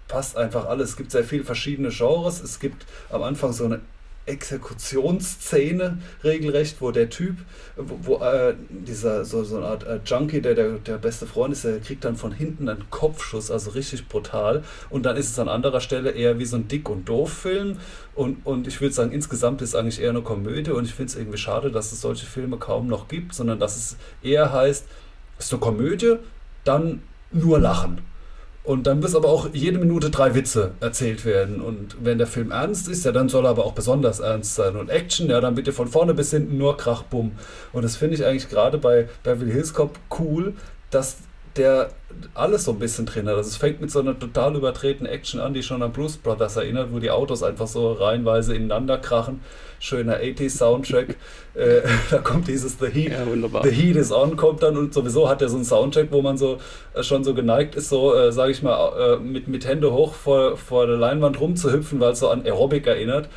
passt 0.07 0.37
einfach 0.37 0.65
alles. 0.65 0.91
Es 0.91 0.97
gibt 0.97 1.11
sehr 1.11 1.23
viele 1.23 1.43
verschiedene 1.43 1.89
Genres. 1.89 2.41
Es 2.41 2.59
gibt 2.59 2.85
am 3.09 3.23
Anfang 3.23 3.53
so 3.53 3.65
eine 3.65 3.79
Exekutionsszene 4.27 5.97
regelrecht, 6.23 6.81
wo 6.81 6.91
der 6.91 7.09
Typ, 7.09 7.37
wo, 7.75 7.99
wo 8.01 8.23
äh, 8.23 8.55
dieser 8.69 9.25
so, 9.25 9.43
so 9.43 9.57
eine 9.57 9.65
Art 9.65 9.83
äh, 9.85 9.99
Junkie, 10.05 10.41
der, 10.41 10.53
der 10.53 10.77
der 10.79 10.97
beste 10.97 11.25
Freund 11.25 11.53
ist, 11.53 11.63
der 11.63 11.79
kriegt 11.79 12.05
dann 12.05 12.15
von 12.15 12.31
hinten 12.31 12.69
einen 12.69 12.89
Kopfschuss, 12.89 13.49
also 13.49 13.71
richtig 13.71 14.07
brutal. 14.07 14.63
Und 14.89 15.05
dann 15.05 15.17
ist 15.17 15.29
es 15.29 15.39
an 15.39 15.47
anderer 15.47 15.81
Stelle 15.81 16.11
eher 16.11 16.39
wie 16.39 16.45
so 16.45 16.57
ein 16.57 16.67
Dick- 16.67 16.89
und 16.89 17.07
Doof-Film. 17.07 17.77
Und, 18.15 18.45
und 18.45 18.67
ich 18.67 18.81
würde 18.81 18.93
sagen, 18.93 19.11
insgesamt 19.11 19.61
ist 19.61 19.69
es 19.69 19.75
eigentlich 19.75 20.01
eher 20.01 20.09
eine 20.09 20.21
Komödie 20.21 20.71
und 20.71 20.85
ich 20.85 20.93
finde 20.93 21.11
es 21.11 21.17
irgendwie 21.17 21.37
schade, 21.37 21.71
dass 21.71 21.91
es 21.91 22.01
solche 22.01 22.25
Filme 22.25 22.57
kaum 22.57 22.87
noch 22.87 23.07
gibt, 23.07 23.33
sondern 23.33 23.59
dass 23.59 23.77
es 23.77 23.97
eher 24.23 24.51
heißt, 24.51 24.85
ist 25.39 25.53
eine 25.53 25.59
Komödie, 25.59 26.15
dann 26.63 27.01
nur 27.31 27.59
lachen. 27.59 28.01
Und 28.67 28.85
dann 28.85 28.99
müssen 28.99 29.15
aber 29.15 29.29
auch 29.29 29.47
jede 29.53 29.77
Minute 29.77 30.09
drei 30.09 30.35
Witze 30.35 30.71
erzählt 30.81 31.23
werden. 31.23 31.61
Und 31.61 31.95
wenn 32.03 32.17
der 32.17 32.27
Film 32.27 32.51
ernst 32.51 32.89
ist, 32.89 33.05
ja, 33.05 33.13
dann 33.13 33.29
soll 33.29 33.45
er 33.45 33.51
aber 33.51 33.63
auch 33.63 33.71
besonders 33.71 34.19
ernst 34.19 34.55
sein. 34.55 34.75
Und 34.75 34.89
Action, 34.89 35.29
ja, 35.29 35.39
dann 35.39 35.55
bitte 35.55 35.71
von 35.71 35.87
vorne 35.87 36.13
bis 36.13 36.31
hinten 36.31 36.57
nur 36.57 36.75
Krach, 36.75 37.03
Bumm. 37.03 37.31
Und 37.71 37.85
das 37.85 37.95
finde 37.95 38.15
ich 38.15 38.25
eigentlich 38.25 38.49
gerade 38.49 38.77
bei 38.77 39.07
Beverly 39.23 39.53
Hills 39.53 39.73
Cop 39.73 39.97
cool, 40.19 40.53
dass 40.89 41.15
der 41.55 41.91
alles 42.33 42.65
so 42.65 42.73
ein 42.73 42.79
bisschen 42.79 43.05
drin 43.05 43.29
hat. 43.29 43.35
Also 43.35 43.49
es 43.51 43.55
fängt 43.55 43.79
mit 43.79 43.89
so 43.89 44.01
einer 44.01 44.19
total 44.19 44.53
übertretenen 44.57 45.09
Action 45.09 45.39
an, 45.39 45.53
die 45.53 45.63
schon 45.63 45.81
an 45.81 45.93
Bruce 45.93 46.17
Brothers 46.17 46.57
erinnert, 46.57 46.91
wo 46.91 46.99
die 46.99 47.09
Autos 47.09 47.43
einfach 47.43 47.67
so 47.67 47.93
reihenweise 47.93 48.53
ineinander 48.53 48.97
krachen 48.97 49.39
schöner 49.79 50.17
80s 50.17 50.57
Soundtrack. 50.57 51.15
äh, 51.53 51.81
da 52.11 52.19
kommt 52.19 52.47
dieses 52.47 52.77
The 52.79 52.87
Heat, 52.87 53.11
ja, 53.11 53.61
The 53.63 53.71
Heat 53.71 53.95
is 53.95 54.11
on, 54.11 54.37
kommt 54.37 54.63
dann 54.63 54.77
und 54.77 54.93
sowieso 54.93 55.27
hat 55.27 55.41
er 55.41 55.49
so 55.49 55.55
einen 55.55 55.65
Soundtrack, 55.65 56.07
wo 56.11 56.21
man 56.21 56.37
so 56.37 56.57
äh, 56.93 57.03
schon 57.03 57.23
so 57.23 57.33
geneigt 57.33 57.75
ist, 57.75 57.89
so, 57.89 58.15
äh, 58.15 58.31
sage 58.31 58.51
ich 58.51 58.61
mal, 58.61 59.15
äh, 59.15 59.19
mit, 59.19 59.47
mit 59.47 59.67
Hände 59.67 59.91
hoch 59.91 60.13
vor, 60.13 60.57
vor 60.57 60.87
der 60.87 60.97
Leinwand 60.97 61.39
rumzuhüpfen, 61.39 61.99
weil 61.99 62.11
es 62.11 62.19
so 62.19 62.29
an 62.29 62.43
Aerobic 62.45 62.87
erinnert. 62.87 63.29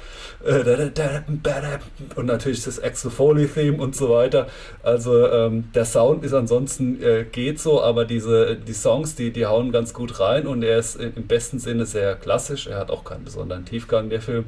Und 2.16 2.26
natürlich 2.26 2.64
das 2.64 2.82
Axel 2.82 3.10
Foley 3.10 3.46
Theme 3.46 3.76
und 3.76 3.94
so 3.94 4.10
weiter. 4.10 4.46
Also 4.82 5.26
ähm, 5.26 5.70
der 5.74 5.84
Sound 5.84 6.24
ist 6.24 6.32
ansonsten 6.32 7.02
äh, 7.02 7.24
geht 7.30 7.60
so, 7.60 7.82
aber 7.82 8.04
diese 8.04 8.56
die 8.56 8.72
Songs, 8.72 9.14
die 9.14 9.32
die 9.32 9.46
hauen 9.46 9.70
ganz 9.70 9.92
gut 9.92 10.18
rein 10.18 10.46
und 10.46 10.62
er 10.62 10.78
ist 10.78 10.96
im 10.96 11.26
besten 11.26 11.58
Sinne 11.58 11.84
sehr 11.84 12.14
klassisch. 12.14 12.66
Er 12.66 12.78
hat 12.78 12.90
auch 12.90 13.04
keinen 13.04 13.24
besonderen 13.24 13.64
Tiefgang 13.64 14.08
der 14.08 14.22
Film 14.22 14.46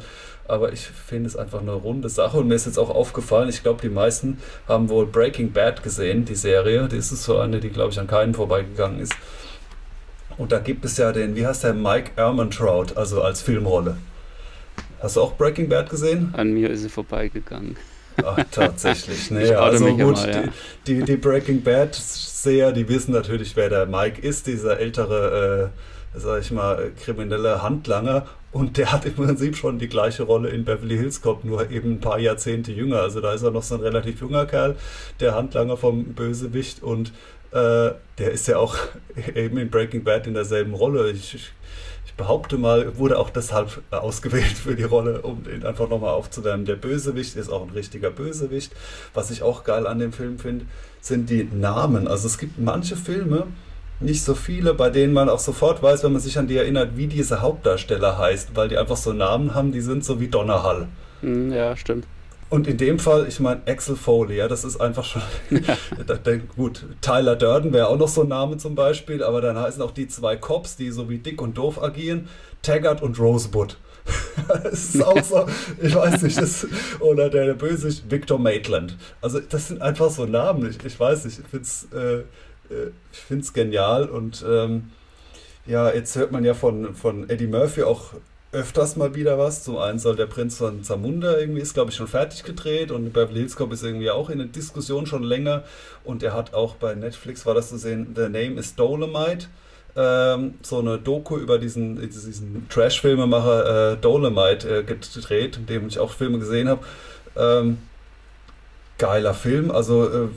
aber 0.48 0.72
ich 0.72 0.80
finde 0.80 1.28
es 1.28 1.36
einfach 1.36 1.60
eine 1.60 1.72
runde 1.72 2.08
Sache 2.08 2.38
und 2.38 2.48
mir 2.48 2.54
ist 2.54 2.66
jetzt 2.66 2.78
auch 2.78 2.90
aufgefallen, 2.90 3.48
ich 3.48 3.62
glaube, 3.62 3.80
die 3.80 3.88
meisten 3.88 4.38
haben 4.68 4.88
wohl 4.88 5.06
Breaking 5.06 5.52
Bad 5.52 5.82
gesehen, 5.82 6.24
die 6.24 6.34
Serie. 6.34 6.88
Das 6.88 7.12
ist 7.12 7.24
so 7.24 7.38
eine, 7.38 7.60
die, 7.60 7.70
glaube 7.70 7.92
ich, 7.92 8.00
an 8.00 8.06
keinen 8.06 8.34
vorbeigegangen 8.34 9.00
ist. 9.00 9.14
Und 10.36 10.52
da 10.52 10.58
gibt 10.58 10.84
es 10.84 10.96
ja 10.96 11.12
den, 11.12 11.36
wie 11.36 11.46
heißt 11.46 11.64
der, 11.64 11.74
Mike 11.74 12.12
Ehrmantraut, 12.16 12.96
also 12.96 13.22
als 13.22 13.42
Filmrolle. 13.42 13.96
Hast 15.02 15.16
du 15.16 15.20
auch 15.20 15.36
Breaking 15.36 15.68
Bad 15.68 15.90
gesehen? 15.90 16.32
An 16.36 16.52
mir 16.52 16.70
ist 16.70 16.82
sie 16.82 16.88
vorbeigegangen. 16.88 17.76
Ach, 18.24 18.38
tatsächlich. 18.50 19.30
Nee, 19.30 19.50
also 19.50 19.86
gut, 19.96 20.16
mal, 20.16 20.30
ja. 20.30 20.42
die, 20.86 20.98
die, 20.98 21.04
die, 21.04 21.16
Breaking 21.16 21.62
Bad-Seher, 21.62 22.72
die 22.72 22.88
wissen 22.88 23.12
natürlich, 23.12 23.56
wer 23.56 23.68
der 23.68 23.86
Mike 23.86 24.20
ist, 24.20 24.46
dieser 24.46 24.78
ältere 24.78 25.72
äh, 26.14 26.18
sag 26.18 26.42
ich 26.42 26.50
mal, 26.50 26.92
kriminelle 27.02 27.62
Handlanger 27.62 28.26
und 28.52 28.76
der 28.76 28.92
hat 28.92 29.06
im 29.06 29.14
Prinzip 29.14 29.56
schon 29.56 29.78
die 29.78 29.88
gleiche 29.88 30.24
Rolle 30.24 30.50
in 30.50 30.64
Beverly 30.64 30.96
Hills 30.96 31.22
Cop, 31.22 31.44
nur 31.44 31.70
eben 31.70 31.92
ein 31.92 32.00
paar 32.00 32.18
Jahrzehnte 32.18 32.70
jünger. 32.72 33.00
Also 33.00 33.20
da 33.20 33.32
ist 33.32 33.42
er 33.42 33.50
noch 33.50 33.62
so 33.62 33.76
ein 33.76 33.80
relativ 33.80 34.20
junger 34.20 34.46
Kerl, 34.46 34.76
der 35.20 35.34
Handlanger 35.34 35.76
vom 35.76 36.04
Bösewicht 36.12 36.82
und 36.82 37.12
äh, 37.52 37.92
der 38.18 38.30
ist 38.30 38.48
ja 38.48 38.58
auch 38.58 38.76
eben 39.34 39.56
in 39.58 39.70
Breaking 39.70 40.04
Bad 40.04 40.26
in 40.26 40.34
derselben 40.34 40.74
Rolle. 40.74 41.10
Ich, 41.10 41.34
ich, 41.34 41.52
ich 42.12 42.16
behaupte 42.18 42.58
mal, 42.58 42.98
wurde 42.98 43.18
auch 43.18 43.30
deshalb 43.30 43.80
ausgewählt 43.90 44.44
für 44.44 44.76
die 44.76 44.82
Rolle, 44.82 45.22
um 45.22 45.44
ihn 45.50 45.64
einfach 45.64 45.88
nochmal 45.88 46.10
aufzuwärmen. 46.10 46.66
Der 46.66 46.76
Bösewicht 46.76 47.36
ist 47.36 47.50
auch 47.50 47.62
ein 47.62 47.70
richtiger 47.70 48.10
Bösewicht. 48.10 48.72
Was 49.14 49.30
ich 49.30 49.42
auch 49.42 49.64
geil 49.64 49.86
an 49.86 49.98
dem 49.98 50.12
Film 50.12 50.38
finde, 50.38 50.66
sind 51.00 51.30
die 51.30 51.44
Namen. 51.44 52.06
Also 52.06 52.26
es 52.26 52.36
gibt 52.36 52.58
manche 52.58 52.96
Filme, 52.96 53.46
nicht 53.98 54.24
so 54.24 54.34
viele, 54.34 54.74
bei 54.74 54.90
denen 54.90 55.14
man 55.14 55.30
auch 55.30 55.38
sofort 55.38 55.82
weiß, 55.82 56.04
wenn 56.04 56.12
man 56.12 56.20
sich 56.20 56.38
an 56.38 56.48
die 56.48 56.56
erinnert, 56.56 56.96
wie 56.96 57.06
diese 57.06 57.40
Hauptdarsteller 57.40 58.18
heißt, 58.18 58.54
weil 58.54 58.68
die 58.68 58.76
einfach 58.76 58.96
so 58.96 59.14
Namen 59.14 59.54
haben, 59.54 59.72
die 59.72 59.80
sind 59.80 60.04
so 60.04 60.20
wie 60.20 60.28
Donnerhall. 60.28 60.88
Hm, 61.22 61.50
ja, 61.50 61.74
stimmt. 61.76 62.06
Und 62.52 62.66
in 62.66 62.76
dem 62.76 62.98
Fall, 62.98 63.26
ich 63.26 63.40
meine, 63.40 63.62
Axel 63.66 63.96
Foley, 63.96 64.36
ja, 64.36 64.46
das 64.46 64.62
ist 64.62 64.78
einfach 64.78 65.06
schon. 65.06 65.22
gut, 66.54 66.84
Tyler 67.00 67.34
Durden 67.34 67.72
wäre 67.72 67.88
auch 67.88 67.96
noch 67.96 68.08
so 68.08 68.24
ein 68.24 68.28
Name 68.28 68.58
zum 68.58 68.74
Beispiel, 68.74 69.24
aber 69.24 69.40
dann 69.40 69.56
heißen 69.56 69.80
auch 69.80 69.90
die 69.90 70.06
zwei 70.06 70.36
Cops, 70.36 70.76
die 70.76 70.90
so 70.90 71.08
wie 71.08 71.16
dick 71.16 71.40
und 71.40 71.56
doof 71.56 71.82
agieren, 71.82 72.28
Taggart 72.60 73.00
und 73.00 73.18
Rosebud. 73.18 73.78
das 74.48 74.94
ist 74.94 75.02
auch 75.02 75.22
so, 75.24 75.46
ich 75.80 75.94
weiß 75.94 76.20
nicht, 76.20 76.36
das, 76.36 76.66
oder 77.00 77.30
der, 77.30 77.46
der 77.46 77.54
Böse 77.54 77.90
Victor 78.10 78.38
Maitland. 78.38 78.98
Also, 79.22 79.40
das 79.40 79.68
sind 79.68 79.80
einfach 79.80 80.10
so 80.10 80.26
Namen, 80.26 80.68
ich, 80.68 80.84
ich 80.84 81.00
weiß 81.00 81.24
nicht, 81.24 81.38
ich 81.38 81.46
finde 81.46 81.64
es. 81.64 81.88
Äh, 81.94 82.24
äh, 82.68 82.90
ich 83.12 83.18
finde 83.18 83.44
es 83.44 83.54
genial 83.54 84.10
und 84.10 84.44
ähm, 84.46 84.90
ja, 85.64 85.90
jetzt 85.90 86.16
hört 86.16 86.32
man 86.32 86.44
ja 86.44 86.52
von, 86.52 86.94
von 86.94 87.30
Eddie 87.30 87.46
Murphy 87.46 87.82
auch 87.82 88.10
öfters 88.52 88.96
mal 88.96 89.14
wieder 89.14 89.38
was. 89.38 89.64
Zum 89.64 89.78
einen 89.78 89.98
soll 89.98 90.14
der 90.14 90.26
Prinz 90.26 90.58
von 90.58 90.84
Zamunda 90.84 91.36
irgendwie 91.36 91.62
ist, 91.62 91.74
glaube 91.74 91.90
ich, 91.90 91.96
schon 91.96 92.06
fertig 92.06 92.44
gedreht 92.44 92.90
und 92.90 93.12
Beverly 93.12 93.40
Hills 93.40 93.56
Cop 93.56 93.72
ist 93.72 93.82
irgendwie 93.82 94.10
auch 94.10 94.30
in 94.30 94.38
der 94.38 94.46
Diskussion 94.46 95.06
schon 95.06 95.22
länger 95.22 95.64
und 96.04 96.22
er 96.22 96.34
hat 96.34 96.54
auch 96.54 96.76
bei 96.76 96.94
Netflix, 96.94 97.46
war 97.46 97.54
das 97.54 97.70
zu 97.70 97.78
sehen, 97.78 98.12
The 98.14 98.22
Name 98.22 98.60
is 98.60 98.74
Dolomite. 98.74 99.46
Ähm, 99.94 100.54
so 100.62 100.78
eine 100.78 100.98
Doku 100.98 101.36
über 101.36 101.58
diesen, 101.58 102.00
diesen 102.00 102.66
Trash-Filmemacher 102.70 103.92
äh, 103.92 103.96
Dolomite 103.96 104.78
äh, 104.78 104.82
gedreht, 104.84 105.56
in 105.56 105.66
dem 105.66 105.86
ich 105.86 105.98
auch 105.98 106.12
Filme 106.12 106.38
gesehen 106.38 106.68
habe. 106.68 106.82
Ähm, 107.36 107.78
geiler 108.96 109.34
Film, 109.34 109.70
also 109.70 110.08
äh, 110.08 110.28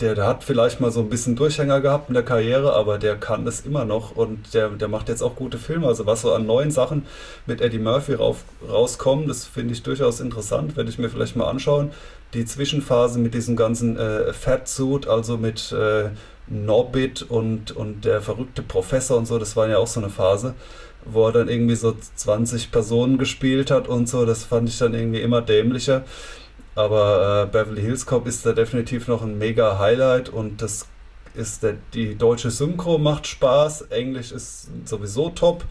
der, 0.00 0.14
der 0.14 0.26
hat 0.26 0.44
vielleicht 0.44 0.80
mal 0.80 0.90
so 0.90 1.00
ein 1.00 1.08
bisschen 1.08 1.36
Durchhänger 1.36 1.80
gehabt 1.80 2.08
in 2.08 2.14
der 2.14 2.22
Karriere, 2.22 2.72
aber 2.72 2.98
der 2.98 3.16
kann 3.16 3.46
es 3.46 3.60
immer 3.60 3.84
noch 3.84 4.16
und 4.16 4.54
der, 4.54 4.70
der 4.70 4.88
macht 4.88 5.08
jetzt 5.08 5.22
auch 5.22 5.36
gute 5.36 5.58
Filme. 5.58 5.86
Also 5.86 6.06
was 6.06 6.22
so 6.22 6.32
an 6.32 6.46
neuen 6.46 6.70
Sachen 6.70 7.06
mit 7.46 7.60
Eddie 7.60 7.78
Murphy 7.78 8.14
rauf, 8.14 8.44
rauskommen, 8.68 9.28
das 9.28 9.44
finde 9.44 9.74
ich 9.74 9.82
durchaus 9.82 10.20
interessant, 10.20 10.76
werde 10.76 10.90
ich 10.90 10.98
mir 10.98 11.10
vielleicht 11.10 11.36
mal 11.36 11.48
anschauen. 11.48 11.90
Die 12.34 12.46
Zwischenphase 12.46 13.18
mit 13.18 13.34
diesem 13.34 13.56
ganzen 13.56 13.98
äh, 13.98 14.32
Fatsuit, 14.32 15.06
also 15.06 15.36
mit 15.36 15.70
äh, 15.72 16.10
Norbit 16.46 17.22
und, 17.22 17.72
und 17.72 18.04
der 18.04 18.22
verrückte 18.22 18.62
Professor 18.62 19.18
und 19.18 19.26
so, 19.26 19.38
das 19.38 19.54
war 19.56 19.68
ja 19.68 19.78
auch 19.78 19.86
so 19.86 20.00
eine 20.00 20.08
Phase, 20.08 20.54
wo 21.04 21.26
er 21.26 21.32
dann 21.32 21.48
irgendwie 21.48 21.76
so 21.76 21.94
20 22.16 22.70
Personen 22.70 23.18
gespielt 23.18 23.70
hat 23.70 23.86
und 23.86 24.08
so, 24.08 24.24
das 24.24 24.44
fand 24.44 24.68
ich 24.68 24.78
dann 24.78 24.94
irgendwie 24.94 25.20
immer 25.20 25.42
dämlicher. 25.42 26.04
Aber 26.74 27.44
äh, 27.44 27.52
Beverly 27.52 27.82
Hills 27.82 28.06
Cop 28.06 28.26
ist 28.26 28.46
da 28.46 28.52
definitiv 28.52 29.08
noch 29.08 29.22
ein 29.22 29.38
mega 29.38 29.78
Highlight 29.78 30.30
und 30.30 30.62
das 30.62 30.86
ist 31.34 31.62
der, 31.62 31.76
die 31.94 32.16
deutsche 32.16 32.50
Synchro 32.50 32.98
macht 32.98 33.26
Spaß, 33.26 33.82
Englisch 33.90 34.32
ist 34.32 34.68
sowieso 34.86 35.30
top. 35.30 35.64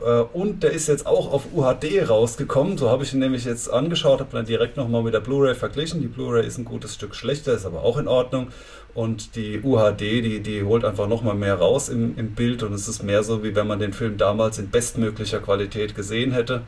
Äh, 0.00 0.20
und 0.32 0.62
der 0.62 0.72
ist 0.72 0.88
jetzt 0.88 1.06
auch 1.06 1.32
auf 1.32 1.52
UHD 1.52 2.08
rausgekommen. 2.08 2.76
So 2.76 2.90
habe 2.90 3.04
ich 3.04 3.12
ihn 3.12 3.20
nämlich 3.20 3.44
jetzt 3.44 3.70
angeschaut, 3.70 4.20
habe 4.20 4.32
dann 4.32 4.46
direkt 4.46 4.76
nochmal 4.76 5.02
mit 5.02 5.14
der 5.14 5.20
Blu-ray 5.20 5.54
verglichen. 5.54 6.00
Die 6.00 6.08
Blu-ray 6.08 6.46
ist 6.46 6.58
ein 6.58 6.64
gutes 6.64 6.94
Stück 6.94 7.14
schlechter, 7.14 7.54
ist 7.54 7.66
aber 7.66 7.82
auch 7.82 7.98
in 7.98 8.08
Ordnung. 8.08 8.48
Und 8.94 9.36
die 9.36 9.62
UHD, 9.62 10.00
die, 10.00 10.40
die 10.40 10.62
holt 10.64 10.84
einfach 10.84 11.08
nochmal 11.08 11.34
mehr 11.34 11.54
raus 11.54 11.88
im, 11.88 12.18
im 12.18 12.32
Bild 12.34 12.62
und 12.62 12.74
es 12.74 12.88
ist 12.88 13.02
mehr 13.02 13.22
so, 13.22 13.42
wie 13.42 13.54
wenn 13.54 13.66
man 13.66 13.78
den 13.78 13.94
Film 13.94 14.18
damals 14.18 14.58
in 14.58 14.68
bestmöglicher 14.68 15.40
Qualität 15.40 15.94
gesehen 15.94 16.32
hätte. 16.32 16.62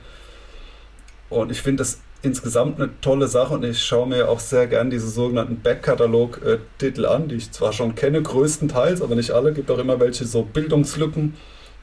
Und 1.29 1.51
ich 1.51 1.61
finde 1.61 1.83
das 1.83 2.01
insgesamt 2.25 2.81
eine 2.81 2.91
tolle 3.01 3.29
Sache 3.29 3.55
und 3.55 3.65
ich 3.65 3.83
schaue 3.83 4.07
mir 4.07 4.29
auch 4.29 4.41
sehr 4.41 4.67
gern 4.67 4.91
diese 4.91 5.09
sogenannten 5.09 5.61
Backkatalog-Titel 5.63 7.07
an, 7.07 7.29
die 7.29 7.37
ich 7.37 7.53
zwar 7.53 7.73
schon 7.73 7.95
kenne, 7.95 8.23
größtenteils, 8.23 9.03
aber 9.03 9.15
nicht 9.15 9.31
alle. 9.31 9.53
Gibt 9.53 9.71
auch 9.71 9.79
immer 9.79 10.01
welche 10.01 10.25
so 10.25 10.43
Bildungslücken, 10.43 11.35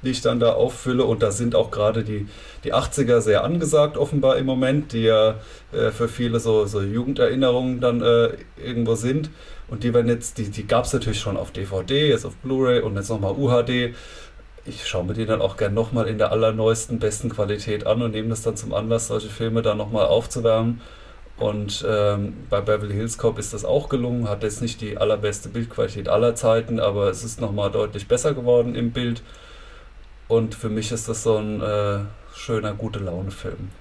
die 0.04 0.12
ich 0.12 0.22
dann 0.22 0.40
da 0.40 0.54
auffülle. 0.54 1.06
Und 1.06 1.24
da 1.24 1.32
sind 1.32 1.56
auch 1.56 1.72
gerade 1.72 2.04
die, 2.04 2.28
die 2.64 2.74
80er 2.74 3.22
sehr 3.22 3.44
angesagt 3.44 3.98
offenbar 3.98 4.38
im 4.38 4.46
Moment, 4.46 4.94
die 4.94 5.04
ja 5.04 5.36
äh, 5.72 5.92
für 5.92 6.08
viele 6.08 6.40
so, 6.40 6.66
so 6.66 6.82
Jugenderinnerungen 6.82 7.80
dann 7.80 8.02
äh, 8.02 8.30
irgendwo 8.64 8.96
sind. 8.96 9.30
Und 9.68 9.84
die 9.84 9.94
werden 9.94 10.08
jetzt, 10.08 10.38
die, 10.38 10.50
die 10.50 10.68
gab 10.68 10.86
es 10.86 10.94
natürlich 10.94 11.20
schon 11.20 11.38
auf 11.38 11.52
DVD, 11.52 12.10
jetzt 12.10 12.26
auf 12.26 12.36
Blu-ray 12.38 12.82
und 12.82 12.96
jetzt 12.98 13.10
nochmal 13.10 13.34
UHD 13.34 13.96
ich 14.66 14.88
schaue 14.88 15.06
mir 15.06 15.14
die 15.14 15.26
dann 15.26 15.42
auch 15.42 15.58
gern 15.58 15.74
nochmal 15.74 16.08
in 16.08 16.18
der 16.18 16.32
allerneuesten, 16.32 17.00
besten 17.00 17.30
Qualität 17.30 17.88
an 17.88 18.02
und 18.02 18.12
nehme 18.12 18.30
das 18.30 18.44
dann 18.44 18.56
zum 18.56 18.74
Anlass, 18.74 19.08
solche 19.08 19.30
Filme 19.30 19.62
dann 19.62 19.78
nochmal 19.78 20.06
aufzuwärmen. 20.06 20.82
Und 21.38 21.84
ähm, 21.90 22.34
bei 22.52 22.62
Beverly 22.62 22.94
Hills 22.94 23.18
Cop 23.18 23.40
ist 23.40 23.54
das 23.54 23.66
auch 23.66 23.90
gelungen, 23.90 24.30
hat 24.30 24.44
jetzt 24.44 24.62
nicht 24.62 24.80
die 24.80 24.98
allerbeste 24.98 25.50
Bildqualität 25.50 26.08
aller 26.08 26.36
Zeiten, 26.36 26.80
aber 26.80 27.10
es 27.10 27.24
ist 27.24 27.42
nochmal 27.42 27.72
deutlich 27.72 28.08
besser 28.08 28.36
geworden 28.36 28.76
im 28.76 28.92
Bild. 28.92 29.24
Und 30.28 30.54
für 30.54 30.70
mich 30.70 30.92
ist 30.92 31.10
das 31.10 31.24
so 31.24 31.38
ein 31.38 31.62
äh, 31.62 32.00
schöner, 32.36 32.74
gute 32.74 33.00
Laune-Film. 33.00 33.72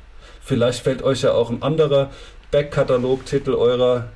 Vielleicht 0.40 0.82
fällt 0.82 1.02
euch 1.02 1.20
ja 1.22 1.32
auch 1.32 1.50
ein 1.50 1.62
anderer 1.62 2.10
Backkatalog-Titel 2.50 3.52
eurer 3.52 4.06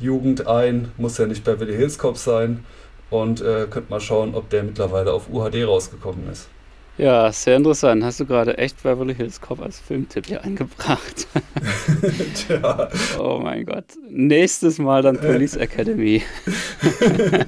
Jugend 0.00 0.48
ein, 0.48 0.90
muss 0.96 1.18
ja 1.18 1.26
nicht 1.26 1.44
Beverly 1.44 1.76
Hills 1.76 1.98
Cop 1.98 2.16
sein 2.16 2.64
und 3.10 3.40
äh, 3.40 3.66
könnt 3.68 3.90
mal 3.90 4.00
schauen, 4.00 4.34
ob 4.34 4.50
der 4.50 4.62
mittlerweile 4.64 5.12
auf 5.12 5.28
UHD 5.30 5.66
rausgekommen 5.66 6.30
ist. 6.30 6.48
Ja, 6.96 7.32
sehr 7.32 7.56
interessant. 7.56 8.04
Hast 8.04 8.20
du 8.20 8.26
gerade 8.26 8.56
echt 8.56 8.80
Beverly 8.84 9.16
Hills 9.16 9.40
Cop 9.40 9.60
als 9.60 9.80
Filmtipp 9.80 10.26
hier 10.26 10.44
eingebracht? 10.44 11.26
Tja. 12.34 12.88
Oh 13.18 13.40
mein 13.42 13.66
Gott. 13.66 13.86
Nächstes 14.08 14.78
Mal 14.78 15.02
dann 15.02 15.18
Police 15.18 15.56
Academy. 15.56 16.22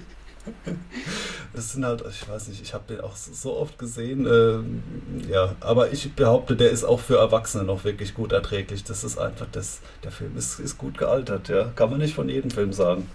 das 1.55 1.73
sind 1.73 1.85
halt, 1.85 2.03
ich 2.11 2.29
weiß 2.29 2.49
nicht, 2.49 2.61
ich 2.61 2.75
habe 2.75 2.93
den 2.93 3.01
auch 3.03 3.15
so 3.15 3.57
oft 3.57 3.79
gesehen. 3.79 4.27
Ähm, 4.27 4.83
ja, 5.31 5.55
aber 5.61 5.93
ich 5.93 6.13
behaupte, 6.15 6.57
der 6.57 6.71
ist 6.71 6.83
auch 6.83 6.99
für 6.99 7.19
Erwachsene 7.19 7.63
noch 7.63 7.85
wirklich 7.85 8.15
gut 8.15 8.33
erträglich. 8.33 8.83
Das 8.83 9.05
ist 9.05 9.17
einfach, 9.17 9.47
das, 9.53 9.79
der 10.03 10.11
Film 10.11 10.37
ist, 10.37 10.59
ist 10.59 10.77
gut 10.77 10.99
gealtert, 10.99 11.49
ja. 11.49 11.71
Kann 11.77 11.91
man 11.91 12.01
nicht 12.01 12.15
von 12.15 12.29
jedem 12.29 12.51
Film 12.51 12.73
sagen. 12.73 13.09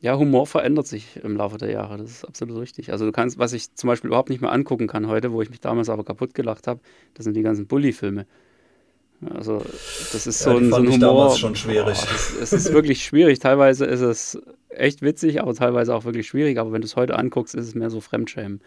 Ja, 0.00 0.18
Humor 0.18 0.46
verändert 0.46 0.86
sich 0.86 1.18
im 1.22 1.36
Laufe 1.36 1.56
der 1.56 1.70
Jahre, 1.70 1.96
das 1.96 2.10
ist 2.10 2.24
absolut 2.24 2.58
richtig. 2.58 2.92
Also 2.92 3.06
du 3.06 3.12
kannst, 3.12 3.38
was 3.38 3.52
ich 3.52 3.74
zum 3.74 3.88
Beispiel 3.88 4.08
überhaupt 4.08 4.28
nicht 4.28 4.42
mehr 4.42 4.52
angucken 4.52 4.86
kann 4.86 5.08
heute, 5.08 5.32
wo 5.32 5.40
ich 5.40 5.50
mich 5.50 5.60
damals 5.60 5.88
aber 5.88 6.04
kaputt 6.04 6.34
gelacht 6.34 6.66
habe, 6.66 6.80
das 7.14 7.24
sind 7.24 7.34
die 7.34 7.42
ganzen 7.42 7.66
Bully-Filme. 7.66 8.26
Also 9.34 9.62
das 10.12 10.26
ist 10.26 10.44
ja, 10.44 10.52
so, 10.52 10.58
ein, 10.58 10.70
so 10.70 10.76
ein 10.76 10.86
Humor. 10.86 10.98
Damals 10.98 11.38
schon 11.38 11.56
schwierig. 11.56 11.98
Oh, 12.02 12.42
es 12.42 12.52
ist 12.52 12.72
wirklich 12.72 13.02
schwierig. 13.02 13.38
Teilweise 13.38 13.86
ist 13.86 14.00
es 14.00 14.38
echt 14.68 15.00
witzig, 15.02 15.40
aber 15.40 15.54
teilweise 15.54 15.94
auch 15.94 16.04
wirklich 16.04 16.26
schwierig. 16.26 16.58
Aber 16.58 16.72
wenn 16.72 16.82
du 16.82 16.86
es 16.86 16.96
heute 16.96 17.18
anguckst, 17.18 17.54
ist 17.54 17.66
es 17.66 17.74
mehr 17.74 17.88
so 17.88 18.00
Fremdschämen. 18.00 18.60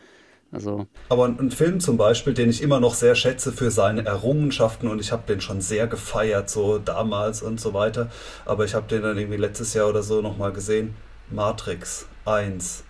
Also 0.51 0.87
aber 1.09 1.27
ein 1.27 1.51
Film 1.51 1.79
zum 1.79 1.97
Beispiel, 1.97 2.33
den 2.33 2.49
ich 2.49 2.63
immer 2.63 2.79
noch 2.79 2.95
sehr 2.95 3.13
schätze 3.13 3.51
für 3.51 3.69
seine 3.69 4.03
Errungenschaften 4.05 4.87
und 4.87 4.99
ich 4.99 5.11
habe 5.11 5.21
den 5.27 5.41
schon 5.41 5.61
sehr 5.61 5.85
gefeiert, 5.85 6.49
so 6.49 6.79
damals 6.79 7.43
und 7.43 7.61
so 7.61 7.75
weiter. 7.75 8.09
Aber 8.45 8.65
ich 8.65 8.73
habe 8.73 8.87
den 8.87 9.03
dann 9.03 9.15
irgendwie 9.15 9.37
letztes 9.37 9.75
Jahr 9.75 9.87
oder 9.87 10.01
so 10.01 10.21
nochmal 10.21 10.51
gesehen. 10.51 10.95
Matrix 11.31 12.07
1. 12.25 12.83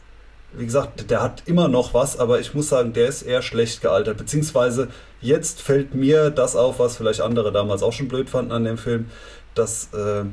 Wie 0.54 0.66
gesagt, 0.66 1.12
der 1.12 1.22
hat 1.22 1.44
immer 1.46 1.68
noch 1.68 1.94
was, 1.94 2.18
aber 2.18 2.40
ich 2.40 2.56
muss 2.56 2.70
sagen, 2.70 2.94
der 2.94 3.08
ist 3.08 3.22
eher 3.22 3.42
schlecht 3.42 3.82
gealtert. 3.82 4.18
Beziehungsweise 4.18 4.88
jetzt 5.22 5.62
fällt 5.62 5.94
mir 5.94 6.32
das 6.32 6.56
auf, 6.56 6.80
was 6.80 6.98
vielleicht 6.98 7.22
andere 7.22 7.52
damals 7.52 7.84
auch 7.84 7.94
schon 7.94 8.08
blöd 8.08 8.30
fanden 8.30 8.52
an 8.52 8.64
dem 8.64 8.78
Film, 8.78 9.12
dass, 9.54 9.94
äh, 9.94 10.24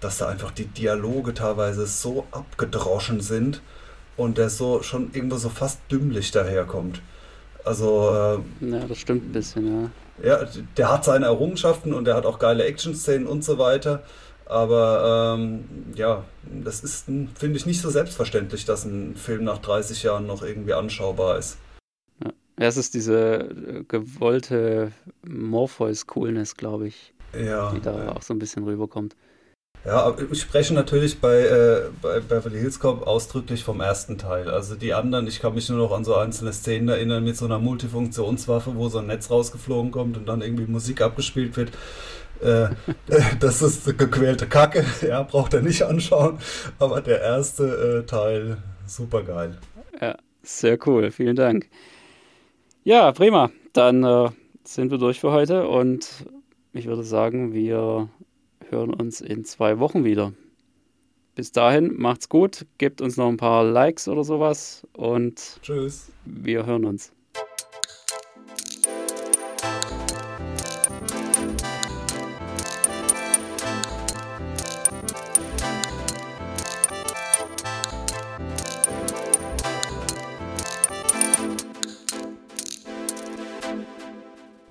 dass 0.00 0.18
da 0.18 0.28
einfach 0.28 0.50
die 0.50 0.66
Dialoge 0.66 1.32
teilweise 1.32 1.86
so 1.86 2.26
abgedroschen 2.30 3.20
sind 3.20 3.62
und 4.16 4.36
der 4.36 4.50
so 4.50 4.82
schon 4.82 5.10
irgendwo 5.14 5.36
so 5.36 5.48
fast 5.48 5.80
dümmlich 5.90 6.30
daherkommt. 6.30 7.00
Also. 7.64 8.42
Äh, 8.60 8.70
ja, 8.70 8.86
das 8.86 8.98
stimmt 8.98 9.30
ein 9.30 9.32
bisschen, 9.32 9.66
ja. 9.66 9.90
Ja, 10.22 10.46
der 10.76 10.92
hat 10.92 11.04
seine 11.04 11.26
Errungenschaften 11.26 11.92
und 11.92 12.04
der 12.04 12.14
hat 12.14 12.26
auch 12.26 12.38
geile 12.38 12.64
Action-Szenen 12.64 13.26
und 13.26 13.42
so 13.42 13.58
weiter. 13.58 14.02
Aber 14.46 15.36
ähm, 15.38 15.64
ja, 15.94 16.24
das 16.62 16.84
ist, 16.84 17.06
finde 17.06 17.56
ich, 17.56 17.66
nicht 17.66 17.80
so 17.80 17.90
selbstverständlich, 17.90 18.64
dass 18.64 18.84
ein 18.84 19.16
Film 19.16 19.44
nach 19.44 19.58
30 19.58 20.02
Jahren 20.02 20.26
noch 20.26 20.42
irgendwie 20.42 20.74
anschaubar 20.74 21.38
ist. 21.38 21.58
Ja, 22.58 22.68
es 22.68 22.76
ist 22.76 22.94
diese 22.94 23.38
äh, 23.38 23.84
gewollte 23.88 24.92
Morpheus-Coolness, 25.26 26.56
glaube 26.56 26.88
ich, 26.88 27.14
ja, 27.32 27.72
die 27.72 27.80
da 27.80 28.04
ja. 28.04 28.12
auch 28.12 28.22
so 28.22 28.32
ein 28.32 28.38
bisschen 28.38 28.64
rüberkommt. 28.64 29.16
Ja, 29.84 30.16
ich 30.30 30.40
spreche 30.40 30.72
natürlich 30.72 31.20
bei, 31.20 31.40
äh, 31.40 31.82
bei 32.00 32.20
Beverly 32.20 32.58
Hills 32.58 32.80
Cop 32.80 33.06
ausdrücklich 33.06 33.64
vom 33.64 33.82
ersten 33.82 34.16
Teil. 34.16 34.48
Also 34.48 34.76
die 34.76 34.94
anderen, 34.94 35.26
ich 35.26 35.40
kann 35.40 35.54
mich 35.54 35.68
nur 35.68 35.76
noch 35.76 35.92
an 35.92 36.04
so 36.04 36.14
einzelne 36.14 36.54
Szenen 36.54 36.88
erinnern 36.88 37.22
mit 37.22 37.36
so 37.36 37.44
einer 37.44 37.58
Multifunktionswaffe, 37.58 38.76
wo 38.76 38.88
so 38.88 38.98
ein 38.98 39.08
Netz 39.08 39.30
rausgeflogen 39.30 39.90
kommt 39.90 40.16
und 40.16 40.26
dann 40.26 40.40
irgendwie 40.40 40.64
Musik 40.64 41.02
abgespielt 41.02 41.58
wird. 41.58 41.72
Äh, 42.44 42.68
das 43.40 43.62
ist 43.62 43.98
gequälte 43.98 44.46
Kacke, 44.46 44.84
ja, 45.06 45.22
braucht 45.22 45.54
er 45.54 45.62
nicht 45.62 45.82
anschauen. 45.82 46.38
Aber 46.78 47.00
der 47.00 47.20
erste 47.20 48.02
äh, 48.02 48.06
Teil, 48.06 48.58
super 48.86 49.22
geil. 49.22 49.56
Ja, 50.00 50.16
sehr 50.42 50.78
cool, 50.86 51.10
vielen 51.10 51.36
Dank. 51.36 51.68
Ja, 52.84 53.10
prima. 53.12 53.50
Dann 53.72 54.04
äh, 54.04 54.28
sind 54.62 54.90
wir 54.90 54.98
durch 54.98 55.20
für 55.20 55.32
heute 55.32 55.66
und 55.66 56.26
ich 56.74 56.86
würde 56.86 57.02
sagen, 57.02 57.54
wir 57.54 58.08
hören 58.68 58.92
uns 58.92 59.20
in 59.20 59.44
zwei 59.44 59.78
Wochen 59.78 60.04
wieder. 60.04 60.32
Bis 61.34 61.50
dahin, 61.50 61.94
macht's 61.96 62.28
gut, 62.28 62.66
gebt 62.78 63.00
uns 63.00 63.16
noch 63.16 63.28
ein 63.28 63.38
paar 63.38 63.64
Likes 63.64 64.06
oder 64.06 64.22
sowas 64.22 64.86
und 64.92 65.58
tschüss. 65.62 66.12
Wir 66.24 66.66
hören 66.66 66.84
uns. 66.84 67.13